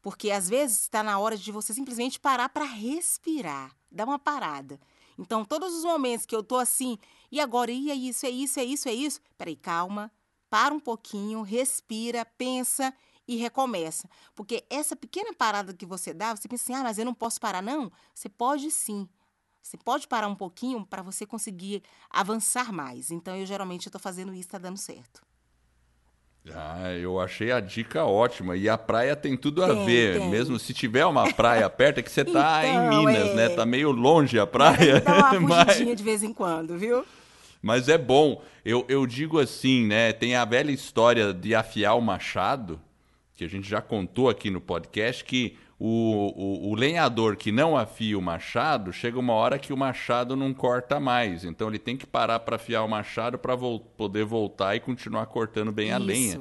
Porque 0.00 0.30
às 0.30 0.48
vezes 0.48 0.82
está 0.82 1.02
na 1.02 1.18
hora 1.18 1.36
de 1.36 1.50
você 1.50 1.74
simplesmente 1.74 2.20
parar 2.20 2.48
para 2.48 2.64
respirar, 2.64 3.74
dar 3.90 4.04
uma 4.04 4.18
parada. 4.18 4.80
Então, 5.18 5.44
todos 5.44 5.74
os 5.74 5.84
momentos 5.84 6.24
que 6.24 6.36
eu 6.36 6.44
tô 6.44 6.56
assim, 6.56 6.96
e 7.30 7.40
agora, 7.40 7.72
e 7.72 7.90
é 7.90 7.94
isso, 7.94 8.24
é 8.24 8.30
isso, 8.30 8.60
é 8.60 8.64
isso, 8.64 8.88
é 8.88 8.94
isso. 8.94 9.20
Peraí, 9.36 9.56
calma, 9.56 10.12
para 10.48 10.72
um 10.72 10.78
pouquinho, 10.78 11.42
respira, 11.42 12.24
pensa 12.24 12.94
e 13.26 13.36
recomeça. 13.36 14.08
Porque 14.34 14.64
essa 14.70 14.94
pequena 14.94 15.34
parada 15.34 15.74
que 15.74 15.84
você 15.84 16.14
dá, 16.14 16.34
você 16.34 16.48
pensa 16.48 16.62
assim, 16.62 16.74
ah, 16.74 16.84
mas 16.84 16.98
eu 16.98 17.04
não 17.04 17.14
posso 17.14 17.40
parar. 17.40 17.60
Não, 17.60 17.90
você 18.14 18.28
pode 18.28 18.70
sim. 18.70 19.08
Você 19.60 19.76
pode 19.76 20.06
parar 20.06 20.28
um 20.28 20.36
pouquinho 20.36 20.86
para 20.86 21.02
você 21.02 21.26
conseguir 21.26 21.82
avançar 22.08 22.72
mais. 22.72 23.10
Então, 23.10 23.36
eu 23.36 23.44
geralmente 23.44 23.86
estou 23.86 24.00
fazendo 24.00 24.32
isso, 24.32 24.42
está 24.42 24.58
dando 24.58 24.78
certo. 24.78 25.27
Ah, 26.54 26.92
eu 26.92 27.20
achei 27.20 27.50
a 27.52 27.60
dica 27.60 28.04
ótima. 28.04 28.56
E 28.56 28.68
a 28.68 28.76
praia 28.78 29.14
tem 29.16 29.36
tudo 29.36 29.62
a 29.64 29.68
Tem, 29.68 29.86
ver. 29.86 30.18
tem. 30.18 30.28
Mesmo 30.30 30.58
se 30.58 30.72
tiver 30.74 31.04
uma 31.06 31.32
praia 31.32 31.68
perto, 31.70 31.98
é 31.98 32.02
que 32.02 32.10
você 32.10 32.24
tá 32.24 32.66
em 32.66 32.70
Então, 32.70 33.04
Minas, 33.04 33.28
é. 33.28 33.34
né? 33.34 33.48
Tá 33.50 33.64
meio 33.66 33.90
longe 33.90 34.38
a 34.38 34.46
praia. 34.46 35.00
Dá 35.00 35.32
uma 35.32 35.40
mas, 35.64 35.76
de 35.78 36.02
vez 36.02 36.22
em 36.22 36.32
quando, 36.32 36.76
viu? 36.78 37.04
mas 37.62 37.88
é 37.88 37.98
bom. 37.98 38.42
Eu, 38.64 38.84
eu 38.88 39.06
digo 39.06 39.38
assim, 39.40 39.86
né? 39.86 40.12
Tem 40.12 40.34
a 40.36 40.44
velha 40.44 40.70
história 40.70 41.32
de 41.32 41.54
afiar 41.54 41.96
o 41.96 42.00
machado, 42.00 42.80
que 43.34 43.44
a 43.44 43.48
gente 43.48 43.68
já 43.68 43.80
contou 43.80 44.28
aqui 44.28 44.50
no 44.50 44.60
podcast, 44.60 45.24
que 45.24 45.56
o, 45.78 46.66
o, 46.66 46.70
o 46.70 46.74
lenhador 46.74 47.36
que 47.36 47.52
não 47.52 47.76
afia 47.76 48.18
o 48.18 48.22
machado, 48.22 48.92
chega 48.92 49.18
uma 49.18 49.32
hora 49.32 49.58
que 49.58 49.72
o 49.72 49.76
machado 49.76 50.34
não 50.34 50.52
corta 50.52 50.98
mais. 50.98 51.44
Então 51.44 51.68
ele 51.68 51.78
tem 51.78 51.96
que 51.96 52.06
parar 52.06 52.40
para 52.40 52.56
afiar 52.56 52.84
o 52.84 52.88
machado 52.88 53.38
para 53.38 53.56
poder 53.96 54.24
voltar 54.24 54.74
e 54.74 54.80
continuar 54.80 55.26
cortando 55.26 55.70
bem 55.70 55.92
a 55.92 55.98
Isso. 55.98 56.06
lenha. 56.06 56.40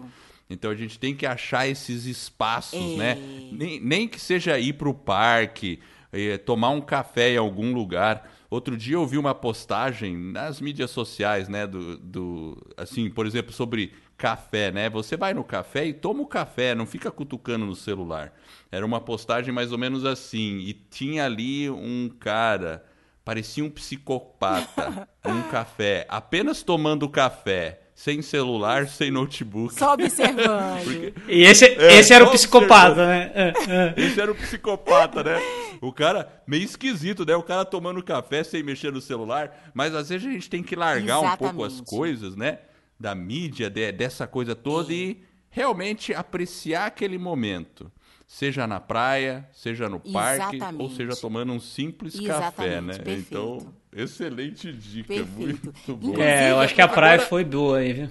Então 0.50 0.72
a 0.72 0.76
gente 0.76 0.98
tem 0.98 1.14
que 1.14 1.26
achar 1.26 1.68
esses 1.68 2.06
espaços, 2.06 2.80
É. 2.80 2.96
né? 2.98 3.16
Nem, 3.52 3.80
nem 3.80 4.08
que 4.08 4.20
seja 4.20 4.58
ir 4.58 4.74
para 4.74 4.90
o 4.90 4.94
parque, 4.94 5.80
eh, 6.12 6.38
tomar 6.38 6.70
um 6.70 6.82
café 6.82 7.34
em 7.34 7.38
algum 7.38 7.74
lugar. 7.74 8.32
Outro 8.50 8.78
dia 8.78 8.96
eu 8.96 9.06
vi 9.06 9.18
uma 9.18 9.36
postagem 9.36 10.16
nas 10.18 10.62
mídias 10.62 10.90
sociais, 10.90 11.50
né? 11.50 11.68
Do, 11.68 11.98
do, 11.98 12.66
assim, 12.78 13.10
por 13.10 13.28
exemplo, 13.28 13.52
sobre 13.52 13.92
café, 14.18 14.72
né? 14.72 14.90
Você 14.90 15.16
vai 15.16 15.34
no 15.34 15.44
café 15.44 15.86
e 15.86 15.94
toma 15.94 16.24
o 16.24 16.28
café, 16.28 16.74
não 16.74 16.86
fica 16.86 17.12
cutucando 17.12 17.66
no 17.66 17.76
celular. 17.76 18.34
Era 18.72 18.86
uma 18.86 19.00
postagem 19.00 19.54
mais 19.54 19.72
ou 19.72 19.78
menos 19.78 20.04
assim. 20.06 20.58
E 20.60 20.74
tinha 20.74 21.26
ali 21.26 21.70
um 21.70 22.10
cara, 22.20 22.84
parecia 23.24 23.64
um 23.64 23.70
psicopata, 23.70 25.08
num 25.24 25.44
café, 25.44 26.06
apenas 26.10 26.64
tomando 26.64 27.08
café, 27.08 27.82
sem 27.94 28.22
celular, 28.22 28.88
sem 28.88 29.12
notebook. 29.12 29.74
Só 29.74 29.94
observando. 29.94 30.82
Porque- 30.84 31.14
E 31.28 31.44
esse, 31.44 31.66
É, 31.66 32.00
esse 32.00 32.14
era 32.14 32.24
o 32.26 32.32
psicopata, 32.32 33.06
né? 33.08 33.32
É, 33.34 33.54
é. 33.70 33.94
Esse 34.06 34.20
era 34.22 34.32
o 34.32 34.36
psicopata, 34.36 35.24
né? 35.24 35.40
O 35.82 35.92
cara, 35.92 36.28
meio 36.46 36.64
esquisito, 36.64 37.26
né? 37.26 37.36
O 37.36 37.44
cara 37.44 37.64
tomando 37.66 38.02
café 38.04 38.44
sem 38.44 38.62
mexer 38.64 38.92
no 38.92 39.02
celular. 39.02 39.72
Mas 39.74 39.94
às 39.96 40.10
vezes 40.10 40.28
a 40.28 40.32
gente 40.32 40.50
tem 40.50 40.62
que 40.64 40.76
largar 40.76 41.20
um 41.20 41.38
pouco 41.38 41.64
as 41.64 41.74
Exatamente. 41.74 41.90
coisas, 41.90 42.36
né? 42.36 42.60
Da 43.00 43.14
mídia, 43.14 43.70
de- 43.70 43.92
dessa 43.92 44.26
coisa 44.28 44.56
toda 44.56 44.92
e 44.94 45.22
realmente 45.50 46.14
apreciar 46.14 46.86
aquele 46.88 47.18
momento. 47.18 47.92
Seja 48.26 48.68
na 48.68 48.80
praia, 48.80 49.48
seja 49.54 49.88
no 49.88 50.00
parque, 50.02 50.44
ou 50.48 50.56
Exatamente. 50.56 50.96
seja 50.96 51.16
tomando 51.16 51.54
um 51.54 51.60
simples 51.62 52.20
café, 52.20 52.82
né? 52.82 52.94
Exatamente, 52.94 53.00
perfeito. 53.04 53.28
Então, 53.30 53.74
excelente 53.96 54.74
dica, 54.74 55.08
Perfeito. 55.14 55.34
muito 55.36 55.72
bom. 55.96 56.10
Inclusive, 56.10 56.22
É, 56.22 56.52
eu 56.52 56.60
acho 56.60 56.76
que 56.76 56.82
a 56.82 56.88
praia 56.90 57.14
Agora- 57.14 57.30
foi 57.30 57.46
boa 57.46 57.78
aí, 57.78 57.94
viu? 57.94 58.10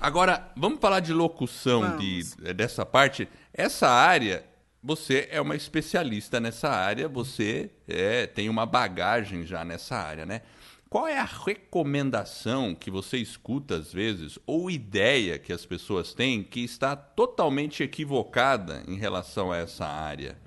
Agora, 0.00 0.52
vamos 0.56 0.78
falar 0.78 1.00
de 1.00 1.12
locução 1.12 1.96
de, 1.96 2.22
dessa 2.54 2.86
parte. 2.86 3.28
Essa 3.52 3.88
área, 3.88 4.44
você 4.80 5.26
é 5.28 5.40
uma 5.40 5.56
especialista 5.56 6.38
nessa 6.38 6.68
área, 6.70 7.08
você 7.08 7.68
é, 7.88 8.28
tem 8.28 8.48
uma 8.48 8.64
bagagem 8.64 9.44
já 9.44 9.64
nessa 9.64 9.96
área, 9.96 10.24
né? 10.24 10.42
Qual 10.90 11.06
é 11.06 11.18
a 11.18 11.24
recomendação 11.24 12.74
que 12.74 12.90
você 12.90 13.18
escuta 13.18 13.76
às 13.76 13.92
vezes, 13.92 14.38
ou 14.46 14.70
ideia 14.70 15.38
que 15.38 15.52
as 15.52 15.66
pessoas 15.66 16.14
têm 16.14 16.42
que 16.42 16.60
está 16.60 16.96
totalmente 16.96 17.82
equivocada 17.82 18.82
em 18.88 18.96
relação 18.96 19.52
a 19.52 19.58
essa 19.58 19.84
área? 19.84 20.38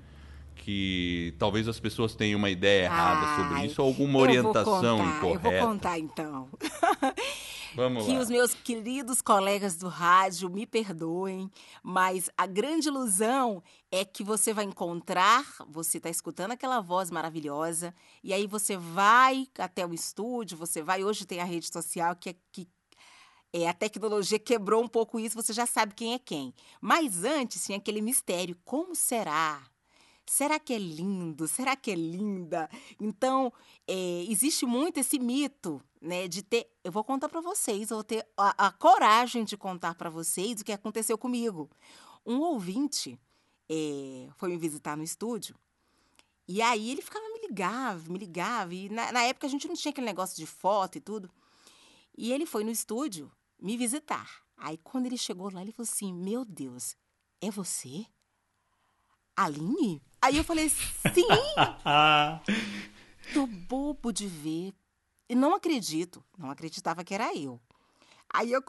Que 0.56 1.34
talvez 1.38 1.68
as 1.68 1.78
pessoas 1.78 2.14
tenham 2.14 2.38
uma 2.38 2.50
ideia 2.50 2.84
errada 2.84 3.36
sobre 3.36 3.60
Ai, 3.60 3.66
isso, 3.66 3.82
ou 3.82 3.88
alguma 3.88 4.10
eu 4.10 4.12
vou 4.12 4.22
orientação 4.22 4.98
contar, 4.98 5.16
incorreta. 5.16 5.48
Eu 5.48 5.60
vou 5.60 5.68
contar 5.68 5.98
então. 5.98 6.48
Vamos 7.74 8.04
que 8.04 8.12
lá. 8.12 8.20
os 8.20 8.28
meus 8.28 8.54
queridos 8.54 9.22
colegas 9.22 9.76
do 9.76 9.88
rádio 9.88 10.50
me 10.50 10.66
perdoem, 10.66 11.50
mas 11.82 12.28
a 12.36 12.46
grande 12.46 12.88
ilusão 12.88 13.62
é 13.90 14.04
que 14.04 14.22
você 14.22 14.52
vai 14.52 14.64
encontrar, 14.64 15.44
você 15.68 15.98
está 15.98 16.10
escutando 16.10 16.52
aquela 16.52 16.80
voz 16.80 17.10
maravilhosa, 17.10 17.94
e 18.22 18.32
aí 18.32 18.46
você 18.46 18.76
vai 18.76 19.48
até 19.58 19.86
o 19.86 19.94
estúdio, 19.94 20.58
você 20.58 20.82
vai, 20.82 21.02
hoje 21.02 21.24
tem 21.24 21.40
a 21.40 21.44
rede 21.44 21.72
social 21.72 22.14
que, 22.16 22.30
é, 22.30 22.36
que 22.50 22.68
é, 23.52 23.68
a 23.68 23.74
tecnologia 23.74 24.38
quebrou 24.38 24.82
um 24.82 24.88
pouco 24.88 25.18
isso, 25.18 25.34
você 25.34 25.52
já 25.52 25.66
sabe 25.66 25.94
quem 25.94 26.14
é 26.14 26.18
quem. 26.18 26.54
Mas 26.80 27.24
antes 27.24 27.64
tinha 27.64 27.78
aquele 27.78 28.00
mistério, 28.00 28.56
como 28.64 28.94
será? 28.94 29.71
Será 30.32 30.58
que 30.58 30.72
é 30.72 30.78
lindo? 30.78 31.46
Será 31.46 31.76
que 31.76 31.90
é 31.90 31.94
linda? 31.94 32.66
Então, 32.98 33.52
é, 33.86 34.24
existe 34.26 34.64
muito 34.64 34.98
esse 34.98 35.18
mito, 35.18 35.78
né, 36.00 36.26
de 36.26 36.42
ter. 36.42 36.72
Eu 36.82 36.90
vou 36.90 37.04
contar 37.04 37.28
para 37.28 37.42
vocês, 37.42 37.90
vou 37.90 38.02
ter 38.02 38.26
a, 38.34 38.68
a 38.68 38.72
coragem 38.72 39.44
de 39.44 39.58
contar 39.58 39.94
para 39.94 40.08
vocês 40.08 40.58
o 40.58 40.64
que 40.64 40.72
aconteceu 40.72 41.18
comigo. 41.18 41.68
Um 42.24 42.40
ouvinte 42.40 43.20
é, 43.68 44.26
foi 44.38 44.48
me 44.48 44.56
visitar 44.56 44.96
no 44.96 45.02
estúdio 45.02 45.54
e 46.48 46.62
aí 46.62 46.90
ele 46.90 47.02
ficava 47.02 47.28
me 47.28 47.46
ligava, 47.46 48.10
me 48.10 48.18
ligava 48.18 48.72
e 48.72 48.88
na, 48.88 49.12
na 49.12 49.22
época 49.24 49.46
a 49.46 49.50
gente 49.50 49.68
não 49.68 49.74
tinha 49.74 49.92
aquele 49.92 50.06
negócio 50.06 50.34
de 50.34 50.46
foto 50.46 50.96
e 50.96 51.00
tudo. 51.02 51.30
E 52.16 52.32
ele 52.32 52.46
foi 52.46 52.64
no 52.64 52.70
estúdio 52.70 53.30
me 53.60 53.76
visitar. 53.76 54.42
Aí 54.56 54.78
quando 54.78 55.04
ele 55.04 55.18
chegou 55.18 55.52
lá, 55.52 55.60
ele 55.60 55.72
falou 55.72 55.86
assim: 55.86 56.10
Meu 56.10 56.42
Deus, 56.42 56.96
é 57.38 57.50
você? 57.50 58.06
Aline? 59.36 60.00
Aí 60.22 60.36
eu 60.36 60.44
falei: 60.44 60.68
Sim, 60.68 61.26
Ah, 61.84 62.40
tô 63.34 63.46
bobo 63.46 64.12
de 64.12 64.26
ver. 64.26 64.72
E 65.28 65.34
não 65.34 65.54
acredito. 65.54 66.22
Não 66.38 66.50
acreditava 66.50 67.02
que 67.02 67.14
era 67.14 67.34
eu. 67.36 67.60
Aí 68.32 68.52
eu 68.52 68.62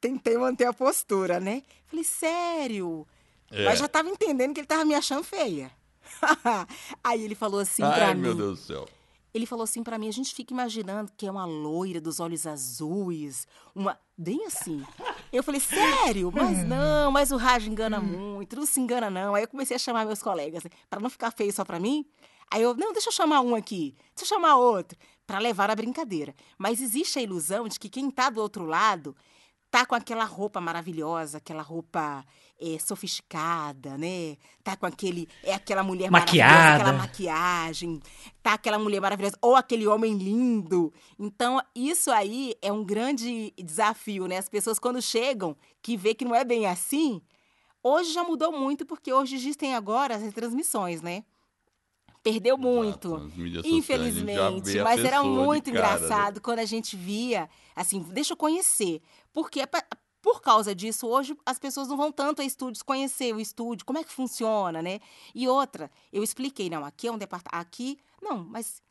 tentei 0.00 0.36
manter 0.36 0.66
a 0.66 0.72
postura, 0.72 1.38
né? 1.40 1.62
Falei, 1.86 2.04
sério? 2.04 3.06
É. 3.50 3.64
Mas 3.64 3.78
já 3.78 3.88
tava 3.88 4.08
entendendo 4.08 4.52
que 4.52 4.60
ele 4.60 4.66
tava 4.66 4.84
me 4.84 4.94
achando 4.94 5.22
feia. 5.24 5.70
Aí 7.02 7.22
ele 7.22 7.34
falou 7.34 7.60
assim 7.60 7.82
pra 7.82 8.08
Ai, 8.08 8.14
mim. 8.14 8.20
meu 8.22 8.34
Deus 8.34 8.58
do 8.60 8.64
céu. 8.64 8.88
Ele 9.36 9.44
falou 9.44 9.64
assim 9.64 9.82
pra 9.82 9.98
mim, 9.98 10.08
a 10.08 10.12
gente 10.12 10.34
fica 10.34 10.54
imaginando 10.54 11.12
que 11.14 11.26
é 11.26 11.30
uma 11.30 11.44
loira 11.44 12.00
dos 12.00 12.20
olhos 12.20 12.46
azuis, 12.46 13.46
uma 13.74 13.98
bem 14.16 14.46
assim. 14.46 14.82
Eu 15.30 15.42
falei, 15.42 15.60
sério? 15.60 16.32
Mas 16.34 16.66
não, 16.66 17.12
mas 17.12 17.30
o 17.30 17.36
rádio 17.36 17.70
engana 17.70 18.00
muito, 18.00 18.56
não 18.56 18.64
se 18.64 18.80
engana 18.80 19.10
não. 19.10 19.34
Aí 19.34 19.44
eu 19.44 19.48
comecei 19.48 19.76
a 19.76 19.78
chamar 19.78 20.06
meus 20.06 20.22
colegas, 20.22 20.62
pra 20.88 20.98
não 20.98 21.10
ficar 21.10 21.30
feio 21.30 21.52
só 21.52 21.66
pra 21.66 21.78
mim. 21.78 22.06
Aí 22.50 22.62
eu, 22.62 22.74
não, 22.74 22.94
deixa 22.94 23.08
eu 23.08 23.12
chamar 23.12 23.42
um 23.42 23.54
aqui, 23.54 23.94
deixa 24.14 24.24
eu 24.32 24.38
chamar 24.38 24.56
outro, 24.56 24.96
pra 25.26 25.38
levar 25.38 25.70
a 25.70 25.76
brincadeira. 25.76 26.34
Mas 26.56 26.80
existe 26.80 27.18
a 27.18 27.22
ilusão 27.22 27.68
de 27.68 27.78
que 27.78 27.90
quem 27.90 28.10
tá 28.10 28.30
do 28.30 28.40
outro 28.40 28.64
lado 28.64 29.14
tá 29.70 29.84
com 29.84 29.94
aquela 29.94 30.24
roupa 30.24 30.60
maravilhosa, 30.60 31.38
aquela 31.38 31.62
roupa 31.62 32.24
é, 32.60 32.78
sofisticada, 32.78 33.98
né? 33.98 34.36
Tá 34.64 34.76
com 34.76 34.86
aquele. 34.86 35.28
É 35.42 35.54
aquela 35.54 35.82
mulher 35.82 36.10
maravilhosa, 36.10 36.50
Maquiada. 36.50 36.82
aquela 36.82 36.92
maquiagem, 36.98 38.00
tá 38.42 38.54
aquela 38.54 38.78
mulher 38.78 39.00
maravilhosa, 39.00 39.36
ou 39.42 39.54
aquele 39.54 39.86
homem 39.86 40.16
lindo. 40.16 40.92
Então, 41.18 41.60
isso 41.74 42.10
aí 42.10 42.54
é 42.62 42.72
um 42.72 42.84
grande 42.84 43.52
desafio, 43.56 44.26
né? 44.26 44.38
As 44.38 44.48
pessoas, 44.48 44.78
quando 44.78 45.00
chegam, 45.02 45.56
que 45.82 45.96
vê 45.96 46.14
que 46.14 46.24
não 46.24 46.34
é 46.34 46.44
bem 46.44 46.66
assim. 46.66 47.20
Hoje 47.82 48.12
já 48.12 48.24
mudou 48.24 48.50
muito, 48.50 48.84
porque 48.84 49.12
hoje 49.12 49.36
existem 49.36 49.74
agora 49.74 50.16
as 50.16 50.34
transmissões, 50.34 51.02
né? 51.02 51.24
Perdeu 52.32 52.58
muito. 52.58 53.08
Exato, 53.14 53.30
sociais, 53.30 53.66
Infelizmente, 53.66 54.80
mas 54.82 55.04
era 55.04 55.22
muito 55.22 55.72
cara, 55.72 55.90
né? 55.90 55.96
engraçado 55.96 56.40
quando 56.40 56.58
a 56.58 56.64
gente 56.64 56.96
via, 56.96 57.48
assim, 57.74 58.00
deixa 58.02 58.32
eu 58.32 58.36
conhecer. 58.36 59.00
Porque 59.32 59.60
é 59.60 59.66
pa- 59.66 59.86
por 60.20 60.40
causa 60.40 60.74
disso, 60.74 61.06
hoje 61.06 61.36
as 61.46 61.56
pessoas 61.56 61.86
não 61.86 61.96
vão 61.96 62.10
tanto 62.10 62.42
a 62.42 62.44
estúdios 62.44 62.82
conhecer 62.82 63.32
o 63.32 63.38
estúdio, 63.38 63.86
como 63.86 64.00
é 64.00 64.02
que 64.02 64.12
funciona, 64.12 64.82
né? 64.82 64.98
E 65.32 65.46
outra, 65.46 65.88
eu 66.12 66.20
expliquei, 66.24 66.68
não, 66.68 66.84
aqui 66.84 67.06
é 67.06 67.12
um 67.12 67.18
departamento, 67.18 67.60
aqui, 67.64 67.96
não, 68.20 68.42
mas 68.42 68.82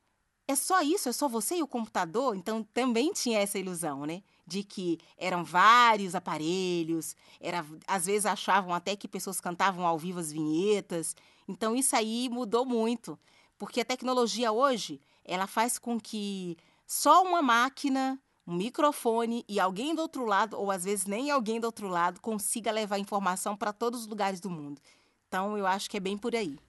é 0.48 0.56
só 0.56 0.82
isso, 0.82 1.10
é 1.10 1.12
só 1.12 1.28
você 1.28 1.58
e 1.58 1.62
o 1.62 1.68
computador? 1.68 2.38
Então 2.38 2.64
também 2.74 3.12
tinha 3.12 3.40
essa 3.40 3.60
ilusão, 3.60 4.06
né? 4.06 4.24
De 4.48 4.64
que 4.64 5.00
eram 5.18 5.44
vários 5.44 6.14
aparelhos, 6.14 7.16
era, 7.40 7.66
às 7.88 8.06
vezes 8.06 8.26
achavam 8.26 8.74
até 8.74 8.96
que 8.96 9.08
pessoas 9.08 9.42
cantavam 9.42 9.86
ao 9.88 9.98
vivo 9.98 10.20
as 10.20 10.32
vinhetas. 10.32 11.16
Então 11.48 11.76
isso 11.76 11.96
aí 11.96 12.30
mudou 12.30 12.66
muito, 12.66 13.18
porque 13.58 13.82
a 13.82 13.86
tecnologia 13.86 14.52
hoje, 14.52 15.02
ela 15.24 15.48
faz 15.48 15.80
com 15.80 16.00
que 16.00 16.58
só 16.86 17.24
uma 17.24 17.42
máquina, 17.42 18.20
um 18.46 18.54
microfone 18.54 19.44
e 19.50 19.60
alguém 19.60 19.96
do 19.96 20.02
outro 20.02 20.26
lado, 20.26 20.60
ou 20.60 20.70
às 20.70 20.84
vezes 20.84 21.06
nem 21.06 21.32
alguém 21.32 21.60
do 21.60 21.66
outro 21.66 21.88
lado, 21.88 22.22
consiga 22.22 22.72
levar 22.72 23.00
informação 23.00 23.58
para 23.58 23.74
todos 23.74 24.02
os 24.02 24.08
lugares 24.08 24.40
do 24.40 24.50
mundo. 24.50 24.80
Então 25.28 25.58
eu 25.58 25.66
acho 25.66 25.90
que 25.90 25.98
é 25.98 26.00
bem 26.00 26.18
por 26.18 26.36
aí. 26.36 26.60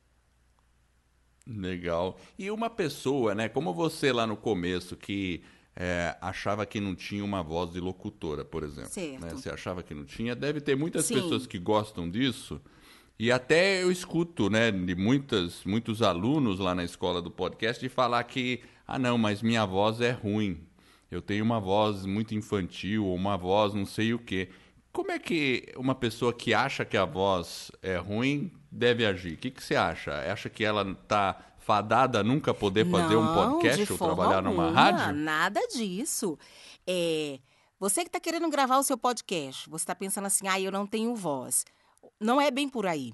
Legal. 1.46 2.18
E 2.36 2.50
uma 2.50 2.68
pessoa, 2.68 3.34
né, 3.34 3.48
como 3.48 3.72
você 3.72 4.12
lá 4.12 4.26
no 4.26 4.36
começo, 4.36 4.96
que 4.96 5.44
é, 5.78 6.16
achava 6.22 6.64
que 6.64 6.80
não 6.80 6.94
tinha 6.94 7.22
uma 7.22 7.42
voz 7.42 7.70
de 7.70 7.80
locutora, 7.80 8.44
por 8.44 8.62
exemplo. 8.62 8.90
Certo. 8.90 9.20
Né? 9.20 9.30
Você 9.30 9.50
achava 9.50 9.82
que 9.82 9.94
não 9.94 10.04
tinha. 10.04 10.34
Deve 10.34 10.60
ter 10.60 10.74
muitas 10.74 11.04
Sim. 11.04 11.14
pessoas 11.14 11.46
que 11.46 11.58
gostam 11.58 12.08
disso. 12.08 12.60
E 13.18 13.30
até 13.30 13.82
eu 13.82 13.90
escuto, 13.90 14.50
né, 14.50 14.70
de 14.70 14.94
muitas, 14.94 15.64
muitos 15.64 16.02
alunos 16.02 16.58
lá 16.58 16.74
na 16.74 16.84
escola 16.84 17.20
do 17.20 17.30
podcast 17.30 17.80
de 17.80 17.88
falar 17.88 18.22
que, 18.24 18.60
ah, 18.86 18.98
não, 18.98 19.16
mas 19.16 19.42
minha 19.42 19.64
voz 19.64 20.00
é 20.00 20.10
ruim. 20.10 20.60
Eu 21.10 21.22
tenho 21.22 21.44
uma 21.44 21.60
voz 21.60 22.04
muito 22.04 22.34
infantil, 22.34 23.06
ou 23.06 23.14
uma 23.14 23.36
voz 23.36 23.72
não 23.72 23.86
sei 23.86 24.12
o 24.12 24.18
quê. 24.18 24.48
Como 24.92 25.10
é 25.10 25.18
que 25.18 25.72
uma 25.76 25.94
pessoa 25.94 26.32
que 26.32 26.52
acha 26.52 26.84
que 26.84 26.96
a 26.96 27.04
voz 27.04 27.70
é 27.82 27.96
ruim 27.96 28.50
deve 28.70 29.04
agir? 29.04 29.34
O 29.34 29.36
que, 29.36 29.50
que 29.50 29.62
você 29.62 29.76
acha? 29.76 30.12
Acha 30.30 30.48
que 30.48 30.64
ela 30.64 30.90
está 30.90 31.45
fadada 31.66 32.22
nunca 32.22 32.54
poder 32.54 32.88
fazer 32.88 33.16
um 33.16 33.34
podcast 33.34 33.92
ou 33.92 33.98
trabalhar 33.98 34.40
numa 34.40 34.66
alguma, 34.66 34.80
rádio? 34.80 35.12
Nada 35.12 35.60
disso. 35.66 36.38
É, 36.86 37.40
você 37.78 38.02
que 38.02 38.08
está 38.08 38.20
querendo 38.20 38.48
gravar 38.48 38.78
o 38.78 38.84
seu 38.84 38.96
podcast, 38.96 39.68
você 39.68 39.82
está 39.82 39.94
pensando 39.94 40.26
assim, 40.26 40.46
ah, 40.46 40.60
eu 40.60 40.70
não 40.70 40.86
tenho 40.86 41.12
voz. 41.16 41.64
Não 42.20 42.40
é 42.40 42.52
bem 42.52 42.68
por 42.68 42.86
aí. 42.86 43.12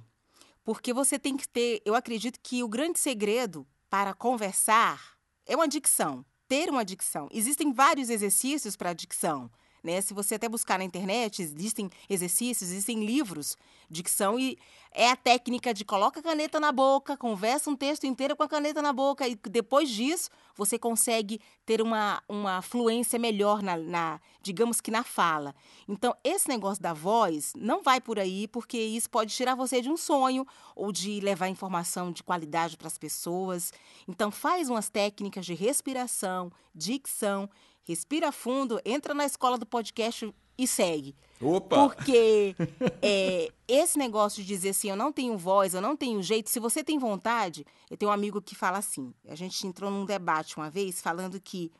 Porque 0.62 0.92
você 0.92 1.18
tem 1.18 1.34
que 1.34 1.48
ter. 1.48 1.80
Eu 1.82 1.94
acredito 1.94 2.38
que 2.42 2.62
o 2.62 2.68
grande 2.68 2.98
segredo 2.98 3.66
para 3.88 4.12
conversar 4.12 5.00
é 5.46 5.56
uma 5.56 5.66
dicção. 5.66 6.22
Ter 6.46 6.68
uma 6.68 6.84
dicção. 6.84 7.28
Existem 7.32 7.72
vários 7.72 8.10
exercícios 8.10 8.76
para 8.76 8.92
dicção. 8.92 9.50
Né? 9.82 10.00
Se 10.00 10.14
você 10.14 10.36
até 10.36 10.48
buscar 10.48 10.78
na 10.78 10.84
internet, 10.84 11.42
existem 11.42 11.90
exercícios, 12.08 12.70
existem 12.70 13.04
livros 13.04 13.56
de 13.90 14.02
e 14.38 14.58
é 14.94 15.10
a 15.10 15.16
técnica 15.16 15.72
de 15.74 15.84
coloca 15.84 16.20
a 16.20 16.22
caneta 16.22 16.58
na 16.58 16.72
boca, 16.72 17.16
conversa 17.16 17.68
um 17.68 17.76
texto 17.76 18.04
inteiro 18.04 18.36
com 18.36 18.42
a 18.42 18.48
caneta 18.48 18.80
na 18.80 18.92
boca 18.92 19.26
e 19.26 19.34
depois 19.34 19.88
disso 19.90 20.30
você 20.54 20.78
consegue 20.78 21.40
ter 21.64 21.80
uma, 21.80 22.22
uma 22.28 22.62
fluência 22.62 23.18
melhor 23.18 23.62
na, 23.62 23.76
na, 23.76 24.20
digamos 24.42 24.80
que 24.80 24.90
na 24.90 25.02
fala. 25.02 25.54
Então, 25.88 26.14
esse 26.22 26.48
negócio 26.48 26.82
da 26.82 26.92
voz 26.92 27.52
não 27.56 27.82
vai 27.82 28.00
por 28.00 28.18
aí, 28.18 28.46
porque 28.48 28.78
isso 28.78 29.08
pode 29.08 29.34
tirar 29.34 29.54
você 29.54 29.80
de 29.80 29.88
um 29.88 29.96
sonho 29.96 30.46
ou 30.74 30.92
de 30.92 31.20
levar 31.20 31.48
informação 31.48 32.12
de 32.12 32.22
qualidade 32.22 32.76
para 32.76 32.86
as 32.86 32.98
pessoas. 32.98 33.72
Então, 34.06 34.30
faz 34.30 34.68
umas 34.68 34.88
técnicas 34.88 35.46
de 35.46 35.54
respiração, 35.54 36.50
dicção, 36.74 37.48
respira 37.84 38.32
fundo, 38.32 38.80
entra 38.84 39.14
na 39.14 39.24
escola 39.24 39.58
do 39.58 39.66
podcast 39.66 40.34
e 40.56 40.66
segue. 40.66 41.16
Opa! 41.40 41.76
Porque 41.76 42.54
é, 43.02 43.52
esse 43.66 43.98
negócio 43.98 44.42
de 44.42 44.48
dizer 44.48 44.70
assim, 44.70 44.90
eu 44.90 44.96
não 44.96 45.12
tenho 45.12 45.36
voz, 45.36 45.74
eu 45.74 45.80
não 45.80 45.96
tenho 45.96 46.22
jeito, 46.22 46.50
se 46.50 46.60
você 46.60 46.84
tem 46.84 46.98
vontade, 46.98 47.66
eu 47.90 47.96
tenho 47.96 48.10
um 48.10 48.14
amigo 48.14 48.40
que 48.40 48.54
fala 48.54 48.78
assim, 48.78 49.12
a 49.28 49.34
gente 49.34 49.66
entrou 49.66 49.90
num 49.90 50.04
debate 50.04 50.56
uma 50.56 50.70
vez 50.70 51.00
falando 51.00 51.40
que 51.40 51.72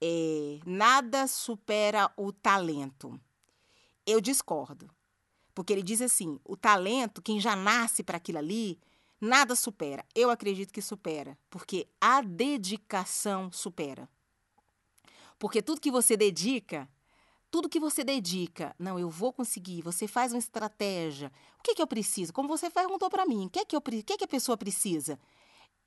é, 0.00 0.58
nada 0.64 1.26
supera 1.26 2.10
o 2.16 2.32
talento. 2.32 3.20
Eu 4.06 4.20
discordo. 4.20 4.88
Porque 5.54 5.72
ele 5.72 5.82
diz 5.82 6.00
assim, 6.00 6.38
o 6.44 6.56
talento, 6.56 7.20
quem 7.20 7.40
já 7.40 7.54
nasce 7.54 8.02
para 8.02 8.16
aquilo 8.16 8.38
ali, 8.38 8.78
nada 9.20 9.54
supera. 9.54 10.04
Eu 10.14 10.30
acredito 10.30 10.72
que 10.72 10.80
supera, 10.80 11.36
porque 11.50 11.86
a 12.00 12.22
dedicação 12.22 13.52
supera. 13.52 14.08
Porque 15.40 15.62
tudo 15.62 15.80
que 15.80 15.90
você 15.90 16.18
dedica, 16.18 16.86
tudo 17.50 17.66
que 17.68 17.80
você 17.80 18.04
dedica, 18.04 18.76
não, 18.78 18.98
eu 18.98 19.08
vou 19.08 19.32
conseguir, 19.32 19.80
você 19.80 20.06
faz 20.06 20.32
uma 20.34 20.38
estratégia. 20.38 21.32
O 21.58 21.62
que, 21.62 21.74
que 21.74 21.80
eu 21.80 21.86
preciso? 21.86 22.30
Como 22.30 22.46
você 22.46 22.68
perguntou 22.68 23.08
para 23.08 23.24
mim, 23.24 23.46
o 23.46 23.50
que, 23.50 23.64
que, 23.64 23.80
pre- 23.80 24.00
o 24.00 24.04
que, 24.04 24.18
que 24.18 24.24
a 24.24 24.28
pessoa 24.28 24.56
precisa? 24.58 25.18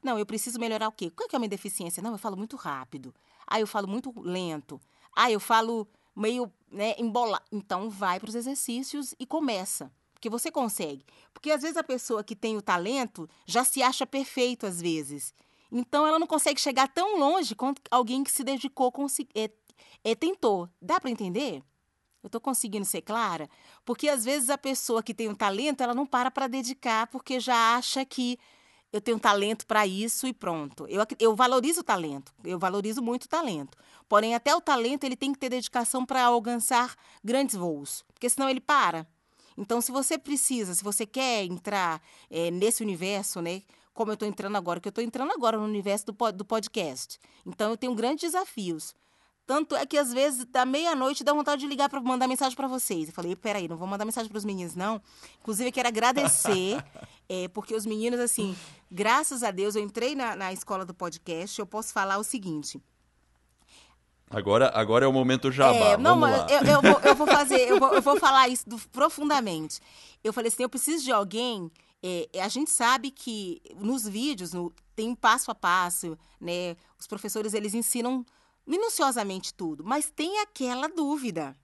Não, 0.04 0.18
eu 0.18 0.26
preciso 0.26 0.60
melhorar 0.60 0.88
o 0.88 0.92
quê? 0.92 1.12
Qual 1.12 1.30
que 1.30 1.36
é 1.36 1.38
a 1.38 1.40
minha 1.40 1.48
deficiência? 1.48 2.02
Não, 2.02 2.14
eu 2.14 2.18
falo 2.18 2.36
muito 2.36 2.56
rápido. 2.58 3.14
Ah, 3.46 3.60
eu 3.60 3.68
falo 3.68 3.88
muito 3.88 4.12
lento. 4.20 4.82
Ah, 5.16 5.30
eu 5.32 5.40
falo 5.40 5.88
meio 6.16 6.52
né, 6.72 6.96
embolado. 6.98 7.46
Então, 7.52 7.92
vai 7.92 8.20
para 8.20 8.30
os 8.30 8.36
exercícios 8.36 9.14
e 9.20 9.26
começa. 9.28 9.92
Porque 10.16 10.32
você 10.32 10.50
consegue. 10.50 11.06
Porque 11.32 11.52
às 11.52 11.62
vezes 11.62 11.78
a 11.78 11.84
pessoa 11.84 12.24
que 12.24 12.36
tem 12.36 12.58
o 12.58 12.62
talento 12.62 13.30
já 13.46 13.64
se 13.64 13.84
acha 13.84 14.04
perfeito 14.06 14.66
às 14.66 14.82
vezes. 14.82 15.32
Então, 15.76 16.06
ela 16.06 16.20
não 16.20 16.28
consegue 16.28 16.62
chegar 16.62 16.88
tão 16.88 17.18
longe 17.18 17.56
quanto 17.56 17.82
alguém 17.90 18.24
que 18.24 18.32
se 18.32 18.44
dedicou, 18.44 18.94
é, 19.34 19.50
é, 20.04 20.14
tentou. 20.14 20.70
Dá 20.80 21.00
para 21.00 21.10
entender? 21.10 21.64
Eu 22.22 22.28
estou 22.28 22.40
conseguindo 22.40 22.86
ser 22.86 23.02
clara? 23.02 23.50
Porque 23.84 24.08
às 24.08 24.24
vezes 24.24 24.52
a 24.52 24.58
pessoa 24.58 25.02
que 25.02 25.16
tem 25.16 25.28
um 25.28 25.34
talento, 25.34 25.82
ela 25.82 25.96
não 25.96 26.06
para 26.06 26.30
para 26.30 26.48
dedicar, 26.48 27.08
porque 27.08 27.40
já 27.40 27.76
acha 27.76 28.06
que 28.06 28.38
eu 28.94 29.02
tenho 29.02 29.20
talento 29.20 29.66
para 29.66 29.88
isso 29.88 30.28
e 30.28 30.32
pronto. 30.32 30.86
Eu, 30.88 31.02
eu 31.20 31.36
valorizo 31.36 31.82
o 31.82 31.84
talento, 31.84 32.32
eu 32.44 32.60
valorizo 32.60 33.02
muito 33.02 33.24
o 33.24 33.28
talento. 33.28 33.76
Porém, 34.08 34.36
até 34.36 34.56
o 34.56 34.62
talento 34.62 35.04
ele 35.04 35.16
tem 35.16 35.34
que 35.34 35.40
ter 35.40 35.50
dedicação 35.50 36.06
para 36.06 36.24
alcançar 36.26 36.96
grandes 37.24 37.56
voos, 37.56 38.06
porque 38.14 38.30
senão 38.30 38.48
ele 38.48 38.62
para. 38.62 39.08
Então, 39.58 39.82
se 39.82 39.92
você 39.92 40.18
precisa, 40.20 40.76
se 40.76 40.84
você 40.84 41.06
quer 41.06 41.44
entrar 41.44 42.00
eh, 42.30 42.52
nesse 42.52 42.84
universo, 42.84 43.42
né? 43.42 43.64
Como 43.94 44.12
eu 44.12 44.14
estou 44.16 44.28
entrando 44.28 44.56
agora, 44.56 44.80
que 44.80 44.88
eu 44.88 44.92
estou 44.92 45.04
entrando 45.04 45.32
agora 45.32 45.58
no 45.58 45.64
universo 45.66 46.06
do, 46.08 46.32
do 46.32 46.44
podcast. 46.46 47.20
Então, 47.46 47.70
eu 47.72 47.78
tenho 47.78 47.94
grandes 47.94 48.32
desafios. 48.32 48.94
Tanto 49.46 49.76
é 49.76 49.86
que 49.86 49.98
às 49.98 50.14
vezes, 50.14 50.46
da 50.46 50.66
meia-noite, 50.66 51.22
dá 51.24 51.34
vontade 51.34 51.62
de 51.62 51.68
ligar 51.68 51.90
para 51.90 52.00
mandar 52.00 52.28
mensagem 52.28 52.56
para 52.56 52.68
vocês. 52.68 53.10
Eu 53.10 53.14
falei, 53.14 53.36
peraí, 53.36 53.68
não 53.68 53.76
vou 53.76 53.86
mandar 53.88 54.06
mensagem 54.06 54.30
para 54.30 54.38
os 54.38 54.46
meninos, 54.46 54.74
não. 54.74 55.02
Inclusive, 55.42 55.68
eu 55.70 55.74
quero 55.74 55.90
agradecer, 55.90 56.82
é, 57.28 57.48
porque 57.54 57.76
os 57.76 57.86
meninos, 57.86 58.22
assim, 58.22 58.56
graças 58.90 59.44
a 59.44 59.52
Deus, 59.52 59.76
eu 59.76 59.84
entrei 59.84 60.16
na, 60.16 60.34
na 60.36 60.54
escola 60.54 60.86
do 60.86 60.94
podcast, 60.94 61.60
eu 61.60 61.66
posso 61.68 61.92
falar 61.92 62.18
o 62.20 62.24
seguinte. 62.24 62.82
Agora, 64.30 64.72
agora 64.74 65.06
é 65.06 65.08
o 65.08 65.14
momento 65.14 65.52
jabá. 65.52 65.76
É, 65.76 65.98
não, 65.98 66.20
Vamos 66.20 66.30
mas 66.30 66.40
lá. 66.40 66.48
eu, 66.50 66.62
eu 66.64 66.82
vou, 66.82 67.02
eu 67.02 67.16
vou 67.16 67.28
fazer, 67.38 67.60
eu 67.70 67.80
vou, 67.80 67.94
eu 67.94 68.02
vou 68.02 68.20
falar 68.20 68.48
isso 68.48 68.68
do- 68.68 68.80
profundamente. 68.90 69.80
Eu 70.24 70.34
falei 70.34 70.48
assim, 70.48 70.64
eu 70.64 70.70
preciso 70.70 71.04
de 71.04 71.12
alguém. 71.12 71.70
É, 72.04 72.42
a 72.42 72.50
gente 72.50 72.70
sabe 72.70 73.10
que 73.10 73.62
nos 73.78 74.06
vídeos 74.08 74.52
no- 74.52 74.74
tem 74.94 75.16
passo 75.16 75.50
a 75.50 75.56
passo, 75.56 76.18
né? 76.40 76.76
Os 77.00 77.08
professores 77.08 77.54
eles 77.54 77.74
ensinam 77.74 78.26
minuciosamente 78.68 79.54
tudo, 79.54 79.84
mas 79.86 80.12
tem 80.12 80.40
aquela 80.40 80.88
dúvida 80.88 81.58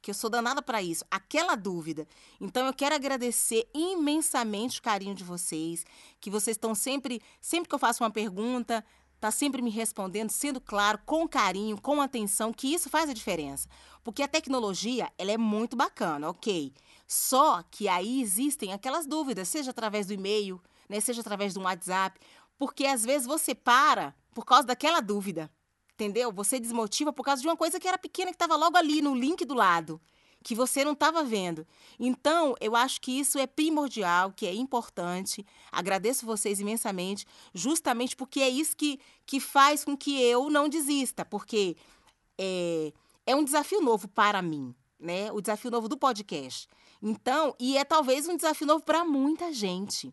que 0.00 0.10
eu 0.10 0.14
sou 0.14 0.28
danada 0.28 0.60
para 0.60 0.82
isso, 0.82 1.04
aquela 1.10 1.54
dúvida. 1.54 2.06
Então 2.40 2.66
eu 2.66 2.74
quero 2.74 2.94
agradecer 2.94 3.66
imensamente 3.74 4.78
o 4.78 4.82
carinho 4.82 5.14
de 5.14 5.24
vocês, 5.24 5.84
que 6.20 6.30
vocês 6.30 6.56
estão 6.56 6.74
sempre, 6.74 7.22
sempre 7.40 7.68
que 7.68 7.74
eu 7.74 7.78
faço 7.78 8.02
uma 8.04 8.10
pergunta, 8.10 8.84
tá 9.18 9.30
sempre 9.30 9.62
me 9.62 9.70
respondendo, 9.70 10.28
sendo 10.30 10.60
claro, 10.60 10.98
com 11.06 11.26
carinho, 11.26 11.80
com 11.80 12.02
atenção, 12.02 12.52
que 12.52 12.74
isso 12.74 12.90
faz 12.90 13.08
a 13.08 13.14
diferença. 13.14 13.66
Porque 14.02 14.22
a 14.22 14.28
tecnologia, 14.28 15.10
ela 15.16 15.32
é 15.32 15.38
muito 15.38 15.74
bacana, 15.74 16.28
OK? 16.28 16.74
Só 17.06 17.62
que 17.70 17.88
aí 17.88 18.20
existem 18.20 18.72
aquelas 18.72 19.06
dúvidas, 19.06 19.48
seja 19.48 19.70
através 19.70 20.06
do 20.06 20.12
e-mail, 20.12 20.60
né, 20.88 21.00
seja 21.00 21.20
através 21.20 21.54
do 21.54 21.60
WhatsApp, 21.60 22.18
porque 22.58 22.86
às 22.86 23.04
vezes 23.04 23.26
você 23.26 23.54
para 23.54 24.14
por 24.32 24.44
causa 24.44 24.66
daquela 24.66 25.00
dúvida. 25.00 25.50
Entendeu? 25.94 26.32
Você 26.32 26.58
desmotiva 26.58 27.12
por 27.12 27.22
causa 27.22 27.40
de 27.40 27.46
uma 27.46 27.56
coisa 27.56 27.78
que 27.78 27.86
era 27.86 27.96
pequena, 27.96 28.30
que 28.30 28.34
estava 28.34 28.56
logo 28.56 28.76
ali 28.76 29.00
no 29.00 29.14
link 29.14 29.44
do 29.44 29.54
lado, 29.54 30.00
que 30.42 30.52
você 30.54 30.84
não 30.84 30.92
estava 30.92 31.22
vendo. 31.22 31.64
Então, 32.00 32.56
eu 32.60 32.74
acho 32.74 33.00
que 33.00 33.12
isso 33.12 33.38
é 33.38 33.46
primordial, 33.46 34.32
que 34.32 34.44
é 34.44 34.52
importante. 34.52 35.46
Agradeço 35.70 36.26
vocês 36.26 36.58
imensamente, 36.58 37.24
justamente 37.54 38.16
porque 38.16 38.40
é 38.40 38.48
isso 38.48 38.76
que, 38.76 38.98
que 39.24 39.38
faz 39.38 39.84
com 39.84 39.96
que 39.96 40.20
eu 40.20 40.50
não 40.50 40.68
desista, 40.68 41.24
porque 41.24 41.76
é, 42.36 42.92
é 43.24 43.36
um 43.36 43.44
desafio 43.44 43.80
novo 43.80 44.08
para 44.08 44.42
mim, 44.42 44.74
né? 44.98 45.30
O 45.30 45.40
desafio 45.40 45.70
novo 45.70 45.88
do 45.88 45.96
podcast. 45.96 46.68
Então, 47.06 47.54
e 47.60 47.76
é 47.76 47.84
talvez 47.84 48.26
um 48.26 48.36
desafio 48.36 48.66
novo 48.66 48.84
para 48.84 49.04
muita 49.04 49.52
gente 49.52 50.12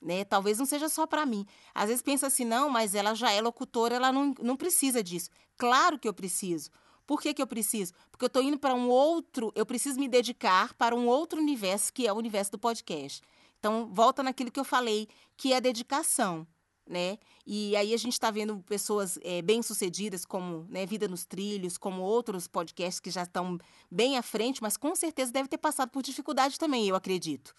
né? 0.00 0.24
Talvez 0.24 0.58
não 0.58 0.66
seja 0.66 0.88
só 0.88 1.06
para 1.06 1.26
mim. 1.26 1.44
Às 1.74 1.88
vezes 1.88 2.02
pensa 2.02 2.28
assim, 2.28 2.44
não, 2.44 2.70
mas 2.70 2.94
ela 2.94 3.14
já 3.14 3.32
é 3.32 3.40
locutora, 3.40 3.96
ela 3.96 4.12
não, 4.12 4.34
não 4.40 4.56
precisa 4.56 5.02
disso. 5.02 5.30
Claro 5.56 5.98
que 5.98 6.06
eu 6.06 6.14
preciso. 6.14 6.70
Por 7.06 7.20
que, 7.20 7.34
que 7.34 7.42
eu 7.42 7.46
preciso? 7.46 7.92
Porque 8.10 8.24
eu 8.24 8.28
estou 8.28 8.42
indo 8.42 8.58
para 8.58 8.74
um 8.74 8.88
outro, 8.88 9.52
eu 9.54 9.64
preciso 9.64 9.98
me 9.98 10.08
dedicar 10.08 10.74
para 10.74 10.94
um 10.94 11.06
outro 11.06 11.40
universo, 11.40 11.92
que 11.92 12.06
é 12.06 12.12
o 12.12 12.16
universo 12.16 12.52
do 12.52 12.58
podcast. 12.58 13.22
Então, 13.58 13.88
volta 13.92 14.22
naquilo 14.22 14.50
que 14.50 14.60
eu 14.60 14.64
falei, 14.64 15.08
que 15.36 15.52
é 15.52 15.56
a 15.56 15.60
dedicação. 15.60 16.46
Né? 16.88 17.18
E 17.44 17.74
aí 17.74 17.92
a 17.92 17.96
gente 17.96 18.12
está 18.12 18.30
vendo 18.30 18.58
pessoas 18.58 19.18
é, 19.24 19.42
bem-sucedidas, 19.42 20.24
como 20.24 20.66
né, 20.70 20.86
Vida 20.86 21.08
nos 21.08 21.24
Trilhos, 21.24 21.76
como 21.76 22.00
outros 22.02 22.46
podcasts 22.46 23.00
que 23.00 23.10
já 23.10 23.24
estão 23.24 23.58
bem 23.90 24.16
à 24.16 24.22
frente, 24.22 24.62
mas 24.62 24.76
com 24.76 24.94
certeza 24.94 25.32
deve 25.32 25.48
ter 25.48 25.58
passado 25.58 25.88
por 25.90 26.00
dificuldade 26.02 26.56
também, 26.58 26.86
eu 26.88 26.94
acredito. 26.94 27.52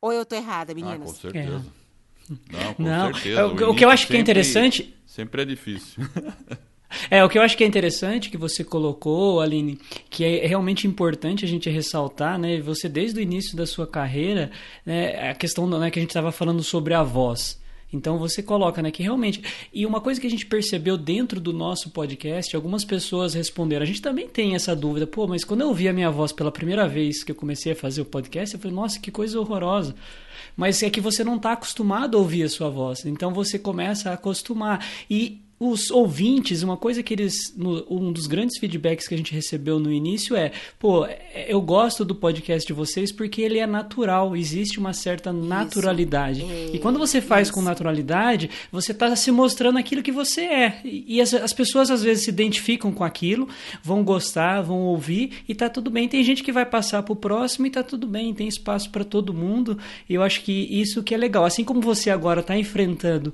Ou 0.00 0.12
eu 0.12 0.22
estou 0.22 0.36
errada, 0.36 0.72
Ah, 0.72 0.74
meninas? 0.74 1.12
com 1.12 1.14
certeza. 1.16 1.64
Não, 2.50 2.74
com 2.74 2.82
Não, 2.82 3.14
certeza. 3.14 3.40
é, 3.40 3.44
o- 3.44 3.70
o 3.70 3.76
que 3.76 3.84
eu 3.84 3.90
acho 3.90 4.06
que 4.06 4.14
é 4.14 4.16
sempre- 4.16 4.18
interessante- 4.20 4.96
Sempre 5.06 5.42
é 5.42 5.44
difícil. 5.44 6.02
É, 7.10 7.24
o 7.24 7.28
que 7.28 7.38
eu 7.38 7.42
acho 7.42 7.56
que 7.56 7.64
é 7.64 7.66
interessante 7.66 8.28
que 8.28 8.36
você 8.36 8.62
colocou, 8.62 9.40
Aline, 9.40 9.76
que 10.10 10.24
é 10.24 10.46
realmente 10.46 10.86
importante 10.86 11.42
a 11.42 11.48
gente 11.48 11.70
ressaltar, 11.70 12.38
né? 12.38 12.60
Você 12.60 12.86
desde 12.86 13.18
o 13.18 13.22
início 13.22 13.56
da 13.56 13.64
sua 13.64 13.86
carreira, 13.86 14.50
né, 14.84 15.30
a 15.30 15.34
questão 15.34 15.66
né, 15.66 15.90
que 15.90 15.98
a 15.98 16.02
gente 16.02 16.10
estava 16.10 16.30
falando 16.30 16.62
sobre 16.62 16.92
a 16.92 17.02
voz. 17.02 17.58
Então 17.92 18.18
você 18.18 18.42
coloca, 18.42 18.80
né, 18.80 18.90
que 18.90 19.02
realmente. 19.02 19.42
E 19.72 19.84
uma 19.84 20.00
coisa 20.00 20.20
que 20.20 20.26
a 20.26 20.30
gente 20.30 20.46
percebeu 20.46 20.96
dentro 20.96 21.40
do 21.40 21.52
nosso 21.52 21.90
podcast, 21.90 22.56
algumas 22.56 22.84
pessoas 22.84 23.34
responderam. 23.34 23.82
A 23.82 23.86
gente 23.86 24.00
também 24.00 24.28
tem 24.28 24.54
essa 24.54 24.74
dúvida, 24.74 25.06
pô, 25.06 25.26
mas 25.26 25.44
quando 25.44 25.60
eu 25.60 25.68
ouvi 25.68 25.88
a 25.88 25.92
minha 25.92 26.10
voz 26.10 26.32
pela 26.32 26.50
primeira 26.50 26.88
vez 26.88 27.22
que 27.22 27.32
eu 27.32 27.36
comecei 27.36 27.72
a 27.72 27.76
fazer 27.76 28.00
o 28.00 28.06
podcast, 28.06 28.54
eu 28.54 28.60
falei, 28.60 28.74
nossa, 28.74 28.98
que 28.98 29.10
coisa 29.10 29.38
horrorosa. 29.38 29.94
Mas 30.56 30.82
é 30.82 30.90
que 30.90 31.00
você 31.00 31.22
não 31.22 31.36
está 31.36 31.52
acostumado 31.52 32.16
a 32.16 32.20
ouvir 32.20 32.44
a 32.44 32.48
sua 32.48 32.68
voz. 32.68 33.04
Então 33.04 33.32
você 33.32 33.58
começa 33.58 34.10
a 34.10 34.14
acostumar. 34.14 34.86
E 35.08 35.40
os 35.64 35.92
ouvintes, 35.92 36.64
uma 36.64 36.76
coisa 36.76 37.02
que 37.04 37.14
eles. 37.14 37.54
Um 37.56 38.12
dos 38.12 38.26
grandes 38.26 38.58
feedbacks 38.58 39.06
que 39.06 39.14
a 39.14 39.16
gente 39.16 39.32
recebeu 39.32 39.78
no 39.78 39.92
início 39.92 40.34
é: 40.34 40.50
pô, 40.76 41.06
eu 41.46 41.60
gosto 41.60 42.04
do 42.04 42.16
podcast 42.16 42.66
de 42.66 42.72
vocês 42.72 43.12
porque 43.12 43.42
ele 43.42 43.58
é 43.58 43.66
natural, 43.66 44.34
existe 44.36 44.80
uma 44.80 44.92
certa 44.92 45.32
naturalidade. 45.32 46.40
Isso. 46.42 46.76
E 46.76 46.78
quando 46.80 46.98
você 46.98 47.20
faz 47.20 47.46
Isso. 47.46 47.54
com 47.54 47.62
naturalidade, 47.62 48.50
você 48.72 48.90
está 48.90 49.14
se 49.14 49.30
mostrando 49.30 49.78
aquilo 49.78 50.02
que 50.02 50.10
você 50.10 50.40
é. 50.40 50.80
E 50.84 51.20
as, 51.20 51.32
as, 51.32 51.52
pessoas 51.52 51.90
às 51.92 52.02
vezes 52.02 52.24
se 52.24 52.30
identificam 52.30 52.90
com 52.90 53.04
aquilo, 53.04 53.48
vão 53.84 54.02
gostar, 54.02 54.62
vão 54.62 54.80
ouvir 54.80 55.44
e 55.48 55.54
tá 55.54 55.70
tudo 55.70 55.90
bem. 55.90 56.08
Tem 56.08 56.24
gente 56.24 56.42
que 56.42 56.50
vai 56.50 56.66
passar 56.66 57.04
pro 57.04 57.14
próximo 57.14 57.66
e 57.66 57.70
tá 57.70 57.84
tudo 57.84 58.08
bem, 58.08 58.34
tem 58.34 58.48
espaço 58.48 58.90
para 58.90 59.04
todo 59.04 59.32
mundo. 59.32 59.78
E 60.08 60.14
eu 60.14 60.22
acho 60.24 60.42
que 60.42 60.52
isso 60.52 61.04
que 61.04 61.14
é 61.14 61.18
legal. 61.18 61.44
Assim 61.44 61.62
como 61.62 61.80
você 61.80 62.10
agora 62.10 62.40
está 62.40 62.58
enfrentando 62.58 63.32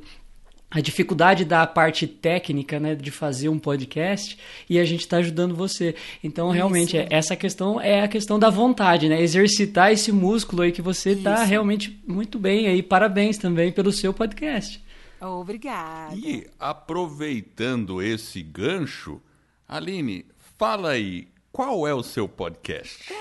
a 0.71 0.81
dificuldade 0.81 1.45
da 1.45 1.67
parte 1.67 2.07
técnica, 2.07 2.79
né, 2.79 2.95
de 2.95 3.11
fazer 3.11 3.49
um 3.49 3.59
podcast 3.59 4.39
e 4.69 4.79
a 4.79 4.85
gente 4.85 5.01
está 5.01 5.17
ajudando 5.17 5.57
você. 5.57 5.95
Então, 6.23 6.51
realmente, 6.51 6.97
é, 6.97 7.07
essa 7.11 7.35
questão 7.35 7.81
é 7.81 8.03
a 8.03 8.09
questão 8.09 8.39
da 8.39 8.51
vontade, 8.51 9.09
né? 9.09 9.21
Exercitar 9.21 9.93
esse 9.93 10.13
músculo 10.13 10.63
aí 10.63 10.73
que 10.73 10.83
você 10.83 11.13
está 11.13 11.43
realmente 11.43 11.99
muito 12.07 12.39
bem 12.39 12.67
aí. 12.67 12.83
Parabéns 12.83 13.39
também 13.39 13.73
pelo 13.73 13.91
seu 13.91 14.13
podcast. 14.13 14.83
Obrigada. 15.21 16.15
E 16.15 16.47
aproveitando 16.61 18.03
esse 18.03 18.43
gancho, 18.43 19.21
Aline, 19.67 20.27
fala 20.59 20.91
aí, 20.91 21.29
qual 21.51 21.89
é 21.89 21.95
o 21.95 22.03
seu 22.03 22.29
podcast? 22.29 23.13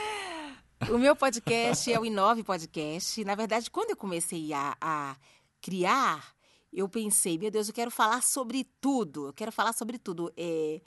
O 0.92 0.98
meu 0.98 1.16
podcast 1.16 1.92
é 1.92 2.00
o 2.00 2.06
Inove 2.06 2.44
Podcast. 2.44 3.24
Na 3.24 3.34
verdade, 3.34 3.72
quando 3.72 3.92
eu 3.92 3.98
comecei 3.98 4.54
a, 4.54 4.78
a 4.80 5.16
criar 5.60 6.37
eu 6.72 6.88
pensei, 6.88 7.38
meu 7.38 7.50
Deus, 7.50 7.68
eu 7.68 7.74
quero 7.74 7.92
falar 7.92 8.22
sobre 8.22 8.66
tudo, 8.82 9.28
eu 9.28 9.34
quero 9.34 9.52
falar 9.52 9.74
sobre 9.74 9.98
tudo. 9.98 10.32
É, 10.36 10.82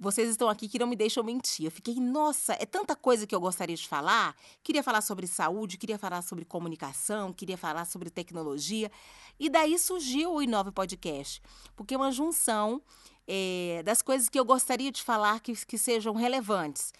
vocês 0.00 0.30
estão 0.30 0.48
aqui 0.48 0.66
que 0.66 0.78
não 0.78 0.86
me 0.86 0.96
deixam 0.96 1.22
mentir. 1.22 1.66
Eu 1.66 1.70
fiquei, 1.70 1.94
nossa, 1.96 2.54
é 2.54 2.64
tanta 2.64 2.96
coisa 2.96 3.26
que 3.26 3.34
eu 3.34 3.40
gostaria 3.40 3.76
de 3.76 3.86
falar. 3.86 4.34
Queria 4.62 4.82
falar 4.82 5.02
sobre 5.02 5.26
saúde, 5.26 5.76
queria 5.76 5.98
falar 5.98 6.22
sobre 6.22 6.46
comunicação, 6.46 7.34
queria 7.34 7.58
falar 7.58 7.84
sobre 7.84 8.08
tecnologia. 8.08 8.90
E 9.38 9.50
daí 9.50 9.78
surgiu 9.78 10.32
o 10.32 10.42
Inove 10.42 10.72
Podcast, 10.72 11.42
porque 11.76 11.94
é 11.94 11.98
uma 11.98 12.10
junção 12.10 12.80
é, 13.28 13.82
das 13.84 14.00
coisas 14.00 14.30
que 14.30 14.40
eu 14.40 14.44
gostaria 14.44 14.90
de 14.90 15.02
falar 15.02 15.38
que, 15.40 15.54
que 15.66 15.76
sejam 15.76 16.14
relevantes. 16.14 16.94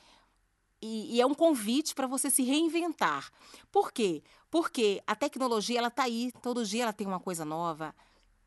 E, 0.82 1.16
e, 1.16 1.20
é 1.20 1.26
um 1.26 1.34
convite 1.34 1.94
para 1.94 2.06
você 2.06 2.30
se 2.30 2.42
reinventar. 2.42 3.30
Por 3.70 3.92
quê? 3.92 4.22
Porque 4.50 5.02
a 5.06 5.14
tecnologia 5.14 5.78
ela 5.78 5.88
está 5.88 6.04
aí, 6.04 6.32
todo 6.42 6.64
dia 6.64 6.82
ela 6.82 6.92
tem 6.92 7.06
uma 7.06 7.20
coisa 7.20 7.44
nova, 7.44 7.94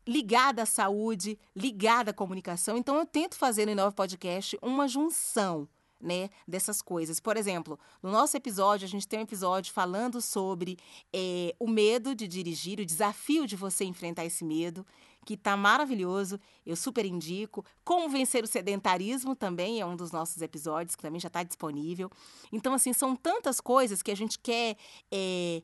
ligada 0.06 0.62
à 0.62 0.66
saúde, 0.66 1.38
ligada 1.56 2.10
à 2.10 2.14
comunicação. 2.14 2.76
Então 2.76 2.96
eu 2.96 3.06
tento 3.06 3.36
fazer 3.36 3.64
no 3.64 3.72
Inova 3.72 3.92
Podcast 3.92 4.58
uma 4.62 4.86
junção. 4.86 5.68
Né, 6.00 6.28
dessas 6.46 6.82
coisas. 6.82 7.18
Por 7.18 7.34
exemplo, 7.34 7.78
no 8.02 8.10
nosso 8.10 8.36
episódio, 8.36 8.84
a 8.84 8.88
gente 8.88 9.08
tem 9.08 9.20
um 9.20 9.22
episódio 9.22 9.72
falando 9.72 10.20
sobre 10.20 10.76
é, 11.10 11.54
o 11.58 11.66
medo 11.66 12.14
de 12.14 12.28
dirigir, 12.28 12.78
o 12.78 12.84
desafio 12.84 13.46
de 13.46 13.56
você 13.56 13.84
enfrentar 13.86 14.22
esse 14.26 14.44
medo 14.44 14.84
que 15.24 15.36
tá 15.36 15.56
maravilhoso, 15.56 16.38
eu 16.66 16.76
super 16.76 17.06
indico. 17.06 17.64
Como 17.82 18.08
vencer 18.08 18.44
o 18.44 18.46
sedentarismo 18.46 19.34
também 19.34 19.80
é 19.80 19.86
um 19.86 19.96
dos 19.96 20.12
nossos 20.12 20.42
episódios, 20.42 20.94
que 20.94 21.02
também 21.02 21.20
já 21.20 21.28
está 21.28 21.42
disponível. 21.42 22.10
Então, 22.52 22.74
assim, 22.74 22.92
são 22.92 23.16
tantas 23.16 23.60
coisas 23.60 24.02
que 24.02 24.10
a 24.10 24.16
gente 24.16 24.38
quer 24.38 24.76
é, 25.10 25.62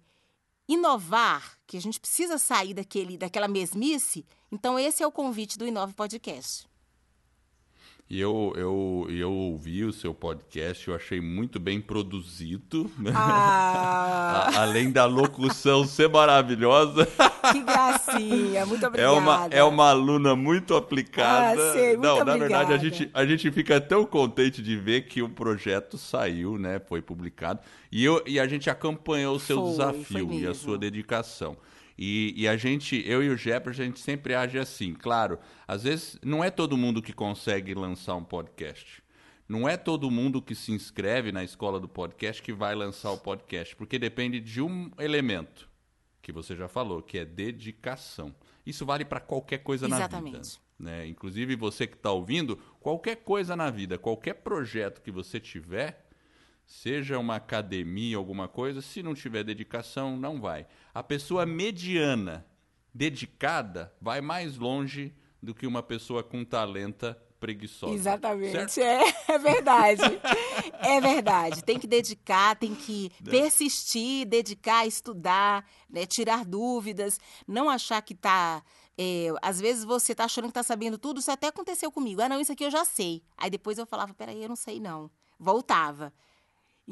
inovar, 0.72 1.58
que 1.66 1.76
a 1.76 1.80
gente 1.80 1.98
precisa 1.98 2.38
sair 2.38 2.74
daquele, 2.74 3.18
daquela 3.18 3.48
mesmice. 3.48 4.24
Então, 4.52 4.78
esse 4.78 5.02
é 5.02 5.06
o 5.06 5.10
convite 5.10 5.58
do 5.58 5.66
Inove 5.66 5.94
Podcast. 5.94 6.69
E 8.10 8.20
eu, 8.20 8.52
eu, 8.56 9.06
eu 9.08 9.32
ouvi 9.32 9.84
o 9.84 9.92
seu 9.92 10.12
podcast, 10.12 10.88
eu 10.88 10.96
achei 10.96 11.20
muito 11.20 11.60
bem 11.60 11.80
produzido. 11.80 12.90
Né? 12.98 13.12
Ah. 13.14 14.50
Além 14.62 14.90
da 14.90 15.04
locução 15.06 15.86
ser 15.86 16.08
maravilhosa. 16.08 17.06
Que 17.52 17.62
gracinha, 17.62 18.66
muito 18.66 18.84
obrigada. 18.84 19.00
É 19.00 19.08
uma, 19.08 19.48
é 19.52 19.62
uma 19.62 19.90
aluna 19.90 20.34
muito 20.34 20.74
aplicada. 20.74 21.70
Ah, 21.70 21.72
sei, 21.72 21.90
muito 21.90 22.02
Não, 22.02 22.18
obrigada. 22.18 22.32
na 22.32 22.36
verdade, 22.48 22.72
a 22.72 22.78
gente, 22.78 23.10
a 23.14 23.24
gente 23.24 23.48
fica 23.52 23.80
tão 23.80 24.04
contente 24.04 24.60
de 24.60 24.76
ver 24.76 25.02
que 25.02 25.22
o 25.22 25.28
projeto 25.28 25.96
saiu, 25.96 26.58
né? 26.58 26.80
Foi 26.80 27.00
publicado. 27.00 27.60
E, 27.92 28.04
eu, 28.04 28.20
e 28.26 28.40
a 28.40 28.46
gente 28.48 28.68
acompanhou 28.68 29.36
o 29.36 29.40
seu 29.40 29.58
foi, 29.58 29.70
desafio 29.70 30.26
foi 30.26 30.36
e 30.38 30.46
a 30.48 30.54
sua 30.54 30.76
dedicação. 30.76 31.56
E, 32.02 32.32
e, 32.34 32.48
a 32.48 32.56
gente, 32.56 33.06
eu 33.06 33.22
e 33.22 33.28
o 33.28 33.36
Jefferson, 33.36 33.82
a 33.82 33.84
gente 33.84 34.00
sempre 34.00 34.34
age 34.34 34.58
assim. 34.58 34.94
Claro, 34.94 35.38
às 35.68 35.82
vezes 35.82 36.18
não 36.24 36.42
é 36.42 36.50
todo 36.50 36.74
mundo 36.74 37.02
que 37.02 37.12
consegue 37.12 37.74
lançar 37.74 38.14
um 38.14 38.24
podcast. 38.24 39.02
Não 39.46 39.68
é 39.68 39.76
todo 39.76 40.10
mundo 40.10 40.40
que 40.40 40.54
se 40.54 40.72
inscreve 40.72 41.30
na 41.30 41.44
escola 41.44 41.78
do 41.78 41.86
podcast 41.86 42.42
que 42.42 42.54
vai 42.54 42.74
lançar 42.74 43.10
o 43.10 43.18
podcast, 43.18 43.76
porque 43.76 43.98
depende 43.98 44.40
de 44.40 44.62
um 44.62 44.90
elemento 44.98 45.68
que 46.22 46.32
você 46.32 46.56
já 46.56 46.68
falou, 46.68 47.02
que 47.02 47.18
é 47.18 47.24
dedicação. 47.26 48.34
Isso 48.64 48.86
vale 48.86 49.04
para 49.04 49.20
qualquer 49.20 49.58
coisa 49.58 49.84
Exatamente. 49.84 50.32
na 50.32 50.38
vida. 50.38 50.48
Né? 50.78 51.06
Inclusive 51.06 51.54
você 51.54 51.86
que 51.86 51.96
está 51.96 52.10
ouvindo, 52.10 52.56
qualquer 52.80 53.16
coisa 53.16 53.54
na 53.54 53.68
vida, 53.68 53.98
qualquer 53.98 54.34
projeto 54.34 55.02
que 55.02 55.10
você 55.10 55.38
tiver, 55.38 56.08
seja 56.64 57.18
uma 57.18 57.36
academia, 57.36 58.16
alguma 58.16 58.48
coisa, 58.48 58.80
se 58.80 59.02
não 59.02 59.12
tiver 59.12 59.44
dedicação, 59.44 60.16
não 60.16 60.40
vai. 60.40 60.66
A 60.92 61.02
pessoa 61.02 61.46
mediana, 61.46 62.46
dedicada, 62.92 63.92
vai 64.00 64.20
mais 64.20 64.56
longe 64.56 65.14
do 65.42 65.54
que 65.54 65.66
uma 65.66 65.82
pessoa 65.82 66.22
com 66.22 66.44
talenta 66.44 67.20
preguiçosa. 67.38 67.94
Exatamente, 67.94 68.80
é, 68.80 69.02
é, 69.28 69.38
verdade. 69.38 70.02
é 70.80 71.00
verdade. 71.00 71.64
Tem 71.64 71.78
que 71.78 71.86
dedicar, 71.86 72.54
tem 72.56 72.74
que 72.74 73.10
né? 73.24 73.30
persistir, 73.30 74.26
dedicar, 74.26 74.86
estudar, 74.86 75.64
né, 75.88 76.04
tirar 76.04 76.44
dúvidas, 76.44 77.18
não 77.48 77.70
achar 77.70 78.02
que 78.02 78.12
está 78.12 78.62
é, 79.02 79.28
às 79.40 79.58
vezes 79.58 79.82
você 79.82 80.12
está 80.12 80.24
achando 80.24 80.44
que 80.44 80.50
está 80.50 80.62
sabendo 80.62 80.98
tudo, 80.98 81.20
isso 81.20 81.30
até 81.30 81.46
aconteceu 81.46 81.90
comigo. 81.90 82.20
Ah, 82.20 82.28
não, 82.28 82.38
isso 82.38 82.52
aqui 82.52 82.64
eu 82.64 82.70
já 82.70 82.84
sei. 82.84 83.22
Aí 83.34 83.48
depois 83.48 83.78
eu 83.78 83.86
falava, 83.86 84.12
peraí, 84.12 84.42
eu 84.42 84.48
não 84.48 84.56
sei 84.56 84.78
não. 84.78 85.10
Voltava. 85.38 86.12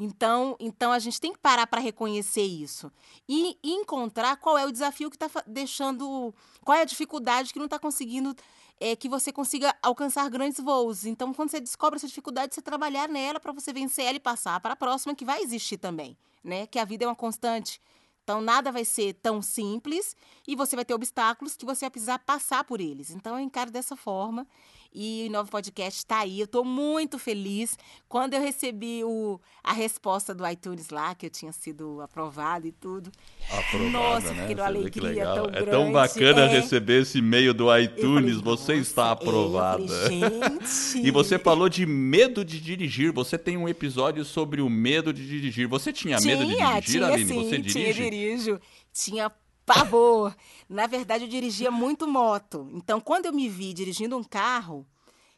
Então, 0.01 0.55
então 0.61 0.93
a 0.93 0.99
gente 0.99 1.19
tem 1.19 1.33
que 1.33 1.39
parar 1.39 1.67
para 1.67 1.81
reconhecer 1.81 2.43
isso 2.43 2.89
e, 3.27 3.57
encontrar 3.61 4.37
qual 4.37 4.57
é 4.57 4.65
o 4.65 4.71
desafio 4.71 5.09
que 5.09 5.17
está 5.17 5.43
deixando, 5.45 6.33
qual 6.63 6.77
é 6.77 6.83
a 6.83 6.85
dificuldade 6.85 7.51
que 7.51 7.59
não 7.59 7.65
está 7.65 7.77
conseguindo 7.77 8.33
é, 8.79 8.95
que 8.95 9.09
você 9.09 9.29
consiga 9.33 9.75
alcançar 9.83 10.29
grandes 10.29 10.63
voos. 10.63 11.05
Então, 11.05 11.33
quando 11.33 11.51
você 11.51 11.59
descobre 11.59 11.97
essa 11.97 12.07
dificuldade, 12.07 12.55
você 12.55 12.61
trabalhar 12.61 13.09
nela 13.09 13.41
para 13.41 13.51
você 13.51 13.73
vencer 13.73 14.05
ela 14.05 14.15
e 14.15 14.21
passar 14.21 14.57
para 14.61 14.71
a 14.71 14.77
próxima 14.77 15.13
que 15.13 15.25
vai 15.25 15.41
existir 15.41 15.77
também, 15.77 16.17
né? 16.41 16.65
Que 16.65 16.79
a 16.79 16.85
vida 16.85 17.03
é 17.03 17.07
uma 17.07 17.15
constante. 17.15 17.81
Então, 18.23 18.39
nada 18.39 18.71
vai 18.71 18.85
ser 18.85 19.15
tão 19.15 19.41
simples 19.41 20.15
e 20.47 20.55
você 20.55 20.77
vai 20.77 20.85
ter 20.85 20.93
obstáculos 20.93 21.57
que 21.57 21.65
você 21.65 21.85
vai 21.85 21.91
precisar 21.91 22.19
passar 22.19 22.63
por 22.63 22.79
eles. 22.79 23.09
Então, 23.09 23.35
eu 23.35 23.41
encaro 23.41 23.69
dessa 23.69 23.97
forma 23.97 24.47
e 24.93 25.27
o 25.27 25.31
novo 25.31 25.51
podcast 25.51 25.99
está 25.99 26.19
aí. 26.19 26.39
Eu 26.39 26.45
estou 26.45 26.65
muito 26.65 27.19
feliz. 27.19 27.77
Quando 28.07 28.33
eu 28.33 28.41
recebi 28.41 29.03
o, 29.03 29.39
a 29.63 29.71
resposta 29.71 30.33
do 30.33 30.47
iTunes 30.47 30.89
lá, 30.89 31.13
que 31.13 31.27
eu 31.27 31.29
tinha 31.29 31.51
sido 31.51 32.01
aprovado 32.01 32.67
e 32.67 32.71
tudo. 32.71 33.11
Aprovada, 33.51 33.89
Nossa, 33.89 34.33
né? 34.33 34.47
fiquei 34.47 34.63
alegria 34.63 35.25
tão 35.25 35.45
é 35.45 35.51
grande. 35.51 35.71
tão 35.71 35.91
bacana 35.91 36.41
é. 36.41 36.47
receber 36.47 37.01
esse 37.03 37.19
e-mail 37.19 37.53
do 37.53 37.75
iTunes. 37.77 38.37
Falei, 38.37 38.57
você 38.57 38.75
está 38.75 39.11
aprovada. 39.11 39.87
Falei, 39.87 40.19
gente. 40.19 40.99
e 41.05 41.11
você 41.11 41.37
falou 41.37 41.69
de 41.69 41.85
medo 41.85 42.43
de 42.43 42.59
dirigir. 42.59 43.11
Você 43.13 43.37
tem 43.37 43.57
um 43.57 43.69
episódio 43.69 44.25
sobre 44.25 44.61
o 44.61 44.69
medo 44.69 45.13
de 45.13 45.27
dirigir. 45.27 45.67
Você 45.67 45.93
tinha, 45.93 46.17
tinha 46.17 46.35
medo 46.35 46.47
de 46.47 46.55
dirigir, 46.55 46.81
tinha, 46.83 47.07
Aline? 47.07 47.29
Sim, 47.29 47.43
você 47.43 47.57
dirige? 47.57 47.73
Tinha, 47.73 47.93
dirijo. 47.93 48.59
Tinha 48.91 49.31
pavor. 49.69 50.35
Na 50.67 50.87
verdade, 50.87 51.25
eu 51.25 51.29
dirigia 51.29 51.69
muito 51.69 52.07
moto. 52.07 52.67
Então, 52.73 52.99
quando 52.99 53.27
eu 53.27 53.33
me 53.33 53.47
vi 53.47 53.71
dirigindo 53.71 54.17
um 54.17 54.23
carro, 54.23 54.85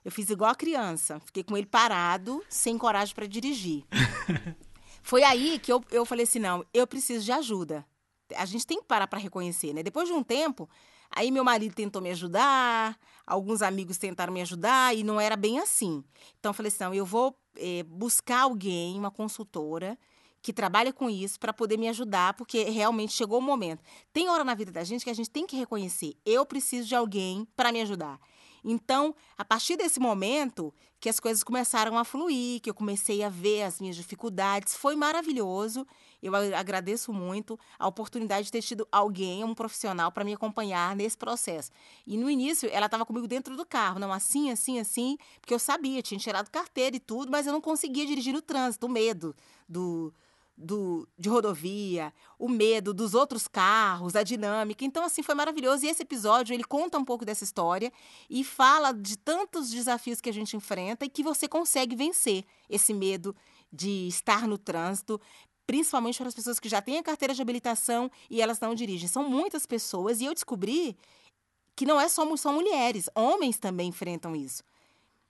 eu 0.06 0.12
fiz 0.12 0.30
igual 0.30 0.52
a 0.52 0.56
criança. 0.56 1.20
Fiquei 1.20 1.44
com 1.44 1.58
ele 1.58 1.68
parado, 1.68 2.42
sem 2.48 2.78
coragem 2.78 3.14
para 3.14 3.28
dirigir. 3.28 3.84
Foi 5.04 5.24
aí 5.24 5.60
que 5.60 5.72
eu, 5.72 5.84
eu 5.92 6.06
falei 6.06 6.24
assim: 6.24 6.40
não, 6.40 6.66
eu 6.74 6.88
preciso 6.88 7.26
de 7.26 7.32
ajuda. 7.32 7.86
A 8.36 8.46
gente 8.46 8.66
tem 8.66 8.80
que 8.80 8.86
parar 8.86 9.08
para 9.08 9.20
reconhecer, 9.20 9.74
né? 9.74 9.84
Depois 9.84 10.08
de 10.08 10.14
um 10.14 10.24
tempo, 10.24 10.70
aí 11.14 11.30
meu 11.30 11.44
marido 11.44 11.76
tentou 11.76 12.02
me 12.02 12.10
ajudar, 12.12 12.98
alguns 13.28 13.62
amigos 13.62 13.98
tentaram 13.98 14.32
me 14.32 14.42
ajudar 14.42 14.96
e 14.96 15.04
não 15.04 15.20
era 15.20 15.36
bem 15.36 15.60
assim. 15.60 16.02
Então, 16.40 16.52
eu 16.52 16.54
falei 16.54 16.70
assim: 16.70 16.86
não, 16.86 16.94
eu 16.94 17.06
vou 17.06 17.36
é, 17.58 17.84
buscar 17.84 18.44
alguém, 18.44 18.98
uma 18.98 19.12
consultora, 19.12 19.98
que 20.42 20.52
trabalha 20.52 20.92
com 20.92 21.10
isso 21.10 21.40
para 21.40 21.54
poder 21.54 21.78
me 21.78 21.88
ajudar, 21.88 22.34
porque 22.34 22.64
realmente 22.64 23.14
chegou 23.14 23.40
o 23.40 23.42
momento. 23.42 23.84
Tem 24.12 24.30
hora 24.30 24.44
na 24.44 24.56
vida 24.56 24.72
da 24.72 24.84
gente 24.84 25.04
que 25.04 25.10
a 25.10 25.16
gente 25.16 25.30
tem 25.30 25.46
que 25.46 25.56
reconhecer, 25.56 26.16
eu 26.26 26.46
preciso 26.46 26.88
de 26.88 26.96
alguém 26.96 27.48
para 27.56 27.72
me 27.72 27.82
ajudar. 27.82 28.20
Então, 28.64 29.16
a 29.38 29.44
partir 29.44 29.76
desse 29.76 30.00
momento 30.00 30.74
que 31.00 31.10
as 31.10 31.20
coisas 31.20 31.44
começaram 31.44 31.98
a 31.98 32.04
fluir, 32.04 32.62
que 32.62 32.70
eu 32.70 32.76
comecei 32.76 33.24
a 33.24 33.30
ver 33.30 33.64
as 33.64 33.82
minhas 33.82 33.96
dificuldades, 33.96 34.76
foi 34.76 34.96
maravilhoso. 34.96 35.86
Eu 36.22 36.36
agradeço 36.36 37.12
muito 37.12 37.60
a 37.80 37.88
oportunidade 37.88 38.46
de 38.46 38.52
ter 38.52 38.62
tido 38.62 38.88
alguém, 38.92 39.44
um 39.44 39.56
profissional, 39.56 40.12
para 40.12 40.24
me 40.24 40.34
acompanhar 40.34 40.96
nesse 40.96 41.18
processo. 41.18 41.72
E 42.06 42.18
no 42.18 42.30
início, 42.30 42.70
ela 42.72 42.86
estava 42.86 43.04
comigo 43.04 43.28
dentro 43.28 43.58
do 43.58 43.66
carro, 43.66 43.98
não 43.98 44.14
assim, 44.14 44.52
assim, 44.52 44.80
assim, 44.80 45.18
porque 45.40 45.56
eu 45.56 45.60
sabia, 45.60 46.04
tinha 46.04 46.20
tirado 46.20 46.52
carteira 46.52 46.96
e 46.96 47.00
tudo, 47.00 47.32
mas 47.32 47.48
eu 47.48 47.54
não 47.54 47.62
conseguia 47.62 48.06
dirigir 48.06 48.34
no 48.34 48.42
trânsito, 48.42 48.86
o 48.86 48.90
medo 48.90 49.36
do, 49.68 50.14
do, 50.58 51.08
de 51.18 51.30
rodovia, 51.30 52.14
o 52.38 52.48
medo 52.48 52.94
dos 52.94 53.14
outros 53.14 53.48
carros, 53.48 54.16
a 54.16 54.24
dinâmica. 54.24 54.86
Então, 54.86 55.04
assim, 55.04 55.24
foi 55.24 55.36
maravilhoso. 55.36 55.86
E 55.86 55.90
esse 55.90 56.04
episódio, 56.04 56.54
ele 56.54 56.64
conta 56.64 56.98
um 56.98 57.06
pouco 57.06 57.26
dessa 57.26 57.44
história 57.44 57.92
e 58.30 58.44
fala 58.44 58.92
de 58.92 59.18
tantos 59.18 59.70
desafios 59.70 60.22
que 60.22 60.30
a 60.30 60.34
gente 60.34 60.56
enfrenta 60.56 61.06
e 61.06 61.10
que 61.10 61.24
você 61.24 61.48
consegue 61.48 61.96
vencer 61.96 62.46
esse 62.70 62.94
medo 62.94 63.36
de 63.72 64.08
estar 64.08 64.48
no 64.48 64.58
trânsito, 64.58 65.20
principalmente 65.66 66.18
para 66.18 66.28
as 66.28 66.36
pessoas 66.36 66.60
que 66.60 66.70
já 66.70 66.82
têm 66.82 66.98
a 66.98 67.04
carteira 67.04 67.34
de 67.34 67.42
habilitação 67.42 68.12
e 68.30 68.42
elas 68.42 68.60
não 68.60 68.76
dirigem. 68.76 69.08
São 69.08 69.28
muitas 69.28 69.66
pessoas 69.66 70.22
e 70.22 70.26
eu 70.26 70.34
descobri 70.34 70.98
que 71.76 71.86
não 71.86 72.00
é 72.00 72.08
só 72.08 72.26
mulheres, 72.52 73.10
homens 73.16 73.58
também 73.58 73.90
enfrentam 73.90 74.36
isso. 74.36 74.64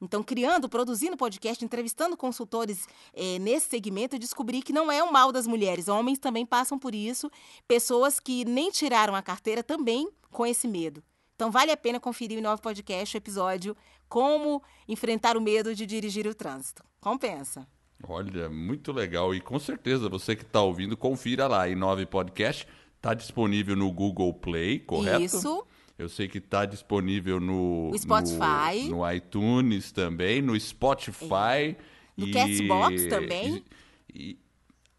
Então, 0.02 0.24
criando, 0.24 0.68
produzindo 0.68 1.16
podcast, 1.16 1.64
entrevistando 1.64 2.18
consultores 2.18 2.88
é, 3.14 3.38
nesse 3.38 3.70
segmento, 3.70 4.16
eu 4.16 4.20
descobri 4.20 4.64
que 4.64 4.74
não 4.74 4.92
é 4.92 5.04
o 5.04 5.14
mal 5.14 5.32
das 5.32 5.46
mulheres. 5.46 5.88
Homens 5.88 6.18
também 6.18 6.44
passam 6.44 6.80
por 6.80 6.96
isso. 6.96 7.30
Pessoas 7.68 8.20
que 8.20 8.44
nem 8.44 8.72
tiraram 8.72 9.16
a 9.16 9.22
carteira 9.22 9.62
também 9.62 10.10
com 10.32 10.46
esse 10.46 10.68
medo. 10.68 11.04
Então, 11.36 11.52
vale 11.52 11.72
a 11.72 11.78
pena 11.78 12.00
conferir 12.00 12.40
o 12.40 12.42
novo 12.42 12.62
podcast, 12.62 13.16
o 13.16 13.20
episódio 13.20 13.78
Como 14.10 14.62
Enfrentar 14.88 15.38
o 15.38 15.42
Medo 15.42 15.76
de 15.76 15.86
Dirigir 15.86 16.26
o 16.26 16.34
Trânsito. 16.34 16.84
Compensa. 17.00 17.68
Olha, 18.08 18.50
muito 18.50 18.92
legal. 18.92 19.36
E 19.36 19.40
com 19.40 19.60
certeza, 19.60 20.10
você 20.10 20.36
que 20.36 20.44
está 20.44 20.62
ouvindo, 20.62 20.98
confira 20.98 21.48
lá. 21.48 21.70
em 21.70 21.76
Nove 21.76 22.06
Podcast 22.08 22.68
está 22.96 23.14
disponível 23.14 23.76
no 23.76 23.92
Google 23.92 24.34
Play, 24.34 24.80
correto? 24.80 25.24
Isso. 25.24 25.66
Eu 26.02 26.10
sei 26.10 26.28
que 26.28 26.40
está 26.40 26.66
disponível 26.66 27.40
no, 27.40 27.92
Spotify. 27.96 28.90
No, 28.90 28.98
no, 28.98 29.12
iTunes 29.12 29.92
também, 29.92 30.42
no 30.42 30.60
Spotify. 30.60 31.78
No 32.18 32.28
e, 32.28 32.32
Castbox 32.32 33.06
também. 33.06 33.64
E, 34.12 34.32
e, 34.32 34.40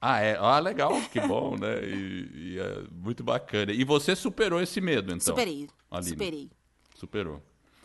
ah, 0.01 0.21
é? 0.21 0.37
Ah, 0.39 0.61
legal, 0.61 0.93
que 1.11 1.21
bom, 1.21 1.57
né? 1.57 1.85
E, 1.85 2.31
e, 2.35 2.59
é 2.59 2.85
muito 2.93 3.25
bacana. 3.25 3.73
E 3.73 3.83
você 3.83 4.15
superou 4.15 4.61
esse 4.61 4.81
medo, 4.81 5.13
então? 5.13 5.35
Superei, 5.35 5.69
Aline. 5.91 6.09
superei. 6.09 6.51
Superou. 6.95 7.43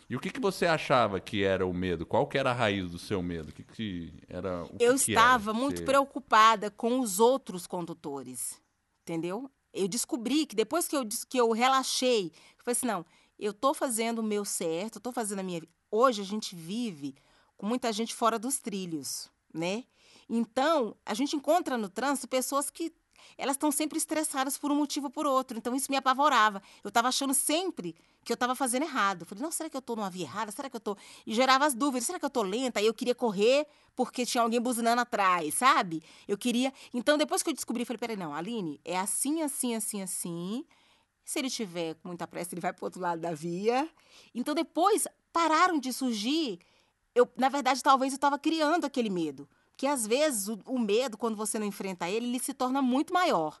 E 0.08 0.14
o 0.14 0.20
que, 0.20 0.30
que 0.30 0.40
você 0.40 0.66
achava 0.66 1.18
que 1.18 1.42
era 1.42 1.66
o 1.66 1.74
medo? 1.74 2.06
Qual 2.06 2.24
que 2.24 2.38
era 2.38 2.52
a 2.52 2.54
raiz 2.54 2.88
do 2.92 3.00
seu 3.00 3.20
medo? 3.20 3.48
O 3.48 3.52
que, 3.52 3.64
que 3.64 4.12
era 4.28 4.62
o 4.62 4.76
Eu 4.78 4.94
que 4.94 5.10
estava 5.10 5.52
muito 5.52 5.78
você... 5.78 5.84
preocupada 5.84 6.70
com 6.70 7.00
os 7.00 7.18
outros 7.18 7.66
condutores, 7.66 8.62
entendeu? 9.02 9.50
Eu 9.72 9.86
descobri 9.86 10.46
que 10.46 10.56
depois 10.56 10.88
que 10.88 10.96
eu, 10.96 11.06
que 11.28 11.38
eu 11.38 11.50
relaxei, 11.50 12.32
falei 12.68 12.72
assim, 12.72 12.86
não, 12.86 13.06
eu 13.38 13.52
estou 13.52 13.72
fazendo 13.72 14.18
o 14.18 14.22
meu 14.22 14.44
certo, 14.44 14.98
estou 14.98 15.12
fazendo 15.12 15.40
a 15.40 15.42
minha... 15.42 15.62
Hoje 15.90 16.20
a 16.20 16.24
gente 16.24 16.54
vive 16.54 17.14
com 17.56 17.66
muita 17.66 17.92
gente 17.92 18.14
fora 18.14 18.38
dos 18.38 18.58
trilhos, 18.58 19.30
né? 19.52 19.84
Então, 20.28 20.94
a 21.06 21.14
gente 21.14 21.34
encontra 21.34 21.78
no 21.78 21.88
trânsito 21.88 22.28
pessoas 22.28 22.68
que 22.68 22.92
elas 23.36 23.56
estão 23.56 23.70
sempre 23.70 23.96
estressadas 23.98 24.58
por 24.58 24.70
um 24.70 24.74
motivo 24.74 25.06
ou 25.06 25.10
por 25.10 25.26
outro. 25.26 25.56
Então, 25.56 25.74
isso 25.74 25.90
me 25.90 25.96
apavorava. 25.96 26.62
Eu 26.84 26.88
estava 26.88 27.08
achando 27.08 27.32
sempre 27.32 27.94
que 28.24 28.32
eu 28.32 28.34
estava 28.34 28.54
fazendo 28.54 28.82
errado. 28.82 29.22
Eu 29.22 29.26
falei, 29.26 29.42
não, 29.42 29.50
será 29.50 29.70
que 29.70 29.76
eu 29.76 29.80
estou 29.80 29.96
numa 29.96 30.10
via 30.10 30.24
errada? 30.24 30.52
Será 30.52 30.68
que 30.68 30.76
eu 30.76 30.78
estou... 30.78 30.96
E 31.26 31.34
gerava 31.34 31.64
as 31.64 31.74
dúvidas. 31.74 32.04
Será 32.04 32.18
que 32.18 32.24
eu 32.24 32.28
estou 32.28 32.42
lenta? 32.42 32.80
Aí 32.80 32.86
eu 32.86 32.94
queria 32.94 33.14
correr 33.14 33.66
porque 33.96 34.26
tinha 34.26 34.42
alguém 34.42 34.60
buzinando 34.60 35.00
atrás, 35.00 35.54
sabe? 35.54 36.02
Eu 36.26 36.36
queria... 36.36 36.72
Então, 36.92 37.16
depois 37.16 37.42
que 37.42 37.50
eu 37.50 37.54
descobri, 37.54 37.82
eu 37.82 37.86
falei, 37.86 37.98
peraí, 37.98 38.16
não, 38.16 38.34
Aline, 38.34 38.80
é 38.84 38.98
assim, 38.98 39.42
assim, 39.42 39.74
assim, 39.74 40.02
assim. 40.02 40.64
Se 41.28 41.38
ele 41.40 41.50
tiver 41.50 41.94
muita 42.02 42.26
pressa, 42.26 42.54
ele 42.54 42.60
vai 42.62 42.72
para 42.72 42.82
o 42.82 42.86
outro 42.86 43.02
lado 43.02 43.20
da 43.20 43.34
via. 43.34 43.86
Então, 44.34 44.54
depois, 44.54 45.06
pararam 45.30 45.78
de 45.78 45.92
surgir... 45.92 46.58
Eu, 47.14 47.28
na 47.36 47.50
verdade, 47.50 47.82
talvez 47.82 48.14
eu 48.14 48.16
estava 48.16 48.38
criando 48.38 48.86
aquele 48.86 49.10
medo 49.10 49.46
que 49.76 49.86
às 49.86 50.06
vezes 50.06 50.48
o, 50.48 50.58
o, 50.64 50.78
medo, 50.78 51.18
quando 51.18 51.36
você 51.36 51.58
não 51.58 51.66
enfrenta 51.66 52.08
ele, 52.08 52.26
ele 52.26 52.38
se 52.38 52.54
torna 52.54 52.80
muito 52.80 53.12
maior. 53.12 53.60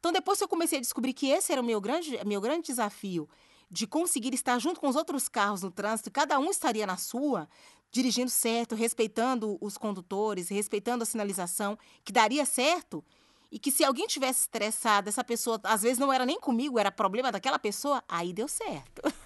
Então, 0.00 0.10
depois 0.10 0.38
que 0.38 0.44
eu 0.44 0.48
comecei 0.48 0.78
a 0.78 0.80
descobrir 0.80 1.12
que 1.12 1.28
esse 1.28 1.52
era 1.52 1.62
o 1.62 1.64
meu 1.64 1.80
grande, 1.80 2.18
meu 2.26 2.40
grande 2.40 2.66
desafio, 2.66 3.28
de 3.70 3.86
conseguir 3.86 4.34
estar 4.34 4.58
junto 4.58 4.80
com 4.80 4.88
os 4.88 4.96
outros 4.96 5.28
carros 5.28 5.62
no 5.62 5.70
trânsito, 5.70 6.10
cada 6.10 6.36
um 6.40 6.50
estaria 6.50 6.84
na 6.84 6.96
sua, 6.96 7.48
dirigindo 7.92 8.28
certo, 8.28 8.74
respeitando 8.74 9.56
os 9.60 9.78
condutores, 9.78 10.48
respeitando 10.48 11.04
a 11.04 11.06
sinalização, 11.06 11.78
que 12.04 12.12
daria 12.12 12.44
certo, 12.44 13.04
e 13.50 13.58
que 13.58 13.70
se 13.70 13.84
alguém 13.84 14.06
tivesse 14.06 14.42
estressado, 14.42 15.08
essa 15.08 15.24
pessoa, 15.24 15.60
às 15.64 15.82
vezes 15.82 15.98
não 15.98 16.12
era 16.12 16.26
nem 16.26 16.38
comigo, 16.40 16.78
era 16.78 16.90
problema 16.90 17.30
daquela 17.30 17.58
pessoa, 17.58 18.02
aí 18.08 18.32
deu 18.32 18.48
certo. 18.48 19.02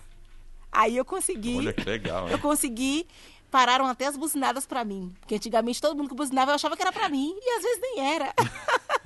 Aí 0.70 0.98
eu 0.98 1.04
consegui. 1.04 1.56
Olha 1.56 1.72
que 1.72 1.82
legal. 1.82 2.26
Hein? 2.26 2.32
Eu 2.32 2.38
consegui 2.38 3.06
pararam 3.50 3.86
até 3.86 4.06
as 4.06 4.16
buzinadas 4.16 4.66
para 4.66 4.84
mim. 4.84 5.12
Porque 5.20 5.34
antigamente 5.34 5.80
todo 5.80 5.96
mundo 5.96 6.08
que 6.08 6.14
buzinava 6.14 6.50
eu 6.50 6.54
achava 6.54 6.76
que 6.76 6.82
era 6.82 6.92
para 6.92 7.08
mim 7.08 7.34
e 7.40 7.56
às 7.56 7.62
vezes 7.62 7.80
nem 7.80 8.14
era. 8.14 8.34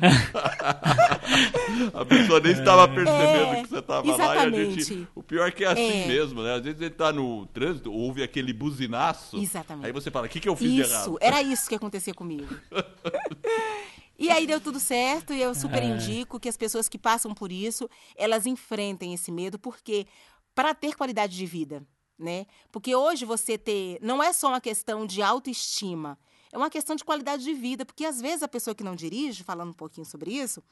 a 1.94 2.04
pessoa 2.04 2.40
nem 2.40 2.52
estava 2.52 2.88
percebendo 2.88 3.54
é, 3.54 3.62
que 3.62 3.68
você 3.68 3.78
estava 3.78 4.16
lá 4.16 4.36
e 4.36 4.38
a 4.38 4.50
gente. 4.50 5.06
O 5.14 5.22
pior 5.22 5.46
é 5.48 5.50
que 5.50 5.64
é 5.64 5.68
assim 5.68 6.02
é. 6.02 6.06
mesmo, 6.06 6.42
né? 6.42 6.54
Às 6.54 6.62
vezes 6.62 6.80
ele 6.80 6.90
tá 6.90 7.12
no 7.12 7.46
trânsito, 7.46 7.92
ouve 7.92 8.22
aquele 8.22 8.52
buzinaço. 8.52 9.36
Exatamente. 9.36 9.86
Aí 9.86 9.92
você 9.92 10.10
fala, 10.10 10.26
o 10.26 10.28
que, 10.28 10.40
que 10.40 10.48
eu 10.48 10.56
fiz 10.56 10.72
isso, 10.72 10.74
de 10.74 10.90
errado? 10.90 11.02
Isso, 11.02 11.18
era 11.20 11.42
isso 11.42 11.68
que 11.68 11.74
acontecia 11.74 12.14
comigo. 12.14 12.46
E 14.18 14.30
aí 14.30 14.46
deu 14.46 14.60
tudo 14.60 14.78
certo 14.78 15.32
e 15.32 15.40
eu 15.40 15.54
super 15.54 15.82
é. 15.82 15.86
indico 15.86 16.38
que 16.38 16.48
as 16.48 16.56
pessoas 16.56 16.88
que 16.88 16.98
passam 16.98 17.34
por 17.34 17.50
isso, 17.50 17.88
elas 18.16 18.46
enfrentem 18.46 19.14
esse 19.14 19.32
medo, 19.32 19.58
porque 19.58 20.06
para 20.54 20.74
ter 20.74 20.94
qualidade 20.94 21.36
de 21.36 21.46
vida, 21.46 21.84
né? 22.18 22.46
Porque 22.70 22.94
hoje 22.94 23.24
você 23.24 23.58
ter 23.58 23.98
não 24.00 24.22
é 24.22 24.32
só 24.32 24.48
uma 24.48 24.60
questão 24.60 25.06
de 25.06 25.22
autoestima, 25.22 26.18
é 26.52 26.58
uma 26.58 26.70
questão 26.70 26.94
de 26.94 27.04
qualidade 27.04 27.42
de 27.42 27.54
vida, 27.54 27.84
porque 27.84 28.04
às 28.04 28.20
vezes 28.20 28.42
a 28.42 28.48
pessoa 28.48 28.74
que 28.74 28.84
não 28.84 28.94
dirige, 28.94 29.42
falando 29.42 29.70
um 29.70 29.74
pouquinho 29.74 30.06
sobre 30.06 30.32
isso, 30.32 30.62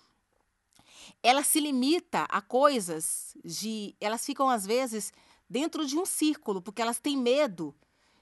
ela 1.22 1.43
se 1.43 1.59
limita 1.59 2.26
a 2.28 2.41
coisas 2.41 3.34
de, 3.45 3.97
elas 4.01 4.24
ficam 4.24 4.49
às 4.49 4.66
vezes 4.66 5.12
dentro 5.49 5.84
de 5.86 5.97
um 5.97 6.07
círculo, 6.07 6.61
porque 6.62 6.82
elas 6.82 7.01
têm 7.01 7.16
medo 7.16 7.74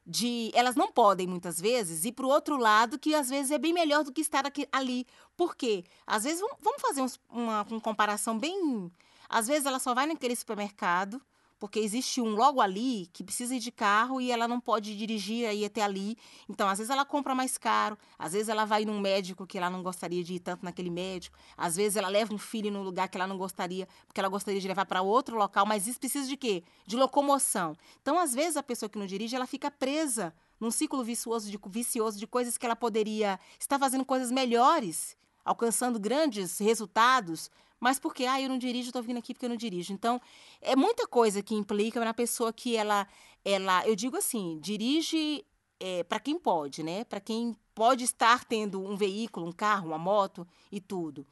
de, 0.09 0.51
elas 0.55 0.75
não 0.75 0.91
podem 0.91 1.27
muitas 1.27 1.61
vezes 1.61 2.07
ir 2.07 2.13
para 2.13 2.25
o 2.25 2.31
outro 2.31 2.57
lado, 2.57 2.99
que 2.99 3.15
às 3.15 3.29
vezes 3.29 3.51
é 3.51 3.59
bem 3.59 3.75
melhor 3.75 4.03
do 4.03 4.11
que 4.11 4.23
estar 4.23 4.47
aqui, 4.47 4.67
ali. 4.73 5.07
Por 5.37 5.55
quê? 5.55 5.85
Às 6.07 6.25
vezes 6.25 6.41
vamos 6.63 6.81
fazer 6.81 7.05
uma, 7.29 7.63
uma 7.71 7.81
comparação 7.81 8.39
bem, 8.39 8.91
às 9.29 9.47
vezes 9.47 9.67
ela 9.67 9.79
só 9.79 9.95
vai 9.95 10.07
naquele 10.07 10.35
supermercado 10.35 11.21
porque 11.59 11.79
existe 11.79 12.21
um 12.21 12.35
logo 12.35 12.61
ali 12.61 13.09
que 13.13 13.25
precisa 13.25 13.55
ir 13.55 13.59
de 13.59 13.71
carro 13.71 14.21
e 14.21 14.31
ela 14.31 14.47
não 14.47 14.61
pode 14.61 14.97
dirigir 14.97 15.49
aí 15.49 15.65
até 15.65 15.83
ali. 15.83 16.17
Então, 16.49 16.69
às 16.69 16.79
vezes 16.79 16.91
ela 16.91 17.05
compra 17.05 17.35
mais 17.35 17.59
caro, 17.59 17.99
às 18.19 18.33
vezes 18.33 18.49
ela 18.49 18.65
vai 18.65 18.85
num 18.85 19.01
médico 19.01 19.47
que 19.47 19.59
ela 19.59 19.69
não 19.69 19.83
gostaria 19.83 20.23
de 20.23 20.35
ir 20.35 20.41
tanto 20.41 20.65
naquele 20.65 20.91
médico, 20.91 21.37
às 21.57 21.77
vezes 21.77 21.97
ela 21.97 22.09
leva 22.09 22.35
um 22.35 22.39
filho 22.39 22.71
num 22.71 22.83
lugar 22.83 23.09
que 23.09 23.17
ela 23.17 23.27
não 23.27 23.37
gostaria, 23.37 23.89
porque 24.07 24.21
ela 24.21 24.29
gostaria 24.29 24.61
de 24.61 24.69
levar 24.69 24.87
para 24.87 25.03
outro 25.03 25.37
local, 25.37 25.67
mas 25.67 25.87
isso 25.87 25.99
precisa 25.99 26.29
de 26.29 26.37
quê? 26.37 26.63
De 26.87 26.97
locomoção. 26.97 27.77
Então, 28.01 28.19
às 28.19 28.35
vezes 28.35 28.57
a 28.57 28.63
pessoa 28.63 28.89
que 28.89 28.99
não 28.99 29.07
dirige, 29.07 29.35
ela 29.35 29.47
fica 29.47 29.71
presa 29.71 30.35
num 30.61 30.71
ciclo 30.71 31.05
vicioso 31.05 31.51
de, 31.51 31.59
vicioso 31.69 32.19
de 32.19 32.27
coisas 32.27 32.59
que 32.59 32.67
ela 32.67 32.77
poderia 32.77 33.39
estar 33.59 33.79
fazendo 33.79 34.05
coisas 34.05 34.31
melhores, 34.31 35.17
alcançando 35.49 35.99
grandes 35.99 36.59
resultados, 36.59 37.51
mas 37.81 37.99
porque, 37.99 38.27
ah, 38.27 38.41
eu 38.41 38.49
não 38.49 38.59
dirijo, 38.59 38.89
estou 38.89 39.03
vindo 39.03 39.19
aqui 39.19 39.33
porque 39.33 39.47
eu 39.47 39.51
não 39.51 39.57
dirijo. 39.57 39.93
Então, 39.93 40.21
é 40.61 40.77
muita 40.77 41.07
coisa 41.07 41.43
que 41.43 41.55
implica 41.55 42.05
na 42.05 42.13
pessoa 42.13 42.53
que 42.53 42.77
ela, 42.77 43.07
ela 43.45 43.87
eu 43.89 43.97
digo 43.97 44.17
assim, 44.17 44.59
dirige 44.61 45.45
é, 45.81 46.03
para 46.05 46.21
quem 46.21 46.39
pode, 46.39 46.83
né? 46.83 47.05
Para 47.05 47.21
quem 47.21 47.57
pode 47.75 48.05
estar 48.05 48.45
tendo 48.45 48.81
um 48.81 48.97
veículo, 48.97 49.47
um 49.47 49.53
carro, 49.53 49.89
uma 49.89 49.99
moto 49.99 50.47
e 50.71 50.81
tudo. 50.81 51.27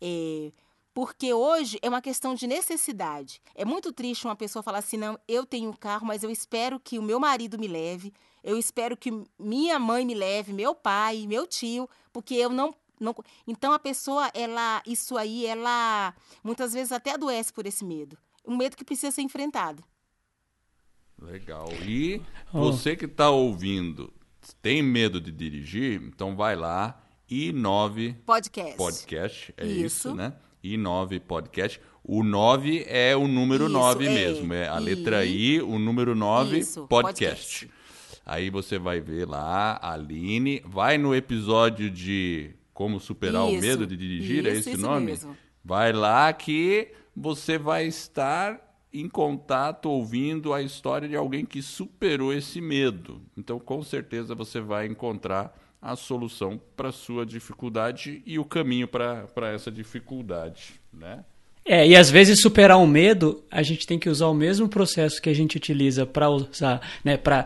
É, 0.00 0.52
porque 0.94 1.34
hoje 1.34 1.78
é 1.82 1.88
uma 1.88 2.00
questão 2.00 2.34
de 2.34 2.46
necessidade. 2.46 3.42
É 3.54 3.64
muito 3.64 3.92
triste 3.92 4.26
uma 4.26 4.36
pessoa 4.36 4.62
falar 4.62 4.78
assim: 4.78 4.96
não, 4.96 5.18
eu 5.26 5.44
tenho 5.44 5.70
um 5.70 5.74
carro, 5.74 6.06
mas 6.06 6.22
eu 6.22 6.30
espero 6.30 6.78
que 6.78 6.98
o 6.98 7.02
meu 7.02 7.18
marido 7.18 7.58
me 7.58 7.66
leve, 7.66 8.12
eu 8.44 8.56
espero 8.56 8.96
que 8.96 9.10
minha 9.38 9.78
mãe 9.78 10.04
me 10.04 10.14
leve, 10.14 10.52
meu 10.52 10.74
pai, 10.74 11.26
meu 11.26 11.46
tio, 11.46 11.88
porque 12.12 12.34
eu 12.34 12.50
não 12.50 12.72
não, 13.00 13.14
então 13.46 13.72
a 13.72 13.78
pessoa, 13.78 14.30
ela, 14.34 14.82
isso 14.86 15.16
aí, 15.16 15.46
ela 15.46 16.14
muitas 16.42 16.72
vezes 16.72 16.92
até 16.92 17.12
adoece 17.12 17.52
por 17.52 17.66
esse 17.66 17.84
medo. 17.84 18.16
Um 18.46 18.56
medo 18.56 18.76
que 18.76 18.84
precisa 18.84 19.10
ser 19.10 19.22
enfrentado. 19.22 19.82
Legal. 21.20 21.68
E 21.82 22.20
oh. 22.52 22.60
você 22.60 22.94
que 22.94 23.06
está 23.06 23.30
ouvindo, 23.30 24.12
tem 24.60 24.82
medo 24.82 25.20
de 25.20 25.32
dirigir? 25.32 26.00
Então 26.02 26.36
vai 26.36 26.54
lá 26.54 27.02
I9 27.30 28.16
Podcast. 28.24 28.76
Podcast, 28.76 29.54
é 29.56 29.66
isso, 29.66 30.08
Isso. 30.08 30.14
né? 30.14 30.34
I9 30.62 31.20
Podcast. 31.20 31.80
O 32.04 32.22
9 32.22 32.84
é 32.86 33.16
o 33.16 33.26
número 33.26 33.64
Isso, 33.64 33.72
9 33.72 34.06
é. 34.06 34.10
mesmo. 34.10 34.52
É 34.52 34.68
a 34.68 34.80
I. 34.80 34.84
letra 34.84 35.24
I, 35.24 35.60
o 35.60 35.78
número 35.78 36.14
9, 36.14 36.58
Isso, 36.58 36.86
podcast. 36.86 37.66
podcast. 37.66 37.76
Aí 38.24 38.50
você 38.50 38.78
vai 38.78 39.00
ver 39.00 39.28
lá, 39.28 39.78
a 39.80 39.92
Aline. 39.92 40.60
Vai 40.64 40.98
no 40.98 41.14
episódio 41.14 41.90
de 41.90 42.55
Como 42.76 43.00
Superar 43.00 43.46
o 43.46 43.48
Isso, 43.52 43.66
Medo 43.66 43.86
de 43.86 43.96
Dirigir, 43.96 44.44
é 44.46 44.50
isso, 44.50 44.68
esse 44.68 44.72
isso 44.72 44.82
nome? 44.82 45.06
mesmo. 45.06 45.34
Vai 45.64 45.94
lá 45.94 46.30
que 46.30 46.92
você 47.16 47.56
vai 47.56 47.86
estar 47.86 48.60
em 48.92 49.08
contato 49.08 49.86
ouvindo 49.86 50.52
a 50.52 50.60
história 50.60 51.08
de 51.08 51.16
alguém 51.16 51.46
que 51.46 51.62
superou 51.62 52.34
esse 52.34 52.60
medo. 52.60 53.22
Então, 53.34 53.58
com 53.58 53.82
certeza, 53.82 54.34
você 54.34 54.60
vai 54.60 54.86
encontrar 54.86 55.58
a 55.80 55.96
solução 55.96 56.60
para 56.76 56.92
sua 56.92 57.24
dificuldade 57.24 58.22
e 58.26 58.38
o 58.38 58.44
caminho 58.44 58.86
para 58.86 59.50
essa 59.54 59.70
dificuldade, 59.70 60.78
né? 60.92 61.24
É, 61.66 61.86
e 61.86 61.96
às 61.96 62.08
vezes 62.08 62.40
superar 62.40 62.78
um 62.78 62.86
medo, 62.86 63.42
a 63.50 63.60
gente 63.60 63.86
tem 63.86 63.98
que 63.98 64.08
usar 64.08 64.28
o 64.28 64.34
mesmo 64.34 64.68
processo 64.68 65.20
que 65.20 65.28
a 65.28 65.34
gente 65.34 65.56
utiliza 65.56 66.06
para 66.06 66.30
usar, 66.30 66.80
né, 67.04 67.16
para 67.16 67.44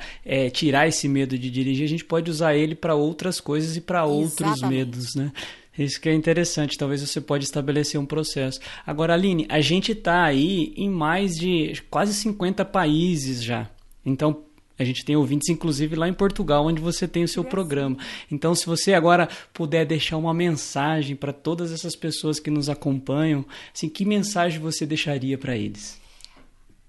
tirar 0.53 0.87
esse 0.87 1.09
medo 1.09 1.39
de 1.39 1.51
dirigir, 1.51 1.85
a 1.85 1.89
gente 1.89 2.05
pode 2.05 2.31
usar 2.31 2.55
ele 2.55 2.75
para 2.75 2.95
outras 2.95 3.41
coisas 3.41 3.77
e 3.77 3.81
para 3.81 4.05
outros 4.05 4.61
medos, 4.61 5.15
né? 5.15 5.33
Isso 5.79 5.99
que 5.99 6.11
é 6.11 6.15
interessante, 6.15 6.77
talvez 6.77 7.01
você 7.01 7.19
pode 7.19 7.45
estabelecer 7.45 7.99
um 7.99 8.05
processo. 8.05 8.61
Agora, 8.87 9.15
Aline, 9.15 9.47
a 9.49 9.63
gente 9.63 9.93
está 9.93 10.25
aí 10.25 10.75
em 10.77 10.91
mais 10.91 11.35
de 11.37 11.81
quase 11.89 12.13
50 12.13 12.63
países 12.67 13.43
já. 13.43 13.71
Então, 14.05 14.45
a 14.81 14.85
gente 14.85 15.05
tem 15.05 15.15
ouvintes, 15.15 15.51
inclusive, 15.51 15.95
lá 15.95 16.09
em 16.09 16.15
Portugal, 16.15 16.65
onde 16.65 16.81
você 16.81 17.07
tem 17.07 17.23
o 17.23 17.29
seu 17.29 17.45
programa. 17.45 17.99
Então, 18.33 18.55
se 18.55 18.65
você 18.65 18.95
agora 18.95 19.29
puder 19.53 19.85
deixar 19.85 20.17
uma 20.17 20.33
mensagem 20.33 21.15
para 21.15 21.35
todas 21.35 21.71
essas 21.71 21.95
pessoas 21.95 22.41
que 22.41 22.51
nos 22.51 22.71
acompanham, 22.71 23.45
assim, 23.75 23.91
que 23.91 24.07
mensagem 24.07 24.59
você 24.59 24.87
deixaria 24.87 25.37
para 25.37 25.55
eles? 25.55 26.01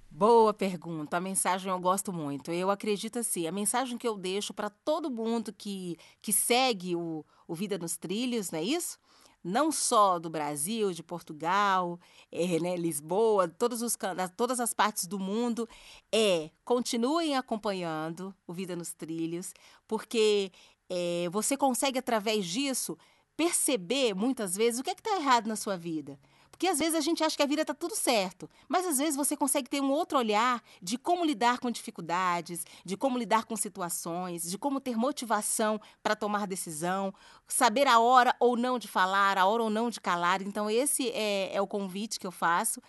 Boa 0.10 0.54
pergunta. 0.54 1.18
A 1.18 1.20
mensagem 1.20 1.70
eu 1.70 1.80
gosto 1.80 2.14
muito. 2.14 2.50
Eu 2.50 2.72
acredito 2.72 3.20
assim, 3.20 3.46
a 3.46 3.52
mensagem 3.52 3.98
que 3.98 4.08
eu 4.08 4.18
deixo 4.18 4.54
para 4.54 4.70
todo 4.70 5.12
mundo 5.12 5.52
que, 5.52 5.98
que 6.22 6.32
segue 6.32 6.96
o, 6.96 7.26
o 7.46 7.54
Vida 7.54 7.78
nos 7.78 7.98
Trilhos, 7.98 8.52
não 8.52 8.60
é 8.60 8.64
isso? 8.64 8.98
Não 9.44 9.72
só 9.72 10.20
do 10.20 10.30
Brasil, 10.30 10.92
de 10.94 11.02
Portugal, 11.02 12.00
é, 12.32 12.60
né, 12.60 12.76
Lisboa, 12.76 13.48
todos 13.48 13.82
os, 13.82 13.98
todas 14.38 14.60
as 14.60 14.74
partes 14.74 15.08
do 15.08 15.18
mundo, 15.18 15.68
é 16.12 16.52
continuem 16.64 17.36
acompanhando 17.36 18.34
o 18.46 18.54
Vida 18.54 18.76
nos 18.76 18.94
Trilhos, 18.94 19.54
porque 19.88 20.52
é, 20.90 21.28
você 21.32 21.58
consegue, 21.58 21.98
através 21.98 22.46
disso, 22.46 22.98
perceber 23.36 24.14
muitas 24.14 24.56
vezes 24.56 24.80
o 24.80 24.84
que 24.84 24.90
é 24.90 24.94
está 24.94 25.16
errado 25.16 25.48
na 25.48 25.56
sua 25.56 25.76
vida. 25.76 26.20
Porque 26.62 26.70
às 26.70 26.78
vezes 26.78 26.94
a 26.94 27.02
gente 27.02 27.24
acha 27.24 27.36
que 27.36 27.42
a 27.42 27.48
vida 27.48 27.64
está 27.64 27.74
tudo 27.74 27.96
certo, 27.96 28.48
mas 28.70 28.86
às 28.86 29.00
vezes 29.00 29.16
você 29.16 29.36
consegue 29.36 29.68
ter 29.68 29.82
um 29.82 29.90
outro 29.90 30.20
olhar 30.20 30.62
de 30.80 30.96
como 30.96 31.26
lidar 31.26 31.58
com 31.58 31.72
dificuldades, 31.72 32.64
de 32.86 32.96
como 32.96 33.18
lidar 33.18 33.46
com 33.46 33.56
situações, 33.56 34.44
de 34.44 34.60
como 34.60 34.80
ter 34.80 34.96
motivação 34.96 35.82
para 36.04 36.16
tomar 36.16 36.46
decisão, 36.46 37.12
saber 37.48 37.88
a 37.88 37.98
hora 37.98 38.36
ou 38.40 38.56
não 38.56 38.78
de 38.78 38.88
falar, 38.88 39.40
a 39.40 39.46
hora 39.48 39.64
ou 39.64 39.72
não 39.72 39.90
de 39.90 40.00
calar. 40.00 40.44
Então, 40.44 40.70
esse 40.70 41.10
é, 41.10 41.50
é 41.52 41.60
o 41.60 41.66
convite 41.66 42.20
que 42.20 42.28
eu 42.28 42.32
faço 42.32 42.80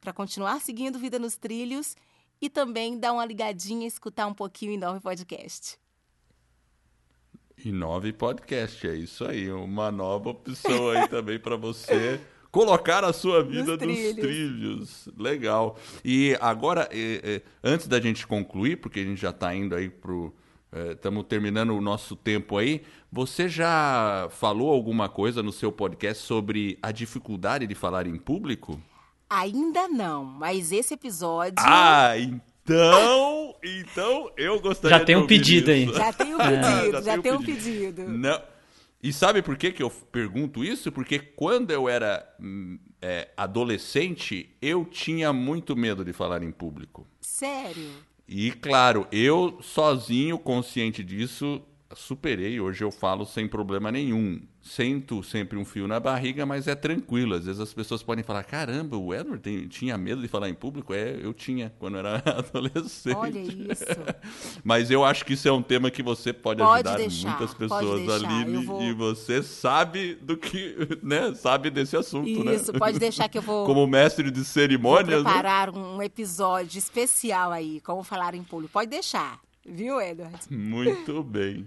para 0.00 0.10
continuar 0.10 0.62
seguindo 0.62 0.98
Vida 0.98 1.18
nos 1.18 1.36
Trilhos 1.36 1.96
e 2.40 2.48
também 2.48 2.98
dar 2.98 3.12
uma 3.12 3.26
ligadinha 3.26 3.84
e 3.84 3.88
escutar 3.88 4.26
um 4.26 4.32
pouquinho 4.32 4.72
em 4.72 4.78
Nove 4.78 5.00
Podcast. 5.00 5.78
E 7.62 7.70
9 7.70 8.10
Podcast, 8.14 8.88
é 8.88 8.96
isso 8.96 9.22
aí. 9.26 9.52
Uma 9.52 9.92
nova 9.92 10.30
opção 10.30 10.88
aí 10.88 11.06
também 11.08 11.38
para 11.38 11.56
você 11.56 12.18
colocar 12.50 13.04
a 13.04 13.12
sua 13.12 13.42
vida 13.42 13.72
nos 13.72 13.78
trilhos. 13.78 14.14
trilhos. 14.16 15.08
Legal. 15.18 15.76
E 16.04 16.36
agora, 16.40 16.88
eh, 16.92 17.20
eh, 17.22 17.42
antes 17.62 17.86
da 17.86 18.00
gente 18.00 18.26
concluir, 18.26 18.76
porque 18.76 19.00
a 19.00 19.04
gente 19.04 19.20
já 19.20 19.30
está 19.30 19.54
indo 19.54 19.74
aí 19.74 19.88
pro. 19.88 20.34
Estamos 20.90 21.24
terminando 21.24 21.70
o 21.74 21.80
nosso 21.80 22.14
tempo 22.14 22.58
aí. 22.58 22.82
Você 23.10 23.48
já 23.48 24.28
falou 24.30 24.70
alguma 24.70 25.08
coisa 25.08 25.42
no 25.42 25.50
seu 25.50 25.72
podcast 25.72 26.22
sobre 26.22 26.78
a 26.82 26.92
dificuldade 26.92 27.66
de 27.66 27.74
falar 27.74 28.06
em 28.06 28.16
público? 28.18 28.78
Ainda 29.30 29.88
não, 29.88 30.22
mas 30.24 30.70
esse 30.70 30.92
episódio 30.92 31.54
Ah, 31.58 32.12
então. 32.18 33.54
Então 33.64 34.30
eu 34.36 34.60
gostaria 34.60 34.98
Já 34.98 35.04
tem 35.06 35.16
um 35.16 35.26
pedido 35.26 35.70
aí. 35.70 35.84
isso. 35.84 35.94
já 35.94 36.12
tem 36.12 36.34
um 36.34 36.38
Ah, 36.40 36.48
pedido, 36.50 37.02
já, 37.02 37.18
tem 37.18 37.32
um 37.32 37.42
pedido. 37.42 38.02
Não. 38.08 38.40
E 39.02 39.12
sabe 39.12 39.42
por 39.42 39.56
que, 39.56 39.70
que 39.70 39.82
eu 39.82 39.90
pergunto 39.90 40.64
isso? 40.64 40.90
Porque 40.90 41.18
quando 41.18 41.70
eu 41.70 41.88
era 41.88 42.28
hum, 42.40 42.78
é, 43.00 43.28
adolescente, 43.36 44.56
eu 44.60 44.84
tinha 44.84 45.32
muito 45.32 45.76
medo 45.76 46.04
de 46.04 46.12
falar 46.12 46.42
em 46.42 46.50
público. 46.50 47.06
Sério? 47.20 47.90
E 48.26 48.50
claro, 48.50 49.06
eu 49.10 49.58
sozinho, 49.62 50.38
consciente 50.38 51.02
disso, 51.02 51.62
superei. 51.94 52.60
Hoje 52.60 52.84
eu 52.84 52.90
falo 52.90 53.24
sem 53.24 53.48
problema 53.48 53.90
nenhum. 53.90 54.40
Sinto 54.60 55.22
sempre 55.22 55.56
um 55.56 55.64
fio 55.64 55.88
na 55.88 55.98
barriga, 55.98 56.44
mas 56.44 56.68
é 56.68 56.74
tranquilo. 56.74 57.34
Às 57.34 57.46
vezes 57.46 57.60
as 57.60 57.72
pessoas 57.72 58.02
podem 58.02 58.22
falar: 58.22 58.44
caramba, 58.44 58.96
o 58.98 59.14
Edward 59.14 59.42
tem- 59.42 59.66
tinha 59.66 59.96
medo 59.96 60.20
de 60.20 60.28
falar 60.28 60.48
em 60.50 60.54
público? 60.54 60.92
É, 60.92 61.16
eu 61.22 61.32
tinha 61.32 61.72
quando 61.78 61.96
era 61.96 62.22
adolescente. 62.26 63.16
Olha 63.16 63.38
isso. 63.38 63.84
Mas 64.62 64.90
eu 64.90 65.04
acho 65.04 65.24
que 65.24 65.32
isso 65.32 65.48
é 65.48 65.52
um 65.52 65.62
tema 65.62 65.90
que 65.90 66.02
você 66.02 66.32
pode, 66.32 66.60
Pode 66.62 66.86
ajudar 66.88 66.96
deixar, 67.02 67.28
muitas 67.30 67.54
pessoas, 67.54 68.22
Aline, 68.24 68.54
eu 68.56 68.62
vou- 68.62 68.82
e 68.82 68.92
você 68.92 69.42
sabe 69.42 70.14
do 70.16 70.36
que, 70.36 70.76
né? 71.02 71.32
Sabe 71.34 71.70
desse 71.70 71.96
assunto, 71.96 72.44
né? 72.44 72.54
Isso, 72.54 72.72
pode 72.74 72.98
deixar 72.98 73.28
que 73.28 73.38
eu 73.38 73.42
vou, 73.42 73.64
Como 73.64 73.86
mestre 73.86 74.30
de 74.30 74.40
vou 74.40 74.44
cerimônias, 74.44 75.24
né? 75.24 75.30
preparar 75.30 75.70
um 75.70 76.02
episódio 76.02 76.78
especial 76.78 77.50
aí, 77.52 77.80
como 77.80 78.02
falar 78.02 78.34
em 78.34 78.42
público. 78.42 78.72
Pode 78.72 78.90
deixar, 78.90 79.40
viu, 79.64 79.98
Edward? 80.00 80.36
Muito 80.50 81.22
bem. 81.22 81.66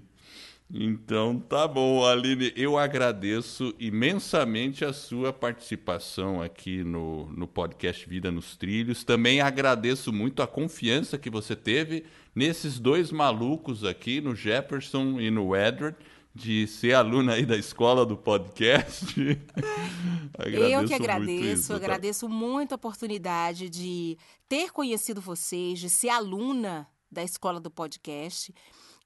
Então 0.74 1.38
tá 1.38 1.67
bom, 1.67 2.05
Aline. 2.05 2.53
Eu 2.55 2.78
agradeço 2.78 3.76
imensamente 3.78 4.86
a 4.86 4.93
sua 4.93 5.34
participação 5.34 6.41
aqui 6.41 6.82
no, 6.82 7.30
no 7.32 7.45
podcast 7.45 8.07
Vida 8.07 8.32
nos 8.32 8.55
Trilhos. 8.55 9.03
Também 9.03 9.41
agradeço 9.41 10.13
muito 10.13 10.41
a 10.41 10.47
confiança 10.47 11.17
que 11.17 11.30
você 11.30 11.57
teve 11.57 12.05
nesses 12.34 12.80
dois 12.80 13.11
malucos 13.11 13.84
aqui, 13.84 14.22
no 14.22 14.34
Jefferson 14.34 15.19
e 15.19 15.30
no 15.30 15.53
Edward, 15.53 15.97
de 16.34 16.65
ser 16.67 16.93
aluna 16.93 17.34
aí 17.34 17.45
da 17.45 17.57
escola 17.57 18.05
do 18.05 18.15
podcast. 18.15 19.13
eu 20.39 20.51
que 20.51 20.76
muito 20.78 20.93
agradeço, 20.93 21.43
isso, 21.43 21.67
tá? 21.67 21.76
agradeço 21.76 22.30
muito 22.30 22.72
a 22.72 22.76
oportunidade 22.76 23.69
de 23.69 24.17
ter 24.47 24.72
conhecido 24.72 25.19
vocês, 25.19 25.80
de 25.80 25.89
ser 25.89 26.09
aluna 26.09 26.88
da 27.11 27.22
escola 27.22 27.59
do 27.59 27.69
podcast. 27.69 28.53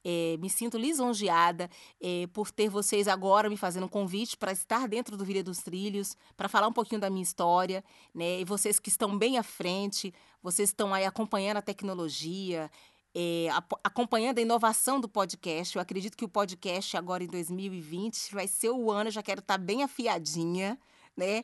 É, 0.07 0.37
me 0.37 0.51
sinto 0.51 0.77
lisonjeada 0.77 1.67
é, 1.99 2.27
por 2.31 2.51
ter 2.51 2.69
vocês 2.69 3.07
agora 3.07 3.49
me 3.49 3.57
fazendo 3.57 3.87
um 3.87 3.89
convite 3.89 4.37
para 4.37 4.51
estar 4.51 4.87
dentro 4.87 5.17
do 5.17 5.25
Vida 5.25 5.41
dos 5.41 5.63
Trilhos, 5.63 6.15
para 6.37 6.47
falar 6.47 6.67
um 6.67 6.73
pouquinho 6.73 7.01
da 7.01 7.09
minha 7.09 7.23
história, 7.23 7.83
né? 8.13 8.39
E 8.39 8.45
vocês 8.45 8.79
que 8.79 8.89
estão 8.89 9.17
bem 9.17 9.39
à 9.39 9.43
frente, 9.43 10.13
vocês 10.43 10.69
estão 10.69 10.93
aí 10.93 11.05
acompanhando 11.05 11.57
a 11.57 11.61
tecnologia, 11.61 12.69
é, 13.15 13.47
acompanhando 13.83 14.37
a 14.37 14.41
inovação 14.41 14.99
do 14.99 15.09
podcast. 15.09 15.75
Eu 15.75 15.81
acredito 15.81 16.15
que 16.15 16.25
o 16.25 16.29
podcast 16.29 16.95
agora 16.97 17.23
em 17.23 17.27
2020 17.27 18.31
vai 18.31 18.47
ser 18.47 18.69
o 18.69 18.91
ano, 18.91 19.07
eu 19.07 19.13
já 19.13 19.23
quero 19.23 19.39
estar 19.39 19.57
bem 19.57 19.81
afiadinha, 19.81 20.77
né? 21.17 21.43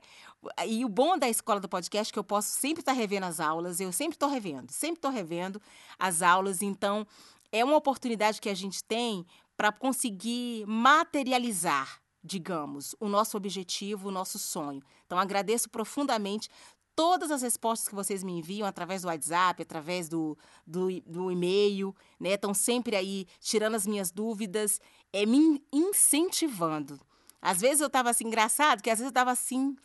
E 0.67 0.83
o 0.83 0.89
bom 0.89 1.17
da 1.17 1.29
escola 1.29 1.59
do 1.59 1.69
podcast 1.69 2.11
é 2.11 2.13
que 2.13 2.19
eu 2.19 2.23
posso 2.23 2.49
sempre 2.49 2.81
estar 2.81 2.91
revendo 2.91 3.25
as 3.25 3.39
aulas, 3.39 3.79
eu 3.79 3.91
sempre 3.91 4.15
estou 4.15 4.29
revendo, 4.29 4.71
sempre 4.71 4.97
estou 4.97 5.09
revendo 5.09 5.61
as 5.97 6.21
aulas, 6.21 6.61
então 6.61 7.07
é 7.51 7.63
uma 7.63 7.75
oportunidade 7.75 8.39
que 8.39 8.49
a 8.49 8.53
gente 8.53 8.83
tem 8.83 9.25
para 9.57 9.71
conseguir 9.71 10.65
materializar, 10.65 12.01
digamos, 12.23 12.95
o 12.99 13.07
nosso 13.07 13.37
objetivo, 13.37 14.07
o 14.07 14.11
nosso 14.11 14.39
sonho. 14.39 14.81
Então 15.05 15.19
agradeço 15.19 15.69
profundamente 15.69 16.49
todas 16.95 17.31
as 17.31 17.41
respostas 17.41 17.87
que 17.87 17.95
vocês 17.95 18.23
me 18.23 18.33
enviam 18.33 18.67
através 18.67 19.01
do 19.01 19.07
WhatsApp, 19.07 19.61
através 19.61 20.09
do, 20.09 20.37
do, 20.65 21.01
do 21.01 21.31
e-mail, 21.31 21.95
né? 22.19 22.33
Estão 22.33 22.53
sempre 22.53 22.95
aí 22.95 23.25
tirando 23.39 23.75
as 23.75 23.87
minhas 23.87 24.11
dúvidas, 24.11 24.79
é, 25.11 25.25
me 25.25 25.63
incentivando. 25.71 26.99
Às 27.41 27.59
vezes 27.59 27.81
eu 27.81 27.87
estava 27.87 28.09
assim, 28.11 28.27
engraçado, 28.27 28.81
que 28.81 28.89
às 28.89 28.99
vezes 28.99 29.07
eu 29.07 29.09
estava 29.09 29.31
assim, 29.31 29.75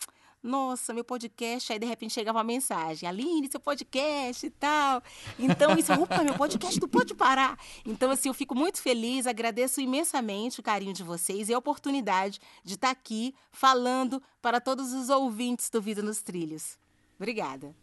nossa, 0.43 0.93
meu 0.93 1.05
podcast, 1.05 1.73
aí 1.73 1.79
de 1.79 1.87
repente 1.87 2.15
chegava 2.15 2.39
uma 2.39 2.45
mensagem, 2.45 3.09
Aline, 3.09 3.49
seu 3.51 3.61
podcast 3.61 4.47
e 4.47 4.51
tal. 4.51 5.03
Então, 5.39 5.77
isso, 5.77 5.93
opa, 5.93 6.23
meu 6.23 6.35
podcast 6.35 6.81
não 6.81 6.89
pode 6.89 7.15
parar. 7.15 7.59
Então, 7.85 8.11
assim, 8.11 8.29
eu 8.29 8.35
fico 8.35 8.55
muito 8.55 8.81
feliz, 8.81 9.27
agradeço 9.27 9.81
imensamente 9.81 10.61
o 10.61 10.63
carinho 10.63 10.93
de 10.93 11.03
vocês 11.03 11.49
e 11.49 11.55
a 11.55 11.59
oportunidade 11.59 12.39
de 12.65 12.75
estar 12.75 12.91
aqui 12.91 13.35
falando 13.51 14.23
para 14.41 14.61
todos 14.61 14.93
os 14.93 15.09
ouvintes 15.09 15.69
do 15.69 15.83
Vida 15.83 16.03
nos 16.03 16.23
Trilhos. 16.23 16.79
Obrigada. 17.19 17.75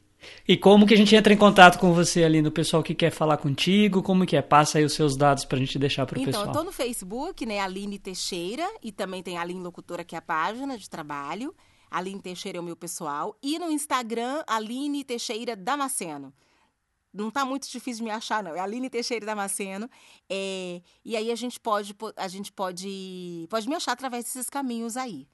E 0.47 0.55
como 0.57 0.85
que 0.85 0.93
a 0.93 0.97
gente 0.97 1.15
entra 1.15 1.33
em 1.33 1.37
contato 1.37 1.77
com 1.79 1.93
você 1.93 2.23
ali 2.23 2.41
no 2.41 2.51
pessoal 2.51 2.81
que 2.81 2.95
quer 2.95 3.11
falar 3.11 3.37
contigo? 3.37 4.01
Como 4.01 4.25
que 4.25 4.35
é? 4.35 4.41
Passa 4.41 4.77
aí 4.77 4.85
os 4.85 4.93
seus 4.93 5.17
dados 5.17 5.45
para 5.45 5.57
a 5.57 5.59
gente 5.59 5.77
deixar 5.77 6.05
para 6.05 6.17
o 6.17 6.21
então, 6.21 6.25
pessoal. 6.27 6.45
Então, 6.45 6.61
eu 6.61 6.65
tô 6.65 6.65
no 6.65 6.71
Facebook, 6.71 7.45
né, 7.45 7.59
Aline 7.59 7.99
Teixeira, 7.99 8.67
e 8.81 8.91
também 8.91 9.21
tem 9.21 9.37
Aline 9.37 9.59
Locutora, 9.59 10.03
que 10.03 10.15
é 10.15 10.19
a 10.19 10.21
página 10.21 10.77
de 10.77 10.89
trabalho. 10.89 11.53
Aline 11.93 12.19
Teixeira 12.19 12.57
é 12.57 12.61
o 12.61 12.63
meu 12.63 12.75
pessoal. 12.75 13.37
E 13.41 13.59
no 13.59 13.69
Instagram, 13.69 14.43
Aline 14.47 15.03
Teixeira 15.03 15.55
Damasceno. 15.55 16.33
Não 17.13 17.29
tá 17.29 17.45
muito 17.45 17.69
difícil 17.69 17.99
de 17.99 18.03
me 18.05 18.09
achar, 18.09 18.43
não. 18.43 18.55
É 18.55 18.59
Aline 18.59 18.89
Teixeira 18.89 19.23
Damasceno. 19.23 19.87
É, 20.27 20.81
e 21.05 21.15
aí 21.15 21.31
a 21.31 21.35
gente 21.35 21.59
pode, 21.59 21.95
a 22.17 22.27
gente 22.27 22.51
pode, 22.51 23.45
pode 23.47 23.69
me 23.69 23.75
achar 23.75 23.91
através 23.91 24.25
desses 24.25 24.49
caminhos 24.49 24.97
aí. 24.97 25.27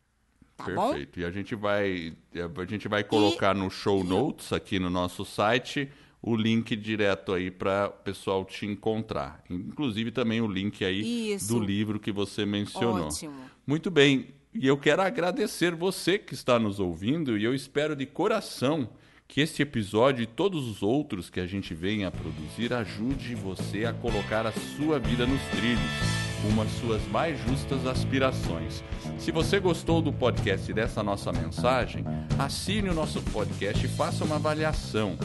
Tá 0.58 0.66
Perfeito. 0.66 1.16
Bom? 1.16 1.22
E 1.22 1.26
a 1.26 1.32
gente 1.32 1.56
vai, 1.56 2.18
a 2.36 2.66
gente 2.66 2.90
vai 2.90 3.06
colocar 3.06 3.56
e, 3.56 3.60
no 3.60 3.70
show 3.70 4.04
notes 4.04 4.52
aqui 4.52 4.78
no 4.78 4.90
nosso 4.90 5.24
site 5.24 5.90
o 6.22 6.36
link 6.36 6.76
direto 6.76 7.32
aí 7.32 7.50
para 7.50 7.88
o 7.88 8.04
pessoal 8.04 8.44
te 8.44 8.66
encontrar. 8.66 9.42
Inclusive 9.50 10.12
também 10.12 10.42
o 10.42 10.48
link 10.48 10.84
aí 10.84 11.34
Isso. 11.34 11.48
do 11.48 11.60
livro 11.60 11.98
que 11.98 12.12
você 12.12 12.46
mencionou. 12.46 13.08
Ótimo. 13.08 13.40
Muito 13.66 13.90
bem. 13.90 14.34
E 14.54 14.66
eu 14.66 14.78
quero 14.78 15.04
agradecer 15.04 15.76
você 15.76 16.18
que 16.18 16.34
está 16.34 16.58
nos 16.58 16.80
ouvindo 16.80 17.38
e 17.38 17.44
eu 17.44 17.54
espero 17.54 17.96
de 17.96 18.08
coração 18.08 18.90
que 19.28 19.42
este 19.42 19.62
episódio 19.62 20.24
e 20.24 20.28
todos 20.28 20.68
os 20.68 20.82
outros 20.82 21.30
que 21.30 21.40
a 21.40 21.46
gente 21.46 21.76
vem 21.76 22.04
a 22.04 22.10
produzir 22.10 22.74
ajude 22.74 23.36
você 23.36 23.86
a 23.86 23.94
colocar 23.94 24.48
a 24.48 24.52
sua 24.52 24.98
vida 24.98 25.28
nos 25.28 25.42
trilhos 25.52 26.20
rumo 26.42 26.64
às 26.64 26.72
suas 26.80 27.06
mais 27.10 27.40
justas 27.48 27.86
aspirações. 27.86 28.84
Se 29.20 29.32
você 29.32 29.60
gostou 29.60 30.02
do 30.02 30.12
podcast 30.12 30.72
e 30.72 30.74
dessa 30.74 31.04
nossa 31.04 31.32
mensagem, 31.32 32.04
assine 32.40 32.90
o 32.90 32.94
nosso 32.94 33.22
podcast 33.22 33.86
e 33.86 33.90
faça 33.90 34.24
uma 34.24 34.38
avaliação. 34.38 35.16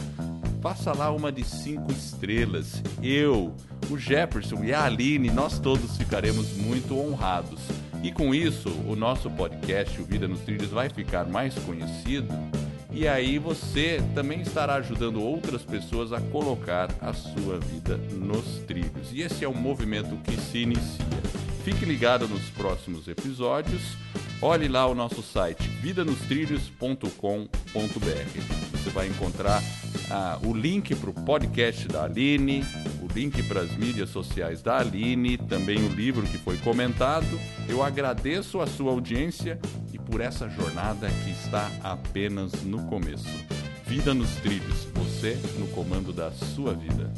Faça 0.61 0.93
lá 0.93 1.11
uma 1.11 1.31
de 1.31 1.45
cinco 1.45 1.91
estrelas. 1.93 2.83
Eu, 3.03 3.55
o 3.91 3.97
Jefferson 3.97 4.65
e 4.65 4.73
a 4.73 4.85
Aline, 4.85 5.31
nós 5.31 5.59
todos 5.59 5.97
ficaremos 5.97 6.53
muito 6.57 6.99
honrados. 6.99 7.61
E 8.05 8.13
com 8.13 8.35
isso, 8.35 8.69
o 8.87 8.95
nosso 8.95 9.31
podcast, 9.31 10.01
o 10.01 10.05
Vida 10.05 10.29
nos 10.29 10.41
Trilhos, 10.41 10.69
vai 10.69 10.91
ficar 10.91 11.25
mais 11.27 11.55
conhecido 11.61 12.29
e 12.93 13.09
aí 13.09 13.39
você 13.41 14.01
também 14.15 14.41
estará 14.43 14.75
ajudando 14.77 15.21
outras 15.21 15.63
pessoas 15.63 16.13
a 16.13 16.21
colocar 16.21 16.89
a 17.01 17.13
sua 17.13 17.59
vida 17.59 17.97
nos 17.97 18.59
trilhos. 18.69 19.11
E 19.11 19.23
esse 19.23 19.45
é 19.45 19.49
um 19.49 19.55
movimento 19.55 20.17
que 20.23 20.37
se 20.37 20.59
inicia. 20.59 21.05
Fique 21.65 21.85
ligado 21.85 22.29
nos 22.29 22.45
próximos 22.51 23.09
episódios. 23.09 23.83
Olhe 24.41 24.69
lá 24.69 24.87
o 24.87 24.95
nosso 24.95 25.23
site 25.23 25.67
vidanostrilhos.com.br. 25.67 27.09
Você 28.71 28.91
vai 28.91 29.09
encontrar 29.09 29.61
ah, 30.11 30.39
o 30.45 30.53
link 30.53 30.95
para 30.95 31.11
o 31.11 31.15
podcast 31.15 31.89
da 31.89 32.05
Aline, 32.05 32.65
o 33.03 33.13
link 33.13 33.43
para 33.45 33.61
as 33.61 33.71
mídias 33.77 34.11
sociais 34.11 34.63
da 34.63 34.79
Aline, 34.79 35.39
também 35.39 35.79
o 35.79 35.89
livro 35.89 36.27
que 36.27 36.39
foi 36.39 36.57
comentado. 36.59 37.39
Eu 37.69 37.83
agradeço 37.83 38.61
a 38.61 38.67
sua 38.67 38.93
audiência 38.93 39.59
e 39.93 39.99
por 39.99 40.21
essa 40.21 40.49
jornada 40.49 41.09
que 41.25 41.31
está 41.31 41.71
apenas 41.83 42.63
no 42.65 42.85
começo. 42.85 43.29
Vida 43.87 44.15
nos 44.15 44.31
trilhos, 44.37 44.87
você 44.95 45.39
no 45.59 45.67
comando 45.69 46.13
da 46.13 46.31
sua 46.31 46.75
vida. 46.75 47.13